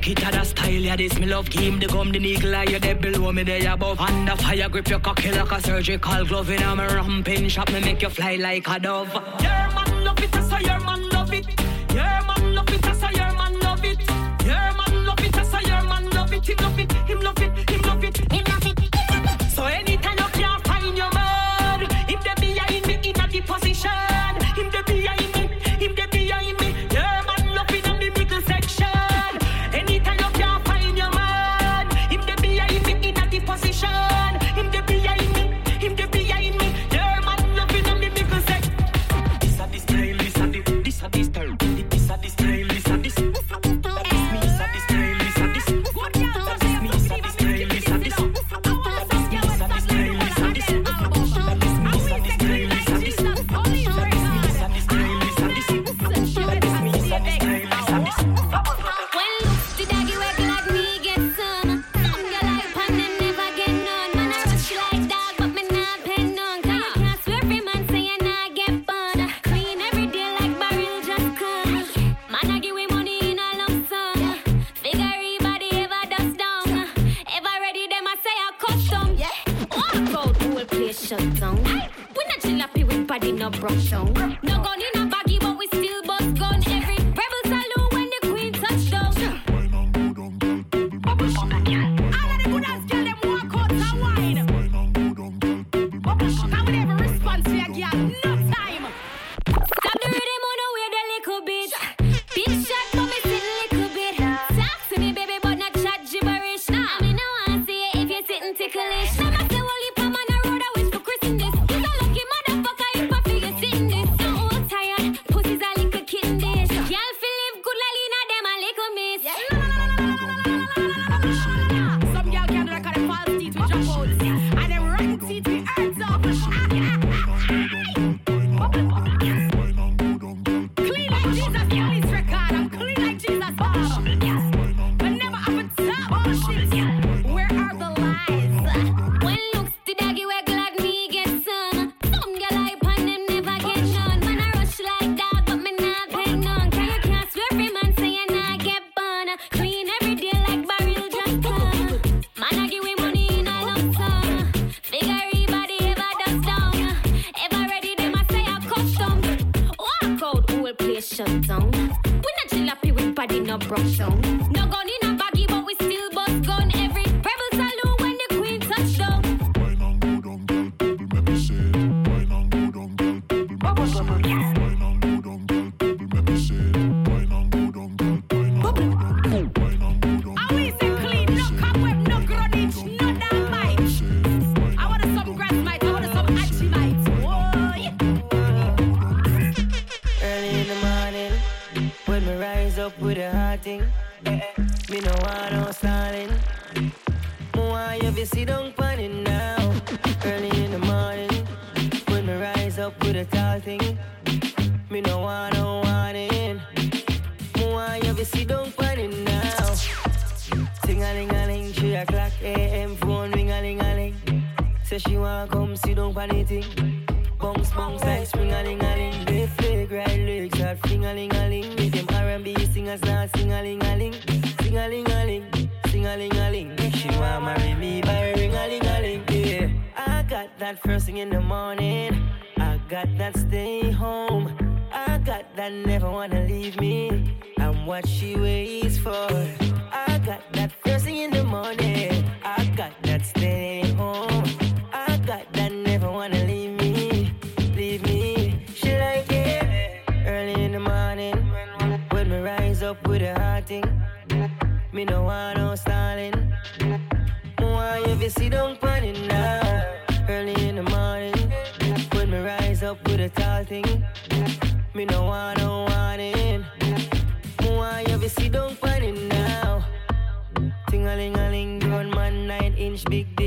lick 0.00 0.18
it 0.18 0.26
at 0.26 0.36
a 0.36 0.44
style, 0.44 0.70
yeah, 0.70 0.96
this 0.96 1.18
me 1.18 1.26
love 1.26 1.50
game. 1.50 1.78
The 1.78 1.86
gum, 1.86 2.12
the 2.12 2.18
needle, 2.18 2.50
like 2.50 2.70
your 2.70 2.80
dead 2.80 3.00
below 3.00 3.32
me, 3.32 3.42
there 3.42 3.72
above. 3.72 4.00
And 4.00 4.28
the 4.28 4.36
fire 4.36 4.68
grip 4.68 4.88
your 4.88 5.00
cocky 5.00 5.30
like 5.30 5.52
a 5.52 5.60
surgical 5.60 6.24
glove. 6.24 6.50
In 6.50 6.62
I'm 6.62 6.80
a 6.80 6.86
ramping 6.88 7.48
shot, 7.48 7.72
me 7.72 7.80
make 7.80 8.02
you 8.02 8.08
fly 8.08 8.36
like 8.36 8.68
a 8.68 8.78
dove. 8.78 9.12
Your 9.12 9.22
man 9.74 10.04
love 10.04 10.22
it, 10.22 10.32
that's 10.32 10.50
how 10.50 10.58
your 10.58 10.80
man 10.80 11.08
love 11.10 11.32
it. 11.32 11.46
Your 11.90 12.04
man 12.04 12.54
love 12.54 12.72
it, 12.72 12.82
that's 12.82 13.00
how 13.00 13.10
your 13.10 13.32
man 13.36 13.60
love 13.60 13.84
it. 13.84 14.00
Your 14.44 14.72
man 14.78 15.06
love 15.06 15.20
it, 15.20 15.32
that's 15.32 15.66
your 15.66 15.82
man 15.82 16.10
love 16.10 16.32
it. 16.32 16.48
Him 16.48 16.56
love 16.58 16.78
it, 16.78 16.92
him 16.92 17.20
love 17.20 17.42
it. 17.42 17.69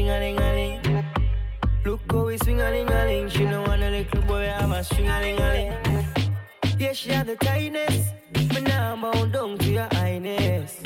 Ding 0.04 0.10
a 0.10 0.20
ling 0.20 0.40
a 0.40 0.54
ling. 0.54 1.06
Look 1.86 2.12
how 2.12 2.26
we 2.26 2.38
swing 2.38 2.62
a 2.62 2.70
ling 2.70 2.90
a 2.90 3.06
ling. 3.06 3.30
She 3.30 3.46
no 3.46 3.62
want 3.62 3.84
a 3.84 3.90
little 3.90 4.22
boy, 4.24 4.46
have 4.46 4.72
a 4.72 4.84
swing 4.84 5.08
a 5.08 5.20
ling 5.22 5.40
a 5.40 5.50
ling. 5.54 6.06
Yeah, 6.78 6.94
she 6.94 7.10
had 7.12 7.28
the 7.28 7.36
tightness. 7.36 8.12
Me 8.36 8.62
now 8.62 8.96
bound 8.96 9.34
down 9.34 9.58
to 9.58 9.70
your 9.70 9.88
highness. 9.92 10.82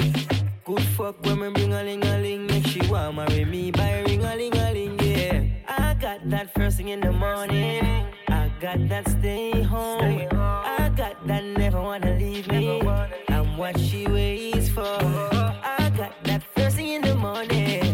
Good 0.66 0.82
fuck 0.96 1.26
when 1.26 1.40
me 1.40 1.50
bring 1.50 1.74
a 1.74 1.84
ling 1.84 2.04
a 2.04 2.18
ling. 2.20 2.46
Make 2.48 2.68
she 2.68 2.82
want 2.90 3.16
marry 3.16 3.46
me 3.46 3.72
by 3.72 4.02
ring 4.02 4.24
a 4.24 4.36
ling 4.36 4.56
a 4.56 4.74
ling. 4.74 5.00
Yeah, 5.00 5.44
I 5.68 5.94
got 5.96 6.30
that 6.30 6.54
first 6.54 6.78
thing 6.78 6.90
in 6.90 7.00
the 7.00 7.12
morning. 7.12 7.84
I 8.28 8.52
got 8.60 8.88
that 8.90 9.10
stay 9.10 9.64
home. 9.64 10.28
I 10.32 10.92
got 10.96 11.26
that 11.28 11.44
never 11.44 11.82
wanna 11.82 12.16
leave 12.18 12.48
me. 12.48 12.82
I'm 13.30 13.58
what 13.58 13.80
she 13.80 14.06
waits 14.08 14.70
for. 14.70 14.82
I 14.84 15.92
got 15.98 16.14
that 16.26 16.44
first 16.56 16.76
thing 16.76 16.90
in 16.90 17.02
the 17.02 17.16
morning. 17.16 17.87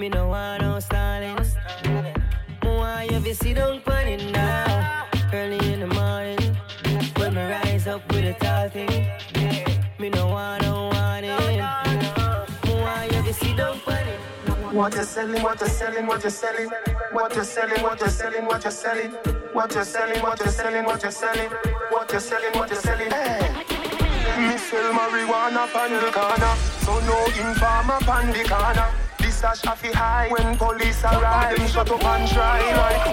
Me 0.00 0.08
no 0.08 0.28
want 0.28 0.62
no 0.62 0.80
stalling. 0.80 1.36
Me 1.84 2.68
want 2.74 3.26
you 3.26 3.34
sit 3.34 3.54
down 3.54 3.82
it 3.84 4.32
now. 4.32 5.06
Early 5.30 5.58
in 5.74 5.80
the 5.80 5.88
morning 5.88 6.56
when 7.16 7.34
me 7.34 7.42
rise 7.42 7.86
up 7.86 8.10
with 8.10 8.24
a 8.24 8.32
tall 8.42 8.70
thing. 8.70 9.06
Me 9.98 10.08
no 10.08 10.28
want 10.28 10.62
no 10.62 10.88
warning. 10.90 11.36
Me 12.64 12.82
want 12.82 13.26
you 13.26 13.32
sit 13.34 13.54
down 13.58 13.78
on 13.86 14.08
it. 14.08 14.74
What 14.74 14.94
you're 14.94 15.04
selling, 15.04 15.42
what 15.42 15.60
you're 15.60 15.68
selling, 15.68 16.06
what 16.06 16.22
you're 16.22 16.30
selling, 16.30 16.70
what 17.12 17.34
you're 17.34 17.44
selling, 17.44 17.82
what 17.82 18.00
you're 18.00 18.08
selling, 18.08 18.46
what 18.46 18.64
you're 18.64 18.72
selling, 18.72 19.04
what 19.52 19.74
you're 19.74 19.82
selling, 19.84 20.24
what 20.24 20.40
you're 20.40 20.50
selling, 20.50 20.84
what 20.86 21.02
you're 21.02 21.12
selling, 21.12 21.50
what 21.90 22.10
you're 22.10 22.20
selling, 22.20 22.52
what 22.54 22.70
you're 22.70 22.80
selling. 22.80 23.10
Me 24.48 24.56
sell 24.56 24.94
marijuana 24.94 25.70
pan 25.70 25.92
the 25.92 26.10
corner, 26.10 26.54
so 26.80 26.98
no 27.04 27.26
informer 27.36 27.98
pan 28.00 28.32
the 28.32 28.48
corner. 28.48 29.09
Stash 29.40 29.62
fi 29.62 29.90
high 29.92 30.28
when 30.28 30.54
police 30.58 31.02
arrive. 31.02 31.56
Them 31.56 31.66
shut 31.66 31.90
up 31.90 32.04
and 32.04 32.28
try 32.28 32.60
like. 32.76 33.04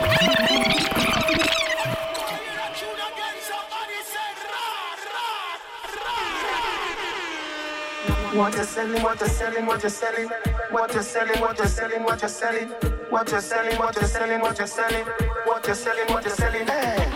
What 8.35 8.53
you're 8.55 8.65
selling, 8.65 9.03
what 9.03 9.19
you're 9.21 9.29
selling, 9.29 9.65
what 9.65 9.81
you're 9.81 9.89
selling, 9.89 10.29
what 10.69 10.93
you're 10.93 11.01
selling, 11.01 11.39
what 11.39 11.57
you're 11.57 11.67
selling, 11.67 12.03
what 12.03 12.19
you're 12.21 12.29
selling, 12.29 12.59
what 13.09 13.31
you're 13.31 13.39
selling, 13.39 13.79
what 13.79 13.95
you're 13.95 14.05
selling, 14.05 14.41
what 14.41 14.57
you're 14.57 14.67
selling, 14.67 15.05
what 15.45 15.65
you're 15.65 15.75
selling, 15.75 16.07
what 16.13 16.25
you're 16.25 16.35
selling. 16.35 16.67
Hey. 16.67 17.07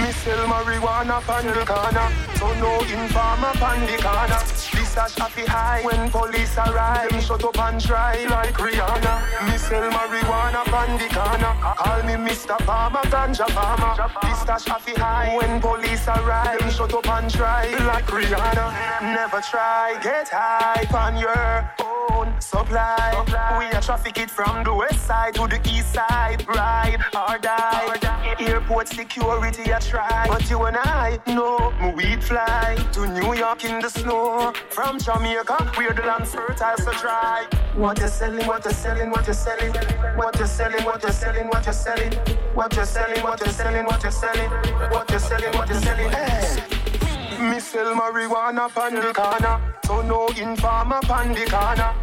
Me 0.00 0.12
sell 0.12 0.46
marijuana 0.48 1.20
pan 1.26 1.44
the 1.44 1.64
corner, 1.66 2.08
so 2.36 2.46
no 2.54 2.80
informer 2.88 3.52
pan 3.60 3.80
the 3.84 4.02
corner. 4.02 4.73
Stash 4.94 5.18
a 5.18 5.50
high 5.50 5.82
when 5.82 6.08
police 6.08 6.56
arrive. 6.56 7.10
Them 7.10 7.20
shut 7.20 7.42
up 7.42 7.58
and 7.58 7.80
try 7.80 8.14
like 8.30 8.54
Rihanna. 8.54 9.50
Me 9.50 9.58
sell 9.58 9.90
marijuana 9.90 10.62
pan 10.70 10.96
the 11.00 11.12
corner. 11.12 11.52
Call 11.74 12.02
me 12.04 12.12
Mr. 12.12 12.56
Farmer, 12.62 13.02
ganja 13.10 13.50
farmer. 13.50 13.92
This 14.22 14.40
stash 14.42 14.62
fi 14.62 14.92
high 14.94 15.36
when 15.36 15.60
police 15.60 16.06
arrive. 16.06 16.60
Them 16.60 16.70
shut 16.70 16.94
up 16.94 17.08
and 17.08 17.28
try 17.28 17.66
like 17.90 18.06
Rihanna. 18.06 18.66
Never 19.02 19.40
try 19.40 19.98
get 20.00 20.28
high 20.28 20.86
on 20.94 21.16
your 21.16 21.68
own 21.80 22.40
supply. 22.40 23.10
We 23.58 23.76
a 23.76 23.80
traffic 23.80 24.16
it 24.18 24.30
from 24.30 24.62
the 24.62 24.72
west 24.72 25.04
side 25.08 25.34
to 25.34 25.48
the 25.48 25.60
east 25.68 25.92
side. 25.92 26.46
Ride 26.46 27.00
or 27.12 27.38
die. 27.38 27.98
Airport 28.40 28.88
security 28.88 29.70
a 29.70 29.80
try, 29.80 30.26
but 30.28 30.48
you 30.50 30.60
and 30.64 30.76
I 30.76 31.18
know 31.26 31.72
me 31.80 31.94
weed 31.94 32.22
fly 32.22 32.76
to 32.92 33.06
New 33.06 33.34
York 33.34 33.64
in 33.64 33.80
the 33.80 33.88
snow. 33.88 34.52
From 34.70 34.83
Jamaica, 34.92 35.72
where 35.76 35.94
the 35.94 36.02
land's 36.02 36.34
fertile 36.34 36.76
so 36.76 36.92
dry. 36.92 37.46
What 37.74 37.98
you're 37.98 38.08
selling, 38.08 38.46
what 38.46 38.64
you're 38.64 38.74
selling, 38.74 39.10
what 39.10 39.26
you're 39.26 39.34
selling, 39.34 39.72
what 40.16 40.36
you're 40.38 40.46
selling, 40.46 40.84
what 40.84 41.02
you're 41.02 41.12
selling, 41.12 41.48
what 41.48 41.72
you're 41.72 41.80
selling, 41.80 42.36
what 42.54 42.76
you're 42.76 42.84
selling, 42.84 43.24
what 43.24 43.40
you're 43.40 43.50
selling, 43.50 43.84
what 43.86 44.02
you're 44.02 44.10
selling, 44.12 44.50
what 44.90 45.10
you're 45.10 45.18
selling, 45.18 45.52
what 45.56 45.68
you're 45.68 45.80
selling. 45.80 46.10
Hey. 46.10 47.50
Me 47.50 47.60
sell 47.60 47.94
marijuana 47.94 48.68
pan 48.74 48.94
the 48.94 49.12
corner, 49.14 49.58
so 49.86 50.02
no 50.02 50.28
informer 50.28 51.00
pan 51.02 51.32
the 51.32 51.46
corner. 51.46 51.94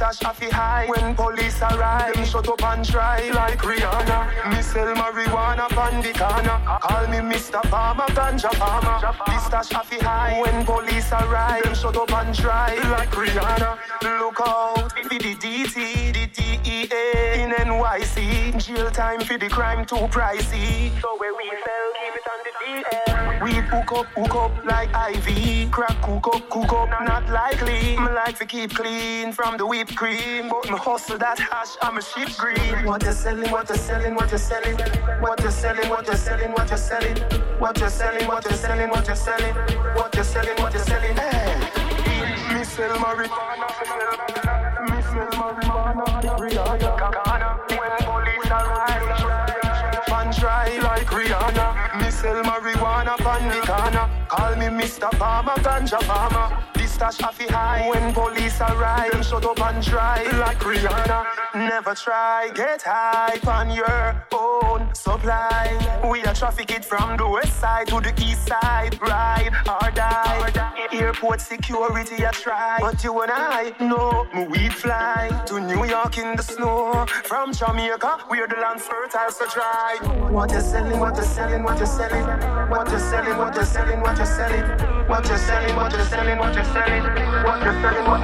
Stash 0.00 0.34
fi 0.34 0.48
high 0.48 0.86
when 0.86 1.14
police 1.14 1.60
arrive. 1.60 2.14
Them 2.14 2.24
shut 2.24 2.48
up 2.48 2.62
and 2.64 2.82
try 2.82 3.28
like 3.34 3.58
Rihanna. 3.58 4.50
Me 4.50 4.62
sell 4.62 4.94
marijuana 4.94 5.68
pan 5.68 6.00
the 6.00 6.14
corner. 6.18 6.58
Call 6.80 7.06
me 7.08 7.18
Mr. 7.18 7.60
Farmer, 7.68 8.06
ganja 8.16 8.50
farmer. 8.54 8.96
This 9.26 9.44
stash 9.44 9.68
fi 9.68 9.98
high 9.98 10.40
when 10.40 10.64
police 10.64 11.12
arrive. 11.12 11.64
Them 11.64 11.74
shut 11.74 11.98
up 11.98 12.10
and 12.14 12.34
try 12.34 12.76
like 12.88 13.10
Rihanna. 13.10 13.76
Look 14.02 14.40
out 14.40 14.90
for 14.90 15.18
the 15.18 15.34
DT, 15.34 16.14
the 16.14 16.26
DEA 16.32 17.42
in 17.42 17.50
NYC. 17.50 18.56
Jail 18.58 18.90
time 18.90 19.20
for 19.20 19.36
the 19.36 19.50
crime 19.50 19.84
too 19.84 19.96
pricey. 20.08 20.98
So 21.02 21.14
where 21.18 21.34
we 21.34 21.44
sell, 21.64 21.86
keep 22.00 22.14
it 22.16 22.26
on 22.32 22.40
the 22.46 22.52
DL. 22.60 23.44
We 23.44 23.52
hook 23.52 23.92
up, 23.92 24.06
hook 24.16 24.34
up 24.34 24.64
like 24.64 24.90
IV. 25.14 25.70
Crack, 25.70 26.00
cook 26.02 26.26
up, 26.34 26.48
cook 26.48 26.72
up, 26.72 26.88
not 27.04 27.28
likely. 27.28 27.96
Me 27.98 28.10
like 28.12 28.38
to 28.38 28.46
keep 28.46 28.74
clean 28.74 29.32
from 29.32 29.56
the 29.56 29.66
whipped 29.66 29.89
cream. 29.96 30.48
But 30.48 30.70
me 30.70 30.78
hustle 30.78 31.18
that 31.18 31.38
hash, 31.38 31.76
I'm 31.82 31.98
a 31.98 32.02
ship 32.02 32.30
green. 32.38 32.84
What 32.86 33.02
you're 33.02 33.12
selling, 33.12 33.50
what 33.50 33.68
you're 33.68 33.78
selling, 33.78 34.14
what 34.14 34.30
you're 34.30 34.38
selling. 34.38 34.76
What 35.20 35.40
you're 35.40 35.50
selling, 35.50 35.88
what 35.90 36.06
you're 36.06 36.16
selling, 36.16 36.52
what 36.52 36.68
you're 36.68 36.78
selling. 36.78 37.16
What 37.58 37.78
you're 37.78 37.90
selling, 37.90 38.26
what 38.28 38.44
you're 38.44 38.54
selling, 38.54 38.90
what 38.90 39.06
you're 39.06 39.16
selling. 39.16 39.54
What 39.94 40.14
you're 40.14 40.24
selling, 40.24 40.56
what 40.62 40.72
you're 40.74 40.84
selling. 40.84 41.16
Hey. 41.16 41.60
Me 42.54 42.64
sell 42.64 42.96
marijuana, 42.98 43.68
me 44.90 45.02
sell 45.02 45.30
marijuana, 45.40 46.06
Rihanna. 46.40 46.90
When 47.78 47.92
police 48.06 48.50
arrive, 48.50 50.08
man 50.10 50.32
try 50.32 50.78
like 50.82 51.06
Rihanna. 51.06 52.00
Me 52.02 52.10
sell 52.10 52.42
marijuana 52.44 53.16
pan 53.18 53.48
the 53.48 53.66
corner. 53.66 54.10
Call 54.28 54.56
me 54.56 54.66
Mr. 54.66 55.10
Farmer, 55.18 55.54
ganja 55.62 56.02
farmer 56.04 56.79
stash 57.00 57.22
off 57.22 57.40
high. 57.48 57.88
When 57.88 58.12
police 58.12 58.60
arrive, 58.60 59.12
them 59.12 59.22
shut 59.22 59.44
up 59.46 59.60
and 59.60 59.82
try. 59.82 60.22
Like 60.44 60.58
Rihanna, 60.58 61.20
never 61.54 61.94
try. 61.94 62.50
Get 62.54 62.82
high 62.82 63.38
on 63.46 63.70
your 63.70 64.26
own 64.32 64.94
supply. 64.94 65.64
We 66.10 66.22
are 66.24 66.34
traffic 66.34 66.70
it 66.70 66.84
from 66.84 67.16
the 67.16 67.26
west 67.26 67.58
side 67.58 67.86
to 67.88 68.00
the 68.00 68.12
east 68.20 68.46
side. 68.46 69.00
Ride 69.00 69.52
or 69.66 69.90
die. 69.92 70.38
Or 70.42 70.50
die. 70.50 70.88
Airport 70.92 71.40
security, 71.40 72.26
I 72.26 72.32
try. 72.32 72.78
But 72.80 73.02
you 73.02 73.18
and 73.22 73.32
I 73.32 73.72
know 73.80 74.26
we 74.50 74.68
fly 74.68 75.30
to 75.46 75.60
New 75.60 75.84
York 75.84 76.18
in 76.18 76.36
the 76.36 76.42
snow. 76.42 77.06
From 77.30 77.54
Jamaica, 77.54 78.26
we're 78.28 78.48
the 78.48 78.56
land 78.56 78.80
fertile, 78.80 79.30
so 79.30 79.46
try. 79.46 79.96
What 80.30 80.52
you 80.52 80.60
selling, 80.60 80.98
what 81.00 81.16
you 81.16 81.22
selling, 81.22 81.62
what 81.62 81.78
you 81.78 81.86
selling. 81.86 82.26
What 82.68 82.90
you 82.90 82.98
selling, 82.98 83.38
what 83.38 83.54
you 83.56 83.64
selling, 83.64 84.00
what 84.00 84.18
you 84.18 84.26
selling. 84.26 84.64
What 85.10 85.28
you 85.28 85.36
selling, 85.38 85.76
what 85.76 85.92
you 85.92 86.04
selling, 86.04 86.38
what 86.38 86.54
you 86.56 86.64
selling. 86.64 86.89
What 86.90 87.62
you 87.62 87.70
you 87.70 87.82
selling? 87.82 88.22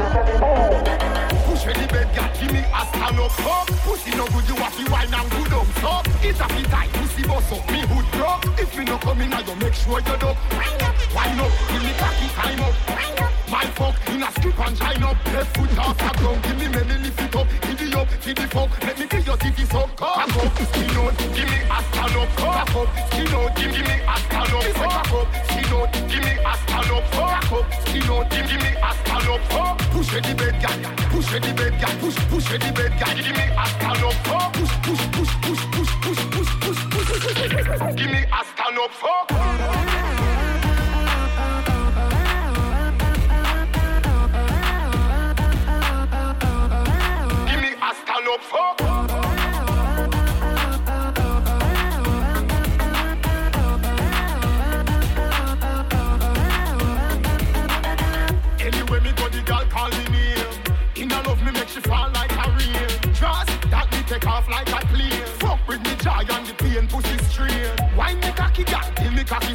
Push 1.47 1.64
the 1.71 1.87
bed, 1.87 2.09
girl, 2.14 2.31
give 2.41 2.53
me 2.53 2.59
a 2.67 2.83
stand 2.91 3.21
up 3.21 3.31
fuck. 3.31 3.69
Pussy 3.87 4.11
no 4.17 4.27
good, 4.27 4.49
you 4.49 4.57
have 4.57 4.77
to 4.77 4.91
wine 4.91 5.14
and 5.14 5.31
good 5.31 5.53
up 5.53 5.67
so. 5.79 6.03
It's 6.21 6.41
a 6.41 6.49
fit 6.49 6.67
tight, 6.67 6.91
pussy 6.95 7.23
boss 7.29 7.53
up, 7.53 7.71
me 7.71 7.81
hood 7.87 8.11
drop. 8.11 8.45
If 8.59 8.77
me 8.77 8.85
no 8.85 8.99
come 8.99 9.21
in, 9.21 9.33
I 9.33 9.41
you 9.43 9.55
make 9.57 9.75
sure 9.75 10.01
you 10.01 10.17
do. 10.19 10.27
Wine 10.27 10.83
up, 10.83 10.97
wine 11.14 11.39
up, 11.39 11.53
give 11.71 11.83
me 11.83 11.93
cocky 11.95 12.29
time 12.35 12.61
up. 12.61 12.75
Up, 13.23 13.33
my 13.51 13.64
fuck 13.79 13.95
in 14.11 14.23
a 14.23 14.31
strip 14.33 14.59
and 14.59 14.77
shine 14.77 15.03
up. 15.05 15.17
Left 15.27 15.57
foot 15.57 15.79
off 15.79 15.97
the 15.99 16.19
ground, 16.19 16.43
give 16.43 16.59
me 16.59 16.69
belly 16.69 16.99
lift 16.99 17.21
it 17.23 17.37
up. 17.37 17.66
Up, 17.97 18.09
give 18.21 18.37
the 18.37 18.47
fuck, 18.49 18.71
let 18.85 18.99
me 18.99 19.07
get 19.07 19.27
your 19.27 19.37
titty 19.39 19.65
suck. 19.65 19.97
Cock 19.97 20.37
up, 20.37 20.59
skin 20.69 20.97
out, 21.01 21.17
give 21.33 21.49
me 21.49 21.59
a 21.65 21.79
stand 21.89 22.17
up. 22.17 22.29
Cock 22.37 22.77
up, 22.77 22.89
skin 23.09 23.35
out, 23.35 23.57
give 23.57 23.73
me 23.73 23.81
a 23.81 24.17
stand 24.21 24.53
up. 24.53 24.65
Cock 24.77 25.13
up, 25.17 25.27
skin 25.49 25.73
out, 25.73 25.93
give 26.09 26.23
me 26.23 26.33
a 26.37 26.53
stand 26.61 26.91
up. 26.93 27.05
Cock 27.11 27.53
up, 27.53 27.65
skin 27.89 28.11
out, 28.13 28.31
give 28.31 28.61
me 28.61 28.71
a 28.77 28.91
stand 29.01 29.29
up. 29.33 29.79
Push 29.97 30.13
the 30.13 30.35
bed, 30.37 30.57
girl, 30.61 30.77
push 31.09 31.31
the 31.33 31.53
bed, 31.57 31.75
girl, 31.81 31.95
push, 32.01 32.19
push 32.29 32.49
the 32.53 32.71
bed, 32.77 32.93
girl. 33.01 33.15
Give 33.17 33.33
me 33.33 33.47
a 33.49 33.65
stand 33.65 34.05
up. 34.05 34.17
Push, 34.53 34.75
push, 34.85 35.05
push, 35.17 35.33
push, 35.41 35.63
push, 35.73 35.93
push, 36.05 36.53
push, 36.61 36.81
push, 36.93 37.01
push. 37.01 37.95
Give 37.97 38.11
me 38.13 38.21
a 38.29 38.41
stand 38.45 38.79
up. 38.79 38.93
Fuck. 38.93 39.96
Fuck. 48.39 48.80
Anyway, 58.61 59.01
me 59.01 59.12
go 59.12 59.28
the 59.28 59.43
girl 59.47 59.64
call 59.70 59.89
me 59.91 60.05
name. 60.11 61.09
Love 61.09 61.43
me 61.43 61.51
make 61.53 61.68
she 61.68 61.80
fall 61.80 62.11
like 62.12 62.30
a 62.32 62.51
rain. 62.51 62.89
That 63.70 63.89
me 63.93 64.03
take 64.07 64.26
off 64.26 64.49
like 64.49 64.68
a 64.68 64.87
plane. 64.87 65.24
Fuck 65.39 65.66
with 65.66 65.80
me 65.84 65.97
and 66.28 66.47
the 66.47 66.55
pain 66.59 66.89
strain. 67.30 67.72
Me 68.20 68.32
cocky 68.32 68.64
me 69.11 69.24
cocky. 69.24 69.55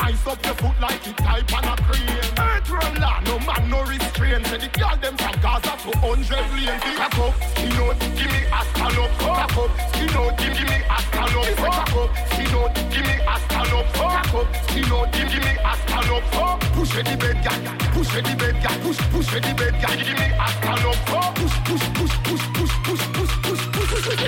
Ice 0.00 0.26
up 0.26 0.44
your 0.44 0.54
foot 0.54 0.78
like 0.80 1.06
it 1.06 1.16
type 1.16 1.52
on 1.56 1.64
a 1.64 1.76
crane. 1.82 2.18
Earth 2.38 2.70
roller, 2.70 3.20
no 3.24 3.38
man 3.40 3.70
no 3.70 3.82
restraint. 4.20 4.46
Say 4.46 4.58
the 4.58 4.68
girl 4.78 4.96
them 4.96 5.16
from 5.16 5.40
Gaza 5.40 5.72
to 5.82 5.98
hundred 5.98 6.46
lane. 6.54 6.80
Cock 6.96 7.18
up, 7.18 7.34
skin 7.50 7.72
out, 7.80 7.98
give 8.00 8.30
me 8.30 8.40
a 8.44 8.60
stand 8.70 8.98
up. 8.98 9.70
Skin 9.90 10.16
out, 10.16 10.38
give 10.38 10.56
me 10.60 10.76
a 10.80 10.92
up. 10.92 11.56
Cock 11.56 11.80
up, 11.80 12.10
skin 12.20 12.54
out, 12.54 12.78
give 12.90 13.06
me 13.06 13.16
a 13.20 13.38
up. 13.70 13.86
Cock 13.94 14.34
up, 14.34 14.46
skin 14.68 14.92
out, 14.92 15.12
give 15.12 15.42
me 15.44 15.52
a 15.56 15.72
up. 15.72 16.60
Push 16.74 16.94
the 16.96 17.16
bed, 17.16 17.38
gal, 17.44 17.58
push 17.92 18.08
the 18.08 18.36
bed, 18.36 18.56
gal, 18.62 18.76
push, 18.80 19.00
push 19.10 19.30
the 19.30 19.54
bed, 19.54 19.74
gal, 19.80 19.96
give 19.96 20.18
me 20.18 20.28
a 20.30 20.48
up. 20.48 21.34
Push, 21.34 21.56
push, 21.64 21.86
push, 21.94 22.14
push, 22.24 22.44
push, 22.54 22.74
push, 22.84 23.04
push, 23.12 23.64
push, 23.72 23.92
push. 23.92 24.18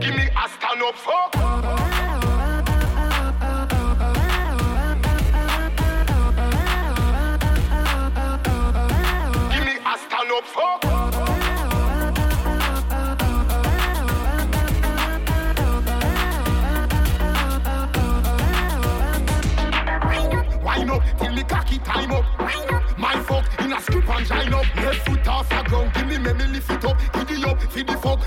Give 0.00 0.14
me 0.14 0.24
a 0.28 0.44
up. 0.86 0.94
Fuck. 0.94 1.91
Up. 10.32 10.44
Fuck. 10.44 10.84
Wine 20.62 20.90
up 20.90 21.02
till 21.18 21.32
me 21.32 21.42
cocky 21.42 21.78
time 21.78 22.12
up. 22.12 22.24
My 22.98 23.20
fuck 23.22 23.44
in 23.60 23.72
a 23.72 23.80
strip 23.80 24.08
and 24.08 24.26
shine 24.26 24.54
up. 24.54 24.76
Left 24.76 25.06
foot 25.06 25.28
off 25.28 25.48
the 25.48 25.62
ground, 25.68 25.92
give 25.94 26.06
me 26.06 26.18
me 26.18 26.46
lift 26.46 26.70
it 26.70 26.84
up. 26.84 26.98
Giddy 27.12 27.44
up, 27.44 27.60
feed 27.72 27.86
the 27.86 27.96
fuck, 27.98 28.20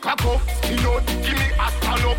cock 0.00 0.24
up, 0.24 0.40
skin 0.62 0.78
out, 0.80 1.06
give 1.06 1.36
me 1.36 1.46
a 1.52 1.62
up. 1.62 1.72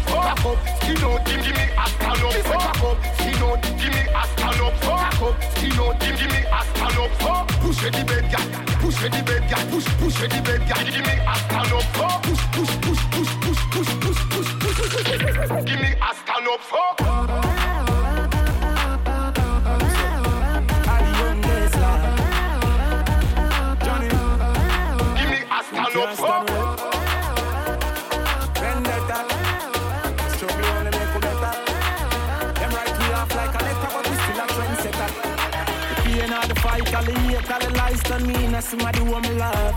Cock 0.05 0.45
up, 0.45 0.57
skin 0.77 1.03
out, 1.03 1.25
give 1.25 1.37
me 1.37 1.65
a 1.71 1.81
up. 1.81 1.91
Cock 1.99 2.83
up, 2.83 2.97
skin 3.17 3.41
out, 3.41 3.61
give 3.61 3.93
me 3.93 4.01
a 4.07 4.17
up. 4.17 4.81
Cock 4.81 5.21
up, 5.21 5.43
skin 5.55 5.79
out, 5.79 5.99
give 5.99 6.21
me 6.21 6.39
a 6.41 6.53
up. 6.53 7.47
Push 7.61 7.81
the 7.81 8.03
bed, 8.05 8.25
push 8.79 9.01
the 9.01 9.09
bed, 9.23 9.43
push, 9.71 9.87
push 9.97 10.19
the 10.21 10.41
bed, 10.41 10.61
give 10.67 11.05
me 11.05 11.15
a 11.19 11.33
push, 11.49 12.17
push, 12.23 12.50
done 38.11 38.27
me, 38.27 38.35
and 38.35 38.63
somebody 38.63 38.99
who 38.99 39.21
me 39.21 39.31
love. 39.39 39.73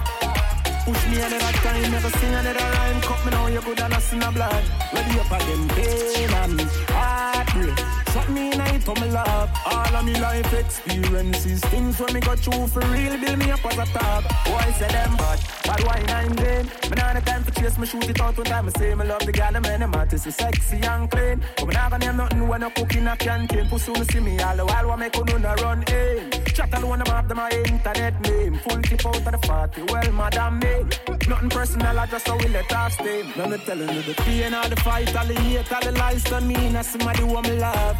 Push 0.85 1.07
me 1.09 1.16
another 1.22 1.53
time, 1.62 1.91
never 1.93 2.11
sing 2.18 2.35
another 2.35 2.68
rhyme. 2.74 3.01
Cut 3.01 3.24
me 3.24 3.30
now, 3.30 3.47
you 3.47 3.61
good 3.61 3.80
and 3.80 3.95
us 3.95 4.12
in 4.12 4.18
the 4.18 4.30
blood. 4.32 4.64
Ready 4.93 5.20
up 5.20 5.32
again, 5.39 5.68
pain 5.68 6.30
and 6.43 6.61
heartbreak. 6.91 7.78
Shot 8.12 8.28
me 8.30 8.53
in 8.53 8.61
it 8.61 8.82
for 8.82 8.95
me 8.97 9.09
love. 9.11 9.51
All 9.66 9.97
of 9.97 10.05
me 10.05 10.14
life 10.18 10.53
experiences, 10.53 11.61
things 11.72 12.01
when 12.01 12.12
me 12.12 12.20
got 12.20 12.39
through 12.41 12.66
for 12.66 12.80
real, 12.93 13.16
build 13.18 13.39
me 13.39 13.51
up 13.53 13.64
as 13.66 13.78
a 13.78 13.87
top. 13.93 14.24
Why 14.49 14.70
say 14.78 14.89
them 14.89 15.16
bad? 15.16 15.39
Bad 15.64 15.80
wine 15.87 16.11
I'm 16.11 16.35
vain. 16.35 16.64
Me 16.91 16.97
nah 16.97 17.14
the 17.14 17.20
time 17.20 17.45
for 17.45 17.53
chase, 17.53 17.78
me 17.78 17.87
shoot 17.87 18.11
it 18.11 18.20
out 18.20 18.37
one 18.37 18.47
time. 18.47 18.66
I 18.66 18.70
say 18.78 18.95
me 18.95 19.05
love 19.05 19.24
the 19.24 19.32
gal, 19.32 19.53
man, 19.61 19.80
them 19.80 19.95
artists 19.95 20.26
is 20.26 20.35
sexy 20.35 20.78
and 20.82 21.09
clean. 21.09 21.41
But 21.57 21.68
me 21.68 21.74
nah 21.74 21.89
gonna 21.89 22.07
name 22.07 22.16
nothing 22.16 22.49
when 22.49 22.64
I 22.64 22.70
cook 22.70 22.95
in 22.97 23.07
a 23.07 23.16
canteen. 23.16 23.68
Pussy 23.68 23.93
me 23.93 24.05
see 24.11 24.20
me 24.20 24.41
all 24.41 24.57
the 24.57 24.66
while, 24.66 24.89
what 24.89 24.99
make 24.99 25.16
you 25.16 25.39
no 25.39 25.55
run 25.62 25.85
in. 25.85 26.44
Chat 26.55 26.73
alone 26.79 27.01
about 27.01 27.27
them 27.27 27.39
my 27.39 27.51
internet 27.51 28.21
name. 28.21 28.55
Full 28.59 28.83
tip 28.83 29.05
out 29.05 29.17
of 29.17 29.25
the 29.25 29.39
party, 29.39 29.83
well, 29.89 30.13
madam 30.13 30.61
me. 30.61 30.85
Nothing 31.29 31.51
personal, 31.51 31.99
I 31.99 32.07
just 32.07 32.29
how 32.29 32.37
we 32.39 32.47
let 32.47 32.73
off 32.73 32.93
stay. 32.93 33.25
Let 33.37 33.51
me 33.51 33.59
telling 33.67 33.93
you 33.93 34.03
the 34.03 34.15
pain 34.15 34.55
of 34.55 34.71
the 34.71 34.77
fight, 34.77 35.17
all 35.17 35.27
the 35.27 35.35
hate, 35.35 35.73
all 35.73 35.81
the 35.81 35.93
lies 35.93 36.23
done 36.23 36.47
me. 36.47 36.55
That's 36.55 36.91
somebody 36.91 37.23
who 37.23 37.43
me 37.43 37.59
love. 37.59 37.97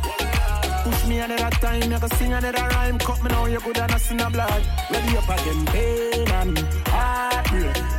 Push 0.85 1.07
me 1.07 1.19
another 1.19 1.51
time, 1.51 1.91
you 1.91 1.99
can 1.99 2.11
sing 2.11 2.33
another 2.33 2.69
rhyme. 2.69 2.99
Cut 2.99 3.23
me 3.25 3.29
now, 3.31 3.47
you 3.47 3.61
good 3.61 3.79
and 3.79 3.93
us 3.93 4.11
in 4.13 4.19
the 4.19 4.31
blood. 4.31 4.63
Ready 4.89 5.17
up 5.17 5.29
again, 5.29 5.67
pain 5.67 6.29
and 6.29 6.59
heartbreak. 6.87 7.94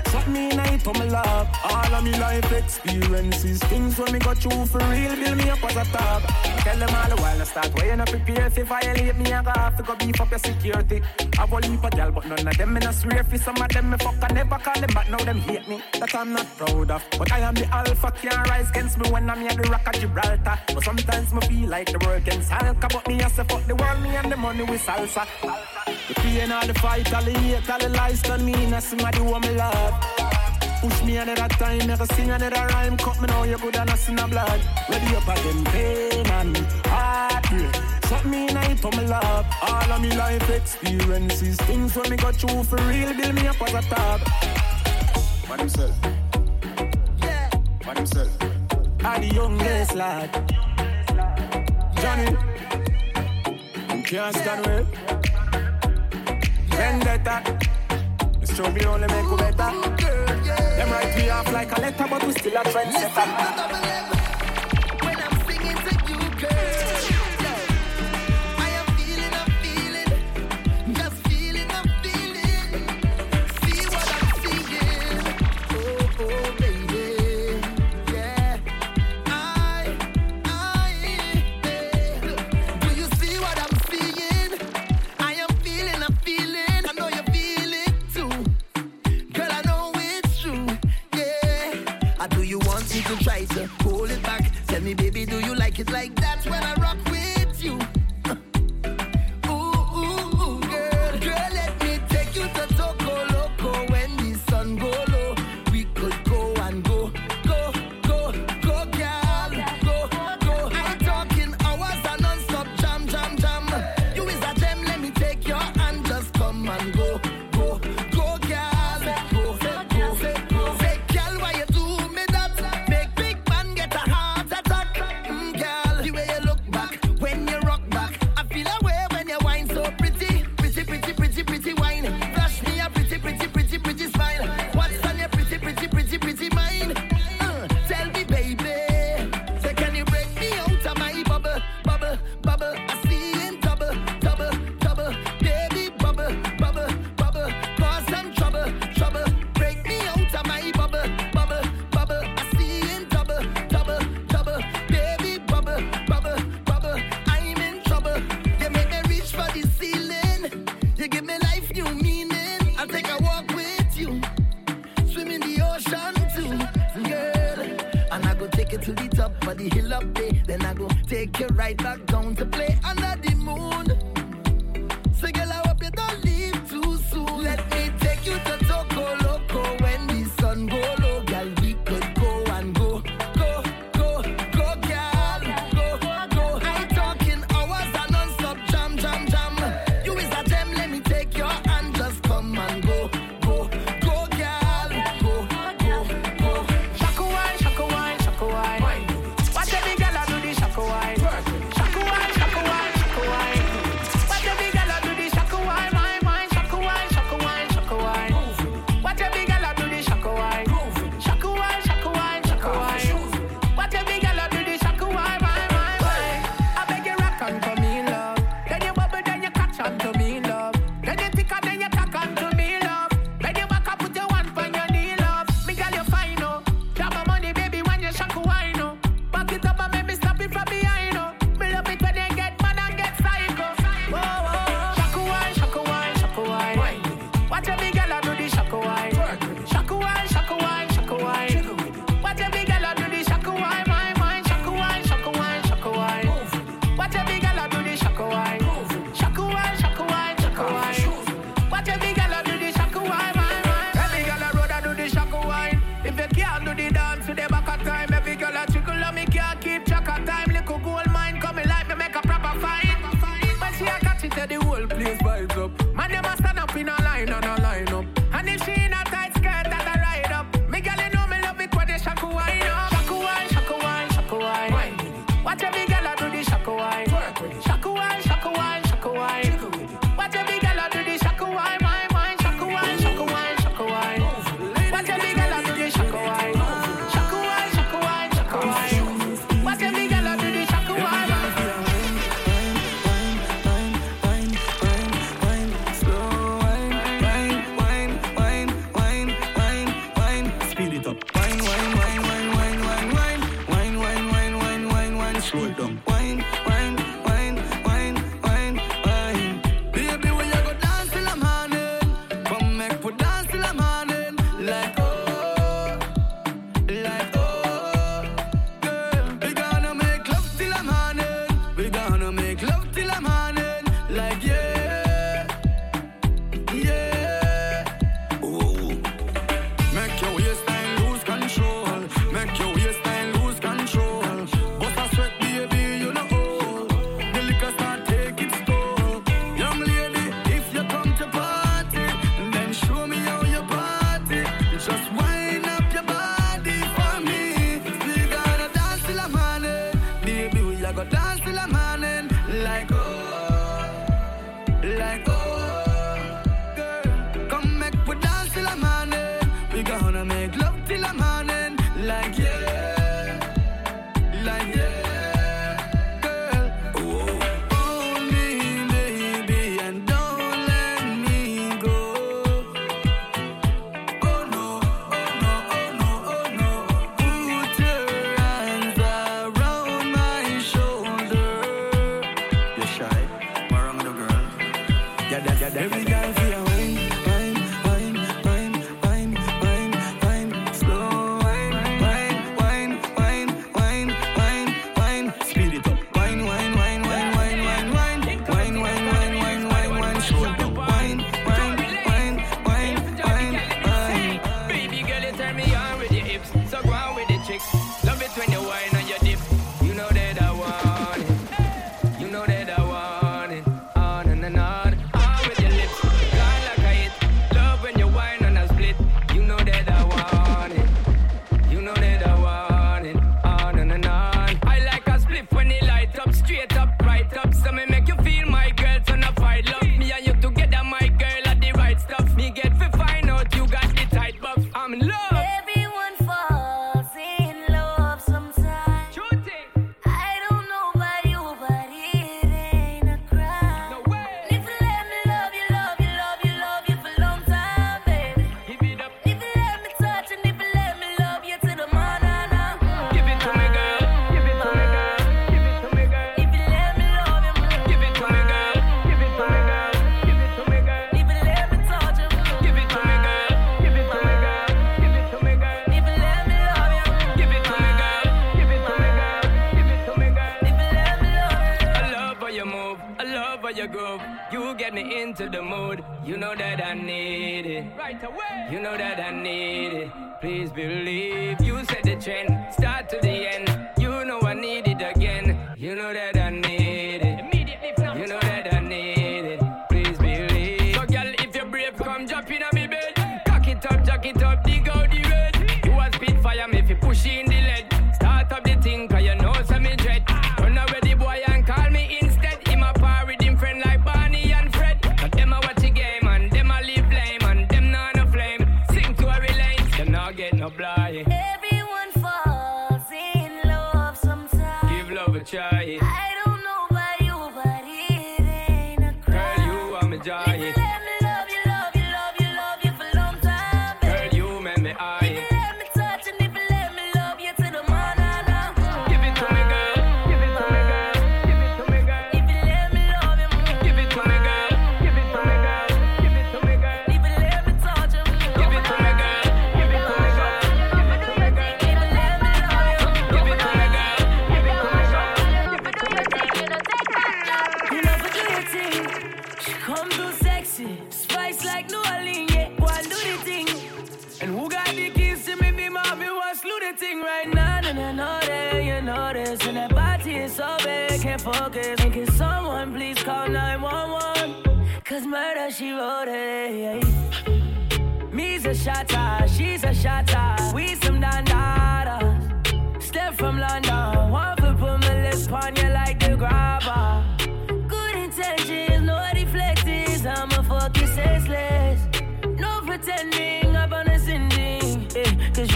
For 0.85 0.93
me 0.93 1.09
love. 1.09 1.47
All 1.63 1.95
of 1.95 2.03
me 2.03 2.11
life 2.19 2.51
experiences, 2.51 3.59
things 3.63 3.97
when 3.97 4.13
me 4.13 4.19
got 4.19 4.37
through 4.37 4.67
for 4.67 4.77
real, 4.77 5.15
build 5.15 5.37
me 5.37 5.49
up 5.49 5.63
as 5.63 5.75
a 5.75 5.85
top. 5.91 6.21
Tell 6.61 6.77
them 6.77 6.93
all 6.93 7.09
the 7.09 7.15
while, 7.21 7.41
I 7.41 7.43
start 7.43 7.73
weighing 7.73 7.99
up 7.99 8.09
prepare. 8.09 8.45
If 8.45 8.67
violate 8.67 9.17
me, 9.17 9.33
I 9.33 9.41
got 9.41 9.57
have 9.57 9.77
to 9.77 9.83
go 9.83 9.95
beef 9.95 10.21
up 10.21 10.29
your 10.29 10.37
security. 10.37 11.01
I've 11.39 11.51
a 11.51 11.55
leap 11.55 11.83
of 11.83 11.91
gal, 11.91 12.11
but 12.11 12.25
none 12.27 12.47
of 12.47 12.57
them 12.57 12.73
me 12.73 12.79
not 12.81 12.93
swear 12.93 13.23
for 13.23 13.37
some 13.39 13.59
of 13.59 13.69
them 13.69 13.89
me 13.89 13.97
fuck. 13.97 14.15
I 14.21 14.33
never 14.33 14.57
call 14.59 14.79
them 14.79 14.93
back, 14.93 15.09
now 15.09 15.17
them 15.17 15.39
hate 15.39 15.67
me. 15.67 15.81
That 15.99 16.13
I'm 16.13 16.33
not 16.33 16.45
proud 16.55 16.91
of. 16.91 17.03
But 17.17 17.31
I 17.31 17.39
am 17.39 17.55
the 17.55 17.65
alpha, 17.73 18.11
can't 18.21 18.47
rise 18.47 18.69
against 18.69 18.99
me 18.99 19.09
when 19.09 19.27
I'm 19.27 19.41
here 19.41 19.57
the 19.59 19.67
rock 19.71 19.87
of 19.87 19.99
Gibraltar. 19.99 20.59
But 20.67 20.83
sometimes 20.83 21.33
me 21.33 21.41
feel 21.47 21.69
like 21.69 21.91
the 21.91 21.99
world 22.05 22.21
against 22.27 22.51
Hulk. 22.51 22.79
But 22.79 23.07
me, 23.07 23.23
I 23.23 23.29
say 23.29 23.43
fuck 23.43 23.65
the 23.65 23.75
world, 23.75 24.01
me 24.03 24.15
and 24.15 24.31
the 24.31 24.37
money 24.37 24.63
with 24.63 24.85
salsa. 24.85 25.25
The 26.07 26.13
pain, 26.13 26.51
all 26.51 26.67
the 26.67 26.75
fight, 26.75 27.11
all 27.11 27.23
the 27.23 27.31
hate, 27.31 27.69
all 27.71 27.79
the 27.79 27.89
lies 27.89 28.21
done 28.21 28.45
me, 28.45 28.53
and 28.53 28.83
somebody 28.83 29.17
who 29.17 29.39
me 29.39 29.49
love. 29.55 30.44
Push 30.85 31.01
me 31.01 31.17
another 31.17 31.47
time, 31.47 31.87
never 31.87 32.05
sing 32.13 32.29
another 32.29 32.67
rhyme. 32.67 32.95
Cut 32.97 33.19
me 33.19 33.25
now, 33.25 33.41
you're 33.41 33.57
good 33.57 33.75
and 33.75 33.89
I 33.89 33.95
sing 33.95 34.19
a 34.19 34.27
blood. 34.27 34.61
Ready 34.87 35.15
up 35.15 35.27
again, 35.27 35.65
pain 35.65 36.27
and 36.27 36.57
heartbreak. 36.85 37.75
Shut 38.07 38.23
me 38.25 38.47
in 38.49 38.55
a 38.55 38.95
my 38.95 39.05
love. 39.07 39.47
All 39.63 39.91
of 39.93 39.99
me 39.99 40.15
life 40.15 40.47
experiences, 40.47 41.57
things 41.61 41.95
when 41.95 42.11
me 42.11 42.17
got 42.17 42.39
you 42.43 42.63
for 42.63 42.75
real, 42.83 43.11
build 43.15 43.33
me 43.33 43.47
up 43.47 43.59
as 43.63 43.73
a 43.73 43.81
top. 43.89 44.21
By 45.49 45.57
himself. 45.57 45.95
Yeah. 47.23 47.49
By 47.83 47.93
himself. 47.95 48.37
I'm 49.03 49.21
the 49.21 49.33
youngest 49.33 49.95
lad. 49.95 50.29
Johnny. 51.99 52.27
Can't 54.03 54.35
stand 54.35 54.67
with. 54.67 54.87
Vendetta. 56.69 57.74
Show 58.55 58.71
me 58.71 58.85
only 58.85 59.05
make 59.07 59.25
you 59.25 59.35
better. 59.35 59.53
Them 59.57 60.89
write 60.89 61.17
me 61.17 61.29
off 61.29 61.51
like 61.51 61.77
a 61.77 61.81
letter, 61.81 62.07
but 62.09 62.25
we 62.25 62.31
still 62.31 62.55
a 62.55 62.63
trendsetter. 62.63 64.04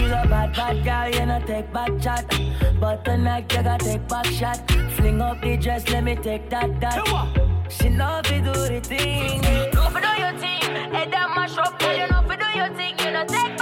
She's 0.00 0.08
a 0.12 0.26
bad, 0.30 0.56
bad 0.56 0.82
girl, 0.82 1.20
you 1.20 1.26
know, 1.26 1.40
take 1.46 1.70
back 1.74 1.90
chat. 2.00 2.24
But 2.80 3.04
tonight, 3.04 3.52
you 3.52 3.62
gotta 3.62 3.84
take 3.84 4.08
back 4.08 4.24
shot. 4.24 4.58
Fling 4.96 5.20
up 5.20 5.42
the 5.42 5.58
dress, 5.58 5.86
let 5.90 6.04
me 6.04 6.16
take 6.16 6.48
that, 6.48 6.80
that. 6.80 7.04
She 7.68 7.90
know 7.90 8.22
if 8.24 8.30
you 8.32 8.40
do 8.40 8.52
the 8.52 8.80
thing. 8.80 9.42
Go 9.72 9.90
for 9.90 10.00
do 10.00 10.08
your 10.18 10.32
thing. 10.38 10.62
Head 10.94 11.12
that 11.12 11.28
mash 11.36 11.58
up, 11.58 11.78
girl, 11.78 11.92
you 11.92 12.08
know, 12.08 12.22
if 12.24 12.30
you 12.30 12.36
do 12.38 12.58
your 12.58 12.70
thing, 12.78 12.94
you 12.98 13.10
know, 13.10 13.26
take 13.26 13.59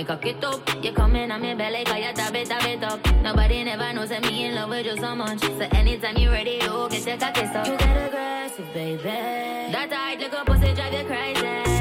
me 0.00 0.06
cock 0.06 0.26
it 0.26 0.44
up. 0.44 0.84
You 0.84 0.92
coming 0.92 1.30
on 1.30 1.42
me 1.42 1.54
belly, 1.54 1.84
cause 1.84 1.98
you 1.98 2.12
tap 2.12 2.34
it, 2.34 2.48
tap 2.48 2.64
it 2.64 2.82
up. 2.82 3.00
Nobody 3.22 3.64
never 3.64 3.92
knows 3.92 4.08
that 4.08 4.22
me 4.22 4.46
in 4.46 4.54
love 4.54 4.70
with 4.70 4.86
you 4.86 4.96
so 4.96 5.14
much. 5.14 5.40
So 5.40 5.66
anytime 5.72 6.16
you 6.16 6.30
ready, 6.30 6.58
you 6.62 6.88
get 6.90 7.06
your 7.06 7.16
cock 7.18 7.38
up. 7.38 7.66
You 7.66 7.76
get 7.76 8.08
aggressive, 8.08 8.72
baby. 8.72 9.02
That 9.02 9.90
tight 9.90 10.18
little 10.18 10.44
pussy 10.44 10.72
drive 10.74 10.94
you 10.94 11.04
crazy. 11.04 11.79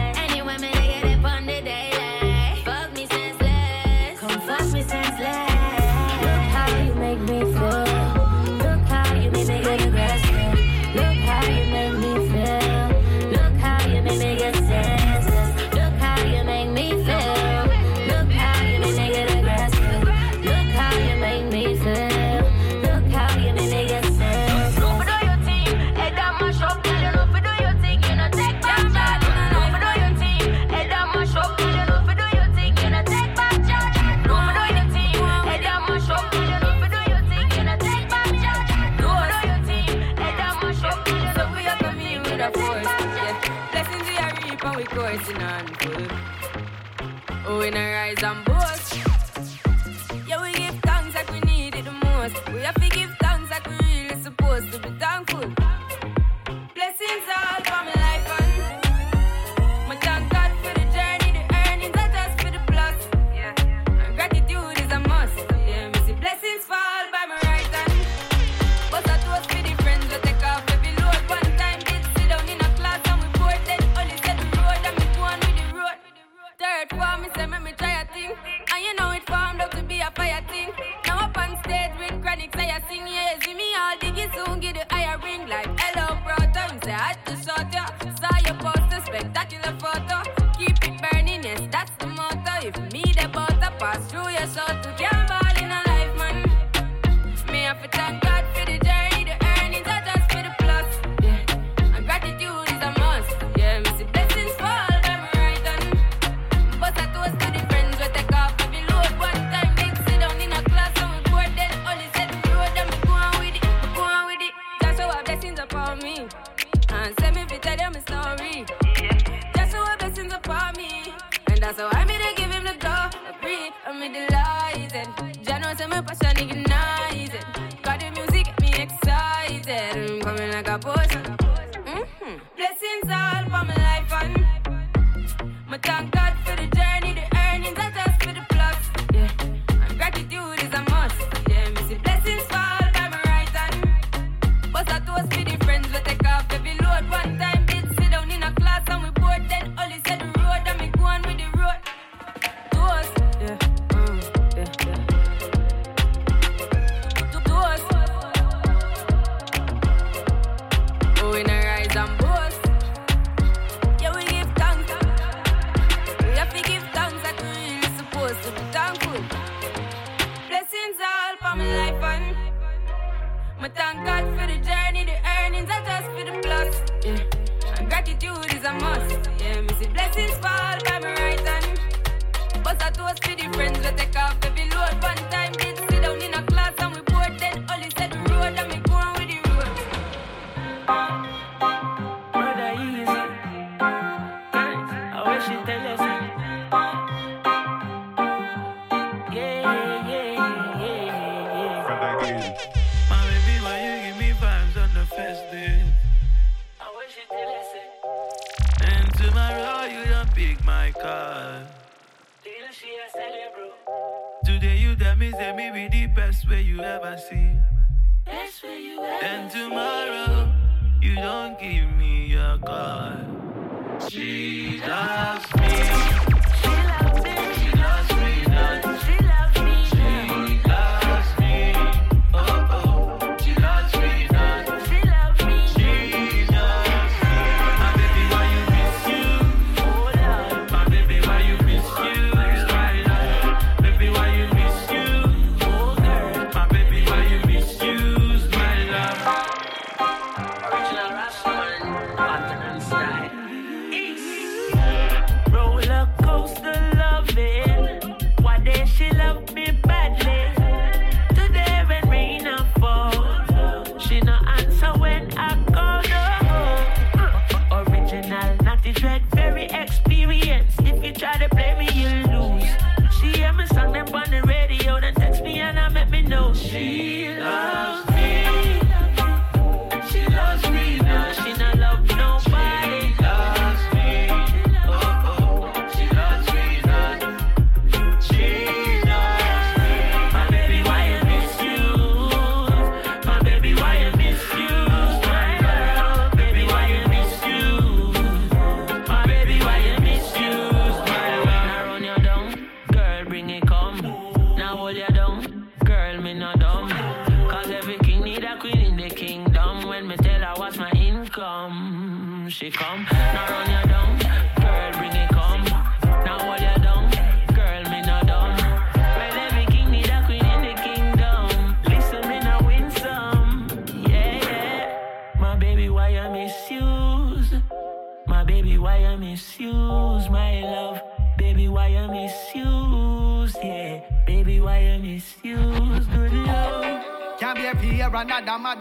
In 47.69 47.77
a 47.77 47.93
rise 47.93 48.23
and 48.23 48.48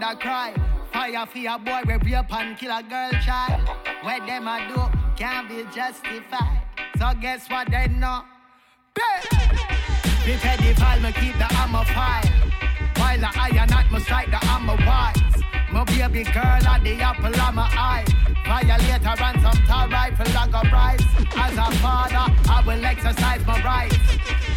mother 0.09 0.21
cry. 0.21 0.55
Fire 0.93 1.27
for 1.27 1.39
a 1.39 1.59
boy, 1.59 1.81
we 1.87 2.13
rape 2.13 2.33
and 2.33 2.57
kill 2.57 2.77
a 2.77 2.83
girl 2.83 3.11
child. 3.25 3.69
What 4.03 4.27
them 4.27 4.49
a 4.49 4.69
do? 4.69 4.83
can't 5.17 5.49
be 5.49 5.65
justified. 5.75 6.63
So 6.99 7.13
guess 7.21 7.49
what 7.51 7.71
they 7.71 7.89
know? 7.89 8.23
The 8.95 10.35
pedophile, 10.43 11.03
me 11.03 11.13
keep 11.13 11.37
the 11.39 11.45
hammer 11.45 11.85
fire. 11.85 12.23
While 12.97 13.19
the 13.19 13.31
iron 13.39 13.69
not 13.69 13.91
me 13.91 14.01
strike 14.01 14.31
the 14.31 14.37
hammer 14.37 14.77
wise. 14.87 15.43
My 15.73 15.85
baby 15.85 16.25
girl 16.25 16.45
at 16.45 16.83
the 16.83 17.01
apple 17.01 17.27
of 17.27 17.55
my 17.55 17.69
eye. 17.73 18.05
Violator 18.47 19.23
and 19.25 19.43
some 19.43 19.67
tall 19.67 19.89
rifle 19.89 20.39
I 20.39 20.49
go 20.49 20.63
rise. 20.71 21.01
As 21.37 21.59
a 21.59 21.79
father, 21.79 22.33
I 22.49 22.63
will 22.67 22.85
exercise 22.85 23.45
my 23.47 23.63
rights 23.63 23.97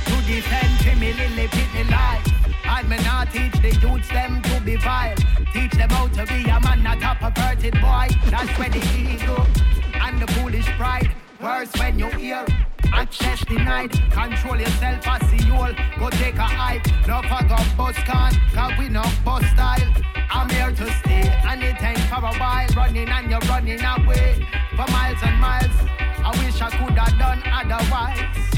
to 0.05 0.15
defend 0.27 0.79
Timmy 0.79 1.13
Lily 1.13 1.47
Pitney 1.47 1.89
life. 1.89 2.40
And 2.73 2.89
me 2.89 2.97
not 3.03 3.29
teach 3.33 3.51
the 3.61 3.75
youths 3.83 4.07
them 4.09 4.41
to 4.43 4.61
be 4.61 4.77
vile. 4.77 5.15
Teach 5.53 5.73
them 5.73 5.89
how 5.89 6.07
to 6.07 6.25
be 6.25 6.49
a 6.49 6.57
man, 6.61 6.81
not 6.81 7.03
a 7.03 7.15
perverted 7.19 7.73
boy. 7.73 8.07
That's 8.31 8.57
where 8.57 8.69
the 8.69 8.81
ego 8.97 9.45
and 9.93 10.21
the 10.21 10.27
foolish 10.33 10.65
pride. 10.77 11.11
Worse 11.41 11.71
when 11.77 11.99
you 11.99 12.07
hear 12.11 12.45
access 12.93 13.43
denied. 13.45 13.91
Control 14.11 14.57
yourself 14.57 15.05
as 15.05 15.21
the 15.31 15.43
you'll 15.45 15.75
go 15.99 16.09
take 16.11 16.37
a 16.37 16.43
hike. 16.43 16.87
No 17.07 17.21
fuck 17.23 17.51
up 17.51 17.67
bus 17.75 17.97
can, 18.09 18.33
cause 18.53 18.71
we 18.79 18.87
no 18.87 19.03
bus 19.25 19.45
style. 19.51 19.93
I'm 20.29 20.49
here 20.49 20.71
to 20.71 20.93
stay 20.99 21.27
and 21.49 21.61
it 21.61 21.83
ain't 21.83 21.99
for 22.07 22.23
a 22.23 22.33
while. 22.39 22.67
Running 22.75 23.09
and 23.09 23.29
you're 23.29 23.39
running 23.51 23.83
away 23.83 24.47
for 24.77 24.89
miles 24.91 25.19
and 25.23 25.39
miles. 25.41 25.75
I 26.23 26.31
wish 26.41 26.61
I 26.61 26.69
could 26.69 26.97
have 26.97 27.19
done 27.19 27.43
otherwise. 27.51 28.51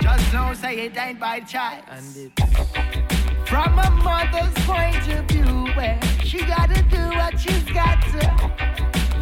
Just 0.00 0.32
know 0.34 0.52
say 0.52 0.86
it 0.86 0.96
ain't 0.98 1.18
by 1.18 1.40
choice. 1.40 2.28
From 3.54 3.78
a 3.78 3.88
mother's 3.88 4.52
point 4.66 5.06
of 5.14 5.26
view, 5.26 5.72
where 5.76 5.96
she 6.24 6.44
gotta 6.44 6.82
do 6.90 6.98
what 7.16 7.38
she's 7.38 7.62
got 7.70 8.02
to. 8.10 8.20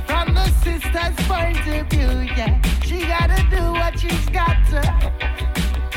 From 0.07 0.33
the 0.33 0.47
sister's 0.65 1.27
point 1.29 1.59
of 1.69 1.87
view, 1.91 2.33
yeah, 2.35 2.59
she 2.83 3.01
gotta 3.07 3.45
do 3.51 3.63
what 3.73 3.99
she's 3.99 4.27
got 4.31 4.57
to. 4.71 4.81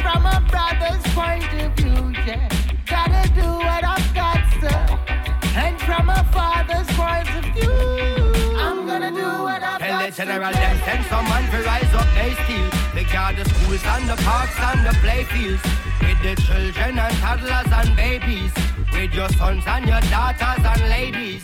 From 0.01 0.25
a 0.25 0.45
brother's 0.51 1.01
point 1.13 1.47
of 1.63 1.71
view, 1.77 2.11
yeah, 2.27 2.49
gotta 2.85 3.23
do 3.33 3.47
what 3.67 3.85
I've 3.85 4.13
got 4.13 4.43
to. 4.63 4.75
And 5.55 5.79
from 5.79 6.09
a 6.09 6.21
father's 6.33 6.89
point 6.97 7.29
of 7.39 7.45
view, 7.55 8.57
I'm 8.57 8.85
gonna 8.85 9.11
do 9.11 9.43
what 9.43 9.63
I've 9.63 9.74
General 10.15 10.53
them 10.53 10.77
send 10.85 11.05
some 11.07 11.25
man 11.25 11.43
to 11.51 11.61
rise 11.67 11.93
up 11.93 12.07
they 12.15 12.31
steal. 12.45 12.69
They 12.93 13.03
guard 13.03 13.35
the 13.35 13.43
schools 13.49 13.83
and 13.83 14.07
the 14.07 14.15
parks 14.23 14.57
and 14.57 14.85
the 14.85 14.95
playfields 15.03 15.61
With 15.99 16.23
the 16.23 16.41
children 16.41 16.97
and 16.97 17.15
toddlers 17.17 17.67
and 17.69 17.95
babies. 17.97 18.53
With 18.93 19.13
your 19.13 19.27
sons 19.35 19.65
and 19.67 19.85
your 19.85 19.99
daughters 20.07 20.63
and 20.63 20.89
ladies. 20.89 21.43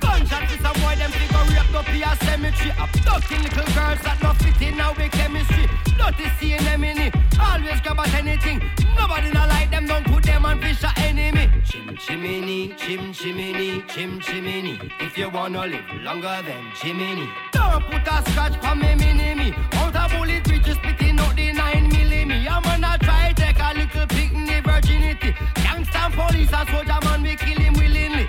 Gunshot 0.00 0.44
is 0.52 0.60
a 0.60 0.72
boy 0.76 0.94
them 1.00 1.10
figure 1.10 1.56
rape 1.56 1.74
up 1.74 1.86
here 1.86 2.14
cemetery. 2.20 2.72
Abducting 2.78 3.42
little 3.42 3.64
girls 3.72 4.00
that 4.04 4.18
not 4.22 4.36
fit 4.42 4.60
in 4.60 4.78
our 4.78 4.94
chemistry 5.08 5.85
Dirty 6.06 6.30
seeing 6.38 6.62
them 6.62 6.84
in 6.84 6.98
it 6.98 7.14
Always 7.40 7.80
grab 7.80 7.98
at 7.98 8.14
anything 8.14 8.62
Nobody 8.96 9.28
not 9.32 9.48
like 9.48 9.72
them 9.72 9.86
don't 9.86 10.06
put 10.06 10.22
them 10.22 10.46
on 10.46 10.60
fish 10.60 10.84
a 10.84 10.92
enemy. 11.00 11.50
Chim 11.64 11.96
chimney, 11.96 12.74
chim 12.76 13.12
chimney, 13.12 13.82
chim 13.88 14.20
chimney. 14.20 14.78
If 15.00 15.18
you 15.18 15.28
wanna 15.28 15.66
live 15.66 15.84
longer 16.02 16.42
than 16.46 16.64
chimney. 16.76 17.28
Don't 17.50 17.82
put 17.86 18.06
a 18.06 18.30
scratch 18.30 18.56
for 18.62 18.76
me 18.76 18.94
mini 18.94 19.34
me 19.34 19.54
Out 19.72 19.96
a 19.96 20.16
bullet 20.16 20.46
we 20.48 20.60
just 20.60 20.78
spitting 20.80 21.18
out 21.18 21.34
the 21.34 21.52
9 21.52 21.90
milli 21.90 22.48
I'm 22.48 22.62
gonna 22.62 22.98
try 23.00 23.32
to 23.32 23.42
take 23.42 23.58
a 23.58 23.74
little 23.74 24.06
picnic 24.06 24.64
virginity. 24.64 25.32
Gangsta 25.54 26.12
police 26.12 26.52
and 26.52 26.68
soldier 26.68 26.98
man 27.02 27.22
we 27.22 27.34
kill 27.34 27.58
him 27.58 27.74
willingly 27.74 28.28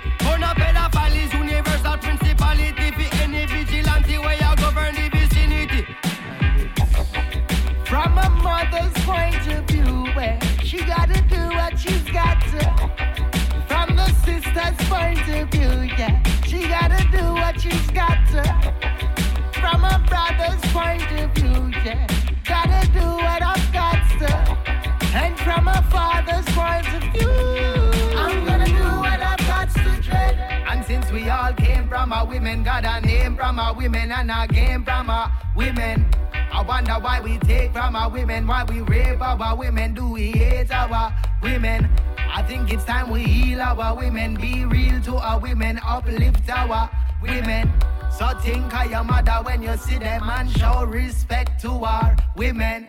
a 32.18 32.24
women, 32.24 32.64
got 32.64 32.84
a 32.84 33.00
name 33.06 33.36
from 33.36 33.58
a 33.58 33.72
women 33.72 34.10
and 34.10 34.30
a 34.30 34.46
game 34.48 34.84
from 34.84 35.08
a 35.08 35.30
women. 35.54 36.04
I 36.52 36.62
wonder 36.62 36.94
why 36.94 37.20
we 37.20 37.38
take 37.38 37.72
from 37.72 37.94
our 37.94 38.10
women, 38.10 38.46
why 38.46 38.64
we 38.64 38.80
rape 38.80 39.20
our 39.20 39.56
women, 39.56 39.94
do 39.94 40.12
we 40.12 40.32
hate 40.32 40.72
our 40.72 41.14
women? 41.42 41.88
I 42.18 42.42
think 42.42 42.72
it's 42.72 42.84
time 42.84 43.10
we 43.10 43.22
heal 43.22 43.60
our 43.60 43.94
women, 43.94 44.34
be 44.34 44.64
real 44.64 45.00
to 45.02 45.16
our 45.16 45.38
women, 45.38 45.78
uplift 45.86 46.48
our 46.50 46.90
women. 47.22 47.72
So 48.10 48.26
think 48.40 48.74
of 48.74 48.90
your 48.90 49.04
mother 49.04 49.38
when 49.44 49.62
you 49.62 49.76
see 49.76 49.98
them 49.98 50.28
and 50.28 50.50
show 50.50 50.84
respect 50.84 51.60
to 51.62 51.70
our 51.84 52.16
women. 52.36 52.88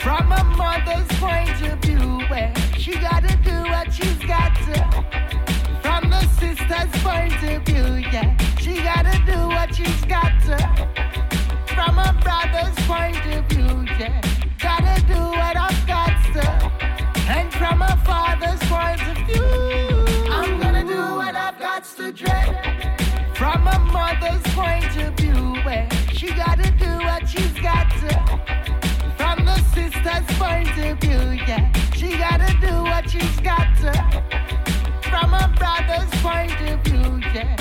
From 0.00 0.32
a 0.32 0.42
mother's 0.56 1.06
point 1.20 1.62
of 1.62 1.78
view, 1.78 2.22
she 2.76 2.98
gotta 2.98 3.36
do 3.36 3.56
what 3.70 3.92
she's 3.92 4.18
got 4.24 4.52
to. 4.66 5.41
Sister's 6.38 7.02
point 7.02 7.42
of 7.42 7.62
view, 7.64 8.08
yeah, 8.12 8.36
she 8.58 8.82
gotta 8.82 9.18
do 9.26 9.48
what 9.48 9.74
she's 9.74 10.04
got 10.04 10.32
to. 10.46 10.56
From 11.74 11.98
a 11.98 12.12
brother's 12.22 12.76
point 12.86 13.24
of 13.34 13.44
view, 13.46 13.84
yeah, 13.98 14.20
gotta 14.58 15.00
do 15.06 15.20
what 15.20 15.56
I've 15.56 15.86
got 15.86 16.14
to. 16.34 16.46
And 17.28 17.52
from 17.52 17.82
a 17.82 17.96
father's 18.04 18.60
point 18.68 19.02
of 19.10 19.16
view, 19.26 20.04
I'm 20.30 20.60
gonna 20.60 20.84
do 20.84 21.02
what 21.16 21.34
I've 21.34 21.58
got 21.58 21.84
to 21.96 22.12
dread. 22.12 22.96
From 23.34 23.66
a 23.66 23.78
mother's 23.78 24.42
point 24.54 24.96
of 24.98 25.14
view, 25.14 25.56
where 25.64 25.88
she 26.12 26.28
gotta 26.32 26.70
do 26.72 26.92
what 27.06 27.28
she's 27.28 27.58
got 27.60 27.90
to. 28.02 28.12
From 29.16 29.44
the 29.44 29.58
sister's 29.74 30.38
point 30.38 30.76
of 30.78 30.98
view, 31.00 31.44
yeah, 31.46 31.72
she 31.94 32.16
gotta 32.16 32.52
do 32.60 32.82
what 32.82 33.08
she's 33.10 33.40
got 33.40 33.66
to. 33.78 34.51
Brother's 35.56 36.10
point 36.22 36.52
of 36.70 36.80
view, 36.84 37.20
yeah, 37.34 37.56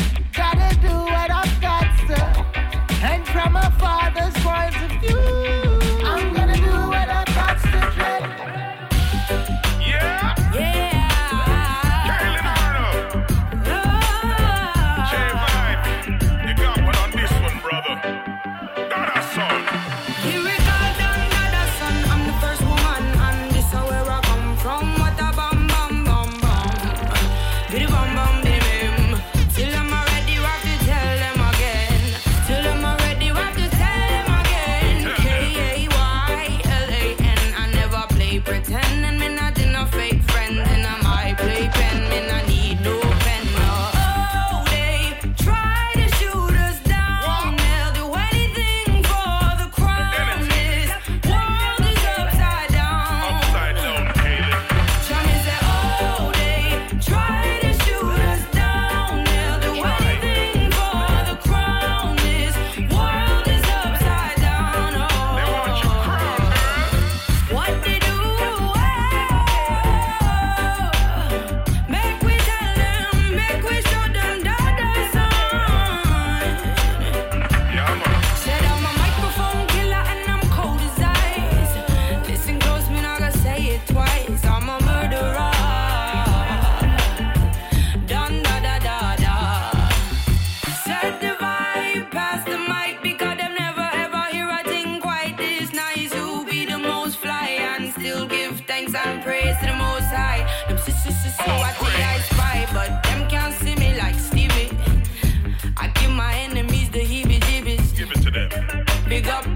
Big 109.12 109.28
up 109.28 109.51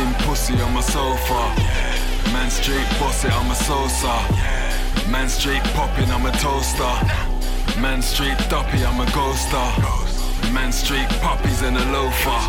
Skin 0.00 0.14
pussy 0.26 0.54
on 0.62 0.72
my 0.72 0.80
sofa. 0.80 1.40
Man 2.32 2.50
straight 2.50 2.88
boss 2.98 3.22
it, 3.22 3.32
I'm 3.32 3.50
a 3.50 3.54
sosa. 3.54 4.16
Man 5.10 5.28
straight 5.28 5.62
popping, 5.74 6.10
I'm 6.10 6.24
a 6.24 6.32
toaster. 6.38 6.96
Man 7.78 8.00
straight 8.00 8.38
duppy, 8.48 8.82
I'm 8.82 8.98
a 8.98 9.04
ghoster. 9.12 10.54
Man 10.54 10.72
straight 10.72 11.10
puppies 11.20 11.60
and 11.60 11.76
a 11.76 11.84
loafer. 11.92 12.40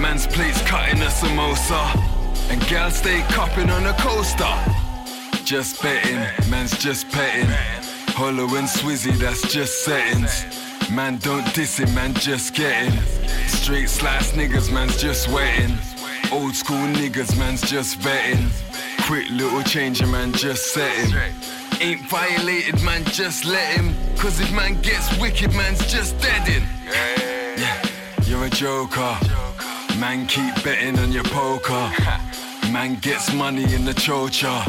Man's 0.00 0.26
plates 0.26 0.60
cutting 0.62 1.00
a 1.02 1.06
samosa. 1.06 1.80
And 2.50 2.60
gal 2.66 2.90
stay 2.90 3.22
cupping 3.28 3.70
on 3.70 3.86
a 3.86 3.92
coaster. 3.92 4.56
Just 5.44 5.80
betting, 5.80 6.26
man's 6.50 6.76
just 6.76 7.08
petting. 7.10 7.50
Hollow 8.16 8.48
and 8.56 8.66
Swizzy, 8.66 9.12
that's 9.12 9.42
just 9.42 9.84
settings. 9.84 10.44
Man, 10.90 11.18
don't 11.18 11.46
diss 11.54 11.78
it, 11.78 11.92
man, 11.94 12.14
just 12.14 12.52
getting. 12.52 12.98
Straight 13.46 13.88
slice 13.88 14.32
niggas, 14.32 14.72
man's 14.72 15.00
just 15.00 15.28
wetting. 15.28 15.78
Old 16.34 16.56
school 16.56 16.84
niggas, 16.98 17.38
man's 17.38 17.60
just 17.62 18.00
vetting. 18.00 18.50
Quick 19.06 19.30
little 19.30 19.62
changer, 19.62 20.04
man, 20.08 20.32
just 20.32 20.74
setting. 20.74 21.14
Ain't 21.80 22.00
violated, 22.10 22.82
man, 22.82 23.04
just 23.04 23.44
let 23.44 23.76
him. 23.76 23.94
Cause 24.16 24.40
if 24.40 24.52
man 24.52 24.80
gets 24.80 25.16
wicked, 25.20 25.54
man's 25.54 25.78
just 25.86 26.18
deadin'. 26.18 26.64
Yeah, 27.56 27.88
you're 28.24 28.46
a 28.46 28.50
joker. 28.50 29.16
Man, 30.00 30.26
keep 30.26 30.52
betting 30.64 30.98
on 30.98 31.12
your 31.12 31.22
poker. 31.22 31.88
Man 32.72 32.96
gets 32.96 33.32
money 33.32 33.72
in 33.72 33.84
the 33.84 33.92
chocha. 33.92 34.66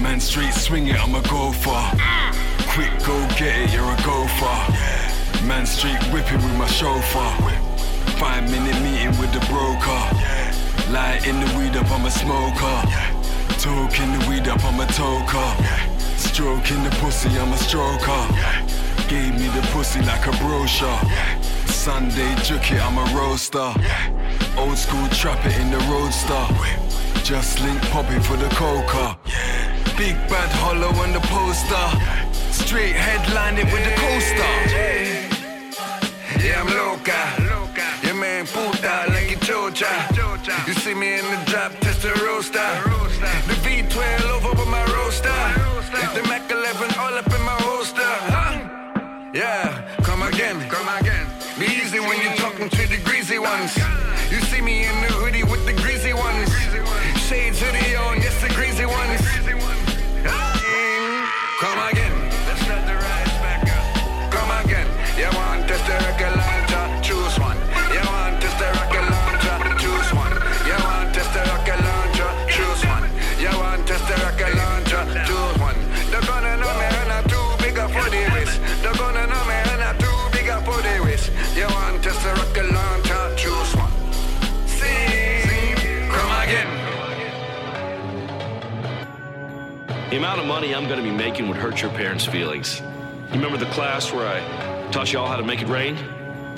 Man, 0.00 0.20
street 0.20 0.54
swing 0.54 0.86
it, 0.86 0.98
I'm 0.98 1.14
a 1.14 1.22
gopher. 1.28 1.84
Quick, 2.72 2.92
go 3.04 3.28
get 3.36 3.60
it, 3.60 3.74
you're 3.74 3.84
a 3.84 4.02
gopher. 4.04 5.44
Man, 5.44 5.66
street 5.66 6.02
whipping 6.14 6.38
with 6.38 6.56
my 6.56 6.66
chauffeur. 6.66 7.30
Five 8.16 8.50
minute 8.50 8.80
meeting 8.82 9.14
with 9.20 9.32
the 9.34 9.44
broker. 9.52 10.57
Light 10.90 11.26
in 11.26 11.38
the 11.38 11.46
weed 11.58 11.76
up, 11.76 11.90
I'm 11.90 12.06
a 12.06 12.10
smoker. 12.10 12.78
Talking 13.60 14.10
the 14.18 14.26
weed 14.26 14.48
up, 14.48 14.64
I'm 14.64 14.80
a 14.80 14.86
toker. 14.86 15.98
Stroking 16.16 16.82
the 16.82 16.90
pussy, 17.02 17.28
I'm 17.28 17.52
a 17.52 17.56
stroker. 17.56 18.24
Gave 19.06 19.34
me 19.34 19.48
the 19.48 19.60
pussy 19.72 20.00
like 20.00 20.26
a 20.26 20.30
brochure. 20.38 20.98
Sunday 21.66 22.32
it, 22.36 22.80
I'm 22.80 22.96
a 22.96 23.04
roaster. 23.14 23.70
Old 24.56 24.78
school 24.78 25.06
trap 25.08 25.44
it 25.44 25.58
in 25.60 25.70
the 25.70 25.78
roadster. 25.92 26.46
Just 27.22 27.60
link 27.60 27.82
popping 27.90 28.22
for 28.22 28.38
the 28.38 28.48
coca. 28.56 29.18
Big 29.98 30.16
bad 30.30 30.50
hollow 30.56 30.92
on 31.02 31.12
the 31.12 31.20
poster. 31.28 31.86
Straight 32.50 32.96
headline 32.96 33.58
it 33.58 33.70
with 33.70 33.84
the 33.84 33.94
coaster. 34.00 34.52
Yeah, 36.42 36.62
I'm 36.62 36.68
loca. 36.68 37.47
See 40.88 40.94
me 40.94 41.18
in 41.18 41.24
the 41.24 41.50
drop, 41.50 41.72
test 41.80 42.02
the 42.02 42.12
roaster. 42.24 42.87
The 90.10 90.16
amount 90.16 90.40
of 90.40 90.46
money 90.46 90.74
I'm 90.74 90.86
going 90.88 90.96
to 90.96 91.02
be 91.02 91.14
making 91.14 91.48
would 91.48 91.58
hurt 91.58 91.82
your 91.82 91.90
parents' 91.90 92.24
feelings. 92.24 92.80
You 92.80 93.34
remember 93.34 93.58
the 93.58 93.70
class 93.72 94.10
where 94.10 94.26
I 94.26 94.90
taught 94.90 95.12
you 95.12 95.18
all 95.18 95.28
how 95.28 95.36
to 95.36 95.44
make 95.44 95.60
it 95.60 95.68
rain? 95.68 95.98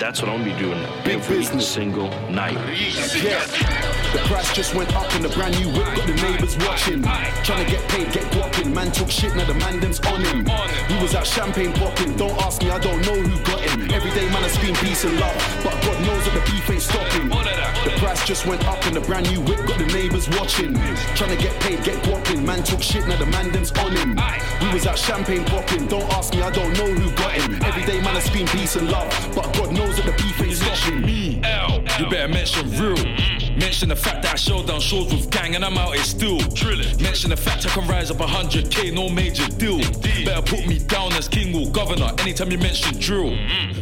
That's 0.01 0.19
what 0.19 0.31
I'm 0.31 0.39
gonna 0.39 0.51
be 0.51 0.59
doing 0.59 0.81
Big 1.05 1.21
every 1.21 1.61
single 1.61 2.09
night. 2.31 2.57
Yeah. 3.21 3.45
The 4.13 4.19
price 4.25 4.51
just 4.55 4.73
went 4.73 4.93
up 4.95 5.13
in 5.15 5.21
the 5.21 5.29
brand 5.29 5.53
new 5.61 5.69
whip, 5.69 5.85
got 5.95 6.07
the 6.07 6.15
neighbors 6.15 6.57
watching. 6.65 7.03
Trying 7.43 7.65
to 7.65 7.71
get 7.71 7.87
paid, 7.87 8.11
get 8.11 8.29
guapping. 8.33 8.73
Man 8.73 8.91
took 8.91 9.11
shit, 9.11 9.35
now 9.35 9.45
the 9.45 9.53
man 9.53 9.79
them's 9.79 9.99
on 10.01 10.25
him. 10.25 10.43
We 10.89 11.01
was 11.01 11.13
out 11.13 11.27
champagne 11.27 11.71
popping. 11.73 12.17
Don't 12.17 12.35
ask 12.41 12.63
me, 12.63 12.71
I 12.71 12.79
don't 12.79 12.99
know 13.05 13.13
who 13.13 13.43
got 13.45 13.61
him. 13.61 13.91
Every 13.91 14.09
day 14.11 14.25
man 14.33 14.43
I 14.43 14.47
scream 14.47 14.73
peace 14.75 15.03
and 15.03 15.19
love, 15.19 15.37
but 15.63 15.79
God 15.83 16.01
knows 16.01 16.25
that 16.25 16.33
the 16.33 16.51
beef 16.51 16.69
ain't 16.69 16.81
stopping. 16.81 17.29
The 17.29 17.93
price 17.99 18.25
just 18.25 18.47
went 18.47 18.65
up 18.67 18.83
in 18.87 18.95
the 18.95 19.01
brand 19.01 19.29
new 19.31 19.39
whip, 19.41 19.65
got 19.67 19.77
the 19.77 19.85
neighbors 19.85 20.27
watching. 20.29 20.73
Trying 21.15 21.37
to 21.37 21.41
get 21.41 21.53
paid, 21.61 21.83
get 21.83 22.03
guapping. 22.03 22.43
Man 22.43 22.63
took 22.63 22.81
shit, 22.81 23.07
now 23.07 23.17
the 23.17 23.27
man 23.27 23.51
them's 23.51 23.71
on 23.73 23.95
him. 23.95 24.19
We 24.61 24.73
was 24.73 24.87
out 24.87 24.97
champagne 24.97 25.45
popping. 25.45 25.87
Don't 25.87 26.11
ask 26.13 26.33
me, 26.33 26.41
I 26.41 26.49
don't 26.49 26.73
know 26.73 26.91
who 26.91 27.11
got 27.15 27.33
him. 27.33 27.61
Every 27.63 27.85
day 27.85 28.01
man 28.01 28.17
I 28.17 28.19
scream 28.19 28.47
peace 28.47 28.75
and 28.75 28.89
love, 28.89 29.09
but 29.35 29.53
God 29.53 29.71
knows 29.71 29.90
the 29.97 30.11
beef. 30.17 30.31
Me, 31.05 31.39
L. 31.43 31.83
You 31.99 32.09
better 32.09 32.27
mention 32.27 32.69
real. 32.71 32.95
Mm-hmm. 32.95 33.50
Mention 33.61 33.89
the 33.89 33.95
fact 33.95 34.23
that 34.23 34.33
I 34.33 34.37
showed 34.37 34.65
down 34.65 34.79
shows 34.79 35.13
with 35.13 35.29
gang 35.29 35.53
and 35.53 35.63
I'm 35.63 35.77
out 35.77 35.93
here 35.93 36.03
still. 36.03 36.39
Mention 36.99 37.29
the 37.29 37.37
fact 37.37 37.63
I 37.63 37.69
can 37.69 37.87
rise 37.87 38.09
up 38.09 38.17
100k, 38.17 38.91
no 38.91 39.07
major 39.07 39.45
deal. 39.45 39.77
Better 40.25 40.41
put 40.41 40.67
me 40.67 40.79
down 40.79 41.13
as 41.13 41.27
king 41.29 41.53
or 41.55 41.71
governor 41.71 42.11
anytime 42.21 42.51
you 42.51 42.57
mention 42.57 42.97
drill. 42.97 43.37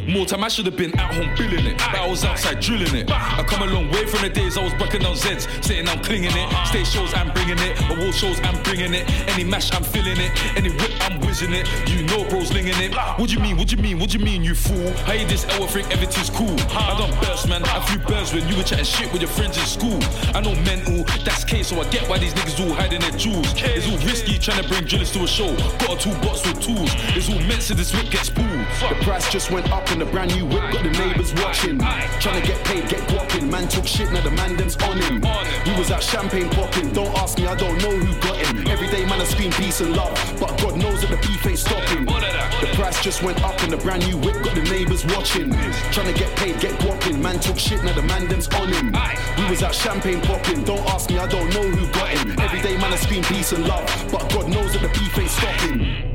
More 0.05 0.25
time 0.25 0.43
I 0.43 0.49
should 0.49 0.65
have 0.65 0.75
been 0.75 0.97
at 0.99 1.13
home 1.13 1.33
billing 1.37 1.65
it, 1.65 1.77
but 1.77 1.95
I 1.95 2.07
was 2.09 2.25
outside 2.25 2.59
drilling 2.59 2.93
it. 2.93 3.09
I 3.09 3.41
come 3.47 3.61
a 3.61 3.71
long 3.71 3.89
way 3.89 4.05
from 4.05 4.21
the 4.21 4.29
days 4.29 4.57
I 4.57 4.63
was 4.65 4.73
breaking 4.73 5.01
down 5.01 5.15
Zeds, 5.15 5.47
saying 5.63 5.87
I'm 5.87 6.03
clinging 6.03 6.35
it. 6.35 6.67
Stage 6.67 6.87
shows 6.87 7.13
I'm 7.13 7.31
bringing 7.31 7.59
it, 7.59 7.79
award 7.89 8.13
shows 8.13 8.39
I'm 8.41 8.61
bringing 8.63 8.93
it. 8.93 9.09
Any 9.29 9.45
mash 9.45 9.73
I'm 9.73 9.83
filling 9.83 10.19
it, 10.19 10.31
any 10.57 10.71
whip 10.71 10.91
I'm 10.99 11.21
whizzing 11.21 11.53
it. 11.53 11.65
You 11.87 12.03
know 12.03 12.27
bro's 12.27 12.51
linging 12.51 12.75
it. 12.81 12.93
What 13.17 13.29
do 13.29 13.35
you 13.35 13.39
mean? 13.39 13.55
What 13.55 13.69
do 13.69 13.77
you 13.77 13.81
mean? 13.81 13.97
What 13.97 14.09
do 14.09 14.17
you 14.17 14.25
mean? 14.25 14.43
You 14.43 14.55
fool? 14.55 14.91
How 15.05 15.13
you 15.13 15.25
this 15.25 15.45
L 15.55 15.67
think 15.67 15.89
everything's 15.89 16.29
cool? 16.29 16.59
I 16.75 16.97
done 16.99 17.15
burst 17.21 17.47
man, 17.47 17.63
I 17.63 17.79
flew 17.85 18.03
birds 18.05 18.33
when 18.33 18.45
you 18.49 18.57
were 18.57 18.63
chatting 18.63 18.83
shit 18.83 19.13
with 19.13 19.21
your 19.21 19.31
friends 19.31 19.57
in 19.57 19.68
school. 19.69 19.99
I 20.33 20.41
know 20.41 20.55
mental, 20.65 21.05
that's 21.23 21.43
case, 21.45 21.67
so 21.67 21.79
I 21.79 21.87
get 21.89 22.09
why 22.09 22.17
these 22.17 22.33
niggas 22.33 22.59
all 22.59 22.73
hiding 22.73 23.01
their 23.01 23.11
jewels. 23.11 23.53
It's 23.57 23.87
all 23.87 23.97
risky 24.05 24.39
trying 24.39 24.61
to 24.63 24.67
bring 24.67 24.85
drillers 24.85 25.11
to 25.13 25.23
a 25.23 25.27
show. 25.27 25.55
Got 25.77 25.93
a 25.93 25.97
toolbox 25.97 26.45
with 26.47 26.59
tools. 26.59 26.91
It's 27.15 27.29
all 27.29 27.39
meant 27.47 27.61
so 27.61 27.73
this 27.75 27.93
whip 27.93 28.09
gets 28.09 28.29
pulled. 28.29 28.49
The 28.89 28.97
price 29.05 29.31
just 29.31 29.51
went 29.51 29.71
up 29.71 29.91
in 29.91 29.99
the 29.99 30.05
brand 30.05 30.33
new 30.35 30.45
whip, 30.45 30.65
got 30.73 30.83
the 30.83 30.89
neighbors 30.89 31.33
watching. 31.35 31.77
Trying 32.19 32.41
to 32.41 32.47
get 32.47 32.59
paid, 32.65 32.89
get 32.89 33.07
guapping. 33.09 33.49
Man 33.49 33.67
took 33.67 33.85
shit, 33.85 34.11
now 34.11 34.21
the 34.21 34.31
man 34.31 34.57
them's 34.57 34.75
on 34.77 34.97
him. 34.97 35.21
We 35.65 35.77
was 35.77 35.91
out 35.91 36.01
champagne 36.01 36.49
popping. 36.49 36.91
Don't 36.93 37.15
ask 37.17 37.37
me, 37.37 37.45
I 37.45 37.55
don't 37.55 37.77
know 37.83 37.91
who 37.91 38.11
got 38.21 38.37
him. 38.37 38.67
Every 38.67 38.87
day 38.87 39.05
man 39.05 39.21
I 39.21 39.25
scream 39.25 39.51
peace 39.51 39.81
and 39.81 39.95
love, 39.95 40.17
but 40.39 40.57
God 40.61 40.77
knows 40.77 41.01
that 41.01 41.09
the 41.09 41.17
beef 41.27 41.45
ain't 41.45 41.59
stopping. 41.59 42.05
The 42.05 42.69
price 42.73 43.01
just 43.03 43.21
went 43.23 43.41
up 43.43 43.61
in 43.63 43.69
the 43.69 43.77
brand 43.77 44.07
new 44.07 44.17
whip, 44.17 44.43
got 44.43 44.55
the 44.55 44.63
neighbors 44.63 45.05
watching. 45.05 45.51
Trying 45.91 46.11
to 46.11 46.17
get 46.17 46.35
paid, 46.37 46.59
get 46.59 46.77
guapping. 46.79 47.21
Man 47.21 47.39
took 47.39 47.59
shit, 47.59 47.83
now 47.83 47.93
the 47.93 48.01
man 48.01 48.27
them's 48.27 48.47
on 48.55 48.67
him. 48.69 48.95
We 49.37 49.49
was 49.49 49.58
out 49.63 49.73
champagne 49.73 50.21
popping. 50.21 50.63
Don't 50.63 50.85
ask 50.89 51.09
me, 51.09 51.17
I 51.17 51.27
don't 51.27 51.49
know 51.53 51.63
who 51.63 51.87
got 51.91 52.09
him. 52.09 52.39
Every 52.39 52.61
day 52.61 52.77
man 52.77 52.93
I 52.93 52.95
scream 52.97 53.23
peace 53.23 53.51
and 53.51 53.65
love, 53.65 53.85
but 54.11 54.29
God 54.31 54.49
knows 54.49 54.73
that 54.73 54.81
the 54.81 54.89
beef 54.89 55.17
ain't 55.17 55.29
stopping. 55.29 56.08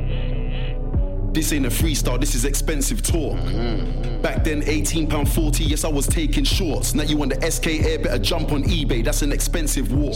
This 1.35 1.53
ain't 1.53 1.67
a 1.67 1.69
freestyle, 1.69 2.21
this 2.21 2.37
is 2.37 2.45
expensive 2.45 3.03
talk. 3.03 3.37
Back 4.23 4.45
then, 4.45 4.63
£18.40, 4.63 5.69
yes, 5.69 5.85
I 5.85 5.89
was 5.89 6.07
taking 6.07 6.45
shorts. 6.45 6.95
Now 6.95 7.03
you 7.03 7.17
want 7.17 7.39
the 7.39 7.51
SK 7.51 7.67
Air, 7.67 7.99
better 7.99 8.21
jump 8.21 8.53
on 8.53 8.63
eBay, 8.63 9.05
that's 9.05 9.23
an 9.23 9.33
expensive 9.33 9.93
walk. 9.93 10.15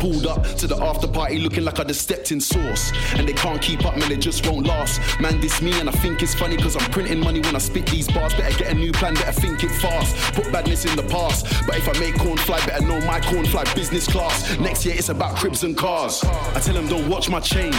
Pulled 0.00 0.26
up 0.26 0.44
to 0.56 0.66
the 0.66 0.76
after 0.82 1.06
party 1.06 1.38
looking 1.38 1.64
like 1.64 1.78
I 1.78 1.84
just 1.84 2.00
stepped 2.00 2.32
in 2.32 2.40
sauce. 2.40 2.92
And 3.14 3.28
they 3.28 3.34
can't 3.34 3.60
keep 3.60 3.84
up, 3.84 3.98
man, 3.98 4.08
they 4.08 4.16
just 4.16 4.46
won't 4.46 4.66
last. 4.66 5.00
Man, 5.20 5.38
this 5.38 5.60
me, 5.60 5.78
and 5.78 5.88
I 5.88 5.92
think 5.92 6.22
it's 6.22 6.34
funny 6.34 6.56
cause 6.56 6.76
I'm 6.76 6.90
printing 6.90 7.20
money 7.20 7.40
when 7.40 7.54
I 7.54 7.58
spit 7.58 7.84
these 7.86 8.08
bars. 8.08 8.32
Better 8.32 8.58
get 8.58 8.72
a 8.72 8.74
new 8.74 8.92
plan, 8.92 9.14
better 9.14 9.32
think 9.32 9.62
it 9.62 9.70
fast. 9.82 10.16
Put 10.32 10.50
badness 10.50 10.86
in 10.86 10.96
the 10.96 11.02
past. 11.02 11.44
But 11.66 11.76
if 11.76 11.94
I 11.94 12.00
make 12.00 12.14
corn 12.18 12.38
fly, 12.38 12.64
better 12.64 12.86
know 12.86 13.00
my 13.02 13.20
corn 13.20 13.44
fly 13.44 13.64
business 13.74 14.06
class. 14.06 14.58
Next 14.58 14.86
year, 14.86 14.94
it's 14.96 15.10
about 15.10 15.36
cribs 15.36 15.62
and 15.62 15.76
cars. 15.76 16.24
I 16.24 16.60
tell 16.60 16.74
them, 16.74 16.88
don't 16.88 17.06
watch 17.08 17.28
my 17.28 17.40
chain. 17.40 17.72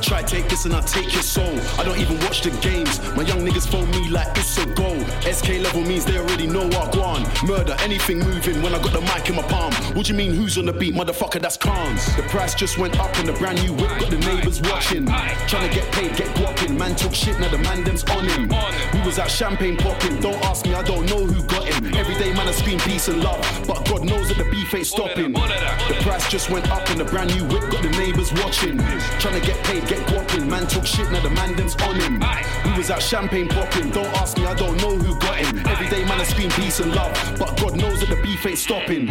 Try 0.00 0.22
take 0.22 0.48
this 0.48 0.64
and 0.64 0.74
I 0.74 0.80
take 0.80 1.12
your 1.12 1.22
soul. 1.22 1.58
I 1.78 1.84
don't 1.84 1.98
even 1.98 2.07
watch 2.24 2.42
the 2.42 2.50
games. 2.60 3.00
My 3.16 3.22
young 3.22 3.40
niggas 3.40 3.66
phone 3.66 3.90
me 3.90 4.08
like 4.08 4.28
it's 4.36 4.58
a 4.58 4.66
goal. 4.74 5.00
SK 5.30 5.60
level 5.60 5.82
means 5.82 6.04
they 6.04 6.18
already 6.18 6.46
know 6.46 6.66
what 6.68 6.92
go 6.92 7.02
on. 7.02 7.22
Murder, 7.46 7.76
anything 7.80 8.18
moving 8.18 8.62
when 8.62 8.74
I 8.74 8.78
got 8.78 8.92
the 8.92 9.00
mic 9.00 9.28
in 9.28 9.36
my 9.36 9.42
palm. 9.42 9.72
What 9.94 10.06
do 10.06 10.12
you 10.12 10.18
mean 10.18 10.32
who's 10.34 10.58
on 10.58 10.66
the 10.66 10.72
beat, 10.72 10.94
motherfucker? 10.94 11.40
That's 11.40 11.56
cons. 11.56 12.16
The 12.16 12.22
price 12.22 12.54
just 12.54 12.78
went 12.78 12.98
up 12.98 13.16
in 13.18 13.26
the 13.26 13.32
brand 13.34 13.62
new 13.62 13.72
whip, 13.72 13.90
got 14.00 14.10
the 14.10 14.18
neighbors 14.18 14.60
watching. 14.62 15.06
Trying 15.46 15.68
to 15.68 15.74
get 15.74 15.90
paid, 15.92 16.16
get 16.16 16.34
guapping. 16.36 16.76
Man 16.76 16.94
took 16.96 17.14
shit, 17.14 17.38
now 17.40 17.48
the 17.48 17.58
man 17.58 17.84
them's 17.84 18.04
on 18.04 18.24
him. 18.24 18.48
We 18.92 19.00
was 19.06 19.18
out 19.18 19.30
champagne 19.30 19.76
popping. 19.76 20.20
Don't 20.20 20.42
ask 20.44 20.64
me, 20.66 20.74
I 20.74 20.82
don't 20.82 21.06
know 21.06 21.24
who 21.24 21.42
got 21.44 21.64
him. 21.64 21.94
Every 21.94 22.14
day 22.14 22.32
man 22.32 22.48
I 22.48 22.52
scream 22.52 22.78
peace 22.80 23.08
and 23.08 23.22
love, 23.22 23.40
but 23.66 23.84
God 23.86 24.04
knows 24.04 24.28
that 24.28 24.38
the 24.38 24.48
beef 24.50 24.74
ain't 24.74 24.86
stopping. 24.86 25.32
The 25.32 25.98
price 26.02 26.28
just 26.30 26.50
went 26.50 26.70
up 26.70 26.88
in 26.90 26.98
the 26.98 27.04
brand 27.04 27.34
new 27.34 27.44
whip, 27.44 27.70
got 27.70 27.82
the 27.82 27.90
neighbors 27.90 28.32
watching. 28.32 28.78
Trying 29.18 29.40
to 29.40 29.46
get 29.46 29.62
paid, 29.64 29.86
get 29.88 30.06
guapping. 30.08 30.48
Man 30.48 30.66
took 30.66 30.86
shit, 30.86 31.10
now 31.10 31.20
the 31.20 31.30
man 31.30 31.54
them's 31.56 31.74
on 31.76 31.97
We 31.98 32.76
was 32.76 32.90
out 32.90 33.02
champagne 33.02 33.48
popping. 33.48 33.90
Don't 33.90 34.06
ask 34.16 34.38
me, 34.38 34.46
I 34.46 34.54
don't 34.54 34.76
know 34.78 34.96
who 34.96 35.18
got 35.18 35.36
him. 35.36 35.66
Every 35.66 35.88
day 35.88 36.04
man 36.04 36.20
I 36.20 36.24
scream 36.24 36.50
peace 36.50 36.80
and 36.80 36.94
love, 36.94 37.12
but 37.38 37.58
God 37.60 37.76
knows 37.76 38.00
that 38.00 38.08
the 38.08 38.22
beef 38.22 38.46
ain't 38.46 38.58
stopping. 38.58 39.08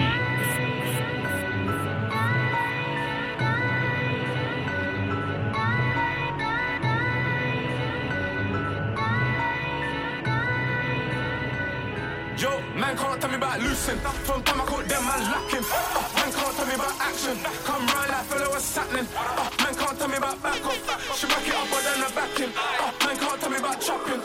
About 13.57 13.67
loosen. 13.67 13.97
From 13.97 14.43
time 14.43 14.61
I 14.61 14.65
caught 14.65 14.87
them 14.87 15.03
man 15.05 15.21
lacking. 15.31 15.65
Uh, 15.65 16.09
man 16.15 16.31
can't 16.31 16.55
tell 16.55 16.65
me 16.65 16.75
about 16.75 16.99
action. 16.99 17.37
Come 17.65 17.87
round 17.87 18.09
like 18.09 18.25
fellow 18.25 18.49
what's 18.49 18.75
happening. 18.75 19.07
Uh, 19.15 19.49
man 19.63 19.75
can't 19.75 19.97
tell 19.97 20.07
me 20.07 20.17
about 20.17 20.43
back 20.43 20.65
off. 20.65 21.17
She 21.17 21.27
back 21.27 21.47
it 21.47 21.55
up 21.55 21.67
but 21.69 21.83
then 21.83 21.99
the 22.01 22.09
backing. 22.13 22.51
Uh, 22.55 23.05
man 23.05 23.17
can't 23.17 23.41
tell 23.41 23.49
me 23.49 23.57
about 23.57 23.81
chopping. 23.81 24.21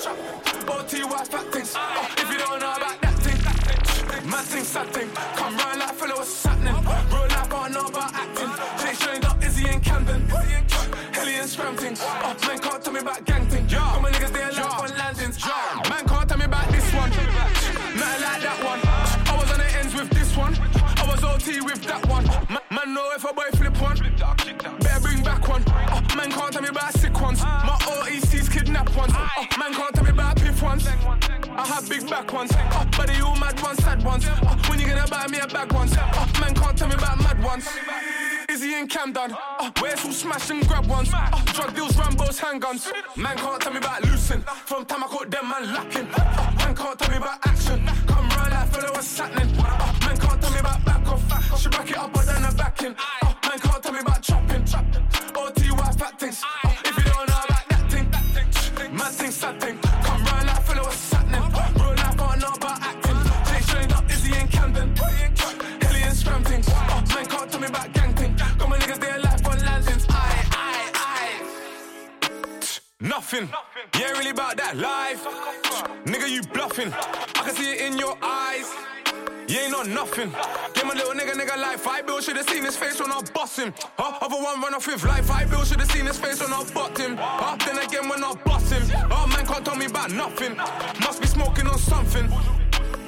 OTY 0.68 1.24
fat 1.26 1.46
things. 1.52 1.74
Uh, 1.76 2.08
if 2.18 2.28
you 2.30 2.38
don't 2.38 2.60
know 2.60 2.72
about 2.76 3.00
that 3.00 3.16
thing, 3.24 4.30
man 4.30 4.44
thing, 4.44 4.64
sad 4.64 4.88
thing. 4.92 5.08
Come 5.36 5.56
round 5.56 5.80
like 5.80 5.94
fellow 5.94 6.16
what's 6.16 6.44
happening. 6.44 6.74
Real 6.74 7.28
life 7.28 7.54
I 7.54 7.68
know 7.68 7.86
about 7.86 8.14
acting. 8.14 8.52
Jay 8.80 8.94
trained 8.94 9.24
up 9.24 9.42
Izzy 9.44 9.68
in 9.68 9.80
Camden. 9.80 10.28
Helly 11.12 11.34
and 11.36 11.48
Scram 11.48 11.76
things. 11.76 12.00
Uh, 12.02 12.34
man 12.46 12.58
can't 12.58 12.82
tell 12.82 12.92
me 12.92 13.00
about 13.00 13.24
gang 13.24 13.46
if 23.14 23.24
a 23.24 23.32
boy 23.34 23.42
flip 23.56 23.80
one. 23.80 23.96
Better 24.80 25.00
bring 25.00 25.22
back 25.22 25.46
one. 25.48 25.62
Uh, 25.66 26.00
man 26.16 26.30
can't 26.30 26.52
tell 26.52 26.62
me 26.62 26.68
about 26.68 26.92
sick 26.94 27.20
ones. 27.20 27.42
My 27.42 27.76
OEC's 27.82 28.48
kidnap 28.48 28.94
ones. 28.96 29.12
Uh, 29.14 29.28
man 29.58 29.74
can't 29.74 29.94
tell 29.94 30.04
me 30.04 30.10
about. 30.10 30.21
I 31.62 31.66
have 31.66 31.88
big 31.88 32.10
back 32.10 32.32
ones. 32.32 32.50
But 32.96 33.06
they 33.06 33.20
all 33.20 33.36
mad 33.36 33.60
ones, 33.62 33.78
sad 33.84 34.02
ones. 34.02 34.26
Uh, 34.26 34.56
when 34.68 34.80
you 34.80 34.86
gonna 34.88 35.06
buy 35.06 35.28
me 35.28 35.38
a 35.38 35.46
bag 35.46 35.72
ones? 35.72 35.96
Uh, 35.96 36.26
man 36.40 36.54
can't 36.56 36.76
tell 36.76 36.88
me 36.88 36.94
about 36.94 37.18
mad 37.22 37.40
ones. 37.40 37.68
Izzy 38.48 38.74
in 38.74 38.88
Camden. 38.88 39.30
Uh, 39.32 39.70
where's 39.78 40.02
who 40.02 40.10
smash 40.10 40.50
and 40.50 40.66
grab 40.66 40.86
ones? 40.86 41.10
Uh, 41.14 41.30
drug 41.54 41.72
deals, 41.76 41.96
Rambo's 41.96 42.40
handguns. 42.40 42.90
Man 43.16 43.36
can't 43.36 43.62
tell 43.62 43.72
me 43.72 43.78
about 43.78 44.02
loosen. 44.02 44.40
From 44.66 44.84
time 44.86 45.04
I 45.04 45.06
caught 45.06 45.30
them 45.30 45.48
man 45.48 45.72
lacking. 45.72 46.08
Uh, 46.12 46.52
man 46.58 46.74
can't 46.74 46.98
tell 46.98 47.10
me 47.10 47.16
about 47.18 47.38
action. 47.46 47.86
Come 48.08 48.28
round 48.30 48.52
like 48.52 48.68
fellow 48.72 48.92
what's 48.92 49.18
happening. 49.18 49.56
Uh, 49.60 49.94
man 50.04 50.16
can't 50.16 50.42
tell 50.42 50.50
me 50.50 50.58
about 50.58 50.84
back 50.84 51.08
off. 51.12 51.60
She 51.60 51.68
back 51.68 51.88
it 51.88 51.96
up 51.96 52.12
but 52.12 52.26
then 52.26 52.42
the 52.42 52.54
backing. 52.56 52.96
Uh, 53.22 53.34
man 53.48 53.58
can't 53.60 53.80
tell 53.80 53.92
me 53.92 54.00
about 54.00 54.20
chopping. 54.20 54.64
OTY 54.64 55.92
fat 55.96 56.18
things. 56.18 56.42
Uh, 56.64 56.74
if 56.84 56.96
you 56.98 57.04
don't 57.04 57.28
know 57.28 57.38
about 57.46 57.68
that 57.68 57.88
thing, 57.88 58.96
man 58.96 59.12
thing, 59.12 59.30
sad 59.30 59.60
thing. 59.60 59.81
Nothing. 73.02 73.48
Ain't 73.96 74.16
really 74.16 74.30
about 74.30 74.56
that 74.58 74.76
life. 74.76 75.26
Nigga, 76.04 76.30
you 76.30 76.40
bluffing. 76.54 76.92
I 76.92 77.42
can 77.44 77.52
see 77.52 77.72
it 77.72 77.80
in 77.80 77.98
your 77.98 78.16
eyes. 78.22 78.72
You 79.48 79.58
ain't 79.58 79.74
on 79.74 79.92
nothing. 79.92 80.30
Give 80.72 80.86
my 80.86 80.94
little 80.94 81.12
nigga, 81.12 81.32
nigga 81.32 81.60
life. 81.60 81.84
I 81.88 82.02
bill 82.02 82.20
should've 82.20 82.48
seen 82.48 82.64
his 82.64 82.76
face 82.76 83.00
when 83.00 83.10
I 83.10 83.20
bust 83.34 83.58
him. 83.58 83.74
Huh? 83.98 84.18
Other 84.20 84.36
one 84.36 84.60
run 84.60 84.74
off 84.74 84.86
with 84.86 85.04
life. 85.04 85.32
I 85.32 85.44
bill 85.46 85.64
should've 85.64 85.90
seen 85.90 86.06
his 86.06 86.16
face 86.16 86.40
when 86.40 86.52
I 86.52 86.62
bucked 86.72 86.98
him. 86.98 87.16
Huh? 87.18 87.56
Then 87.66 87.78
again 87.78 88.08
when 88.08 88.22
I 88.22 88.34
bust 88.44 88.72
him. 88.72 88.82
Oh 89.10 89.26
man 89.26 89.46
can't 89.46 89.64
tell 89.64 89.74
me 89.76 89.86
about 89.86 90.12
nothing. 90.12 90.56
Must 90.56 91.20
be 91.20 91.26
smoking 91.26 91.66
on 91.66 91.78
something. 91.78 92.30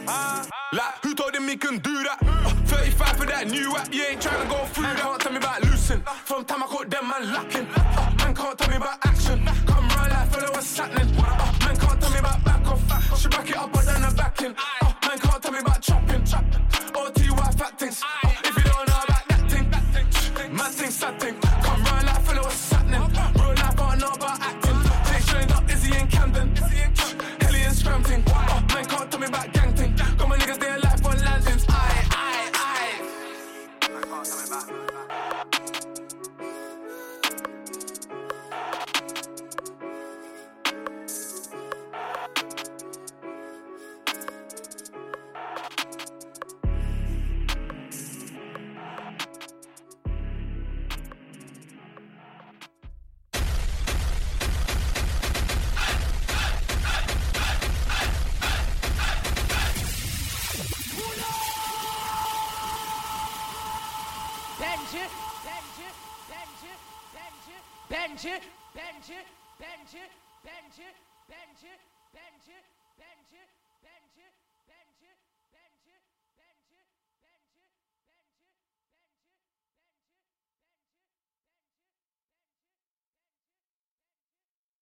Like, 0.06 1.02
who 1.02 1.14
told 1.14 1.34
him 1.34 1.48
he 1.48 1.56
can 1.56 1.78
do 1.78 2.02
that? 2.02 2.18
Uh, 2.22 2.50
35 2.66 3.16
for 3.16 3.26
that 3.26 3.48
new 3.48 3.76
app, 3.76 3.92
you 3.92 4.02
ain't 4.02 4.20
trying 4.20 4.42
to 4.42 4.48
go 4.48 4.64
through 4.66 4.84
that. 4.84 4.98
Can't 4.98 5.20
tell 5.20 5.32
me 5.32 5.38
about 5.38 5.62
loosen. 5.64 6.00
From 6.24 6.44
time 6.44 6.62
I 6.62 6.66
caught 6.66 6.90
them, 6.90 7.08
man 7.08 7.32
lacking. 7.32 7.66
Uh, 7.74 8.14
man 8.18 8.34
can't 8.34 8.58
tell 8.58 8.70
me 8.70 8.76
about 8.76 8.98
action. 9.06 9.44
Come 9.66 9.88
round 9.88 10.10
like 10.10 10.28
fellow, 10.30 10.52
what's 10.52 10.76
happening? 10.76 11.14
Uh, 11.18 11.52
man 11.64 11.76
can't 11.76 12.00
tell 12.00 12.10
me 12.10 12.18
about 12.18 12.44
back 12.44 12.66
off. 12.68 13.18
She 13.20 13.28
back 13.28 13.50
it 13.50 13.56
up, 13.56 13.72
but 13.72 13.84
then 13.86 14.02
the 14.02 14.14
backing. 14.16 14.54
Uh, 14.82 14.92
man 15.06 15.18
can't 15.18 15.42
tell 15.42 15.52
me 15.52 15.58
about 15.60 15.80
chopping. 15.80 16.14
OTY 16.24 16.73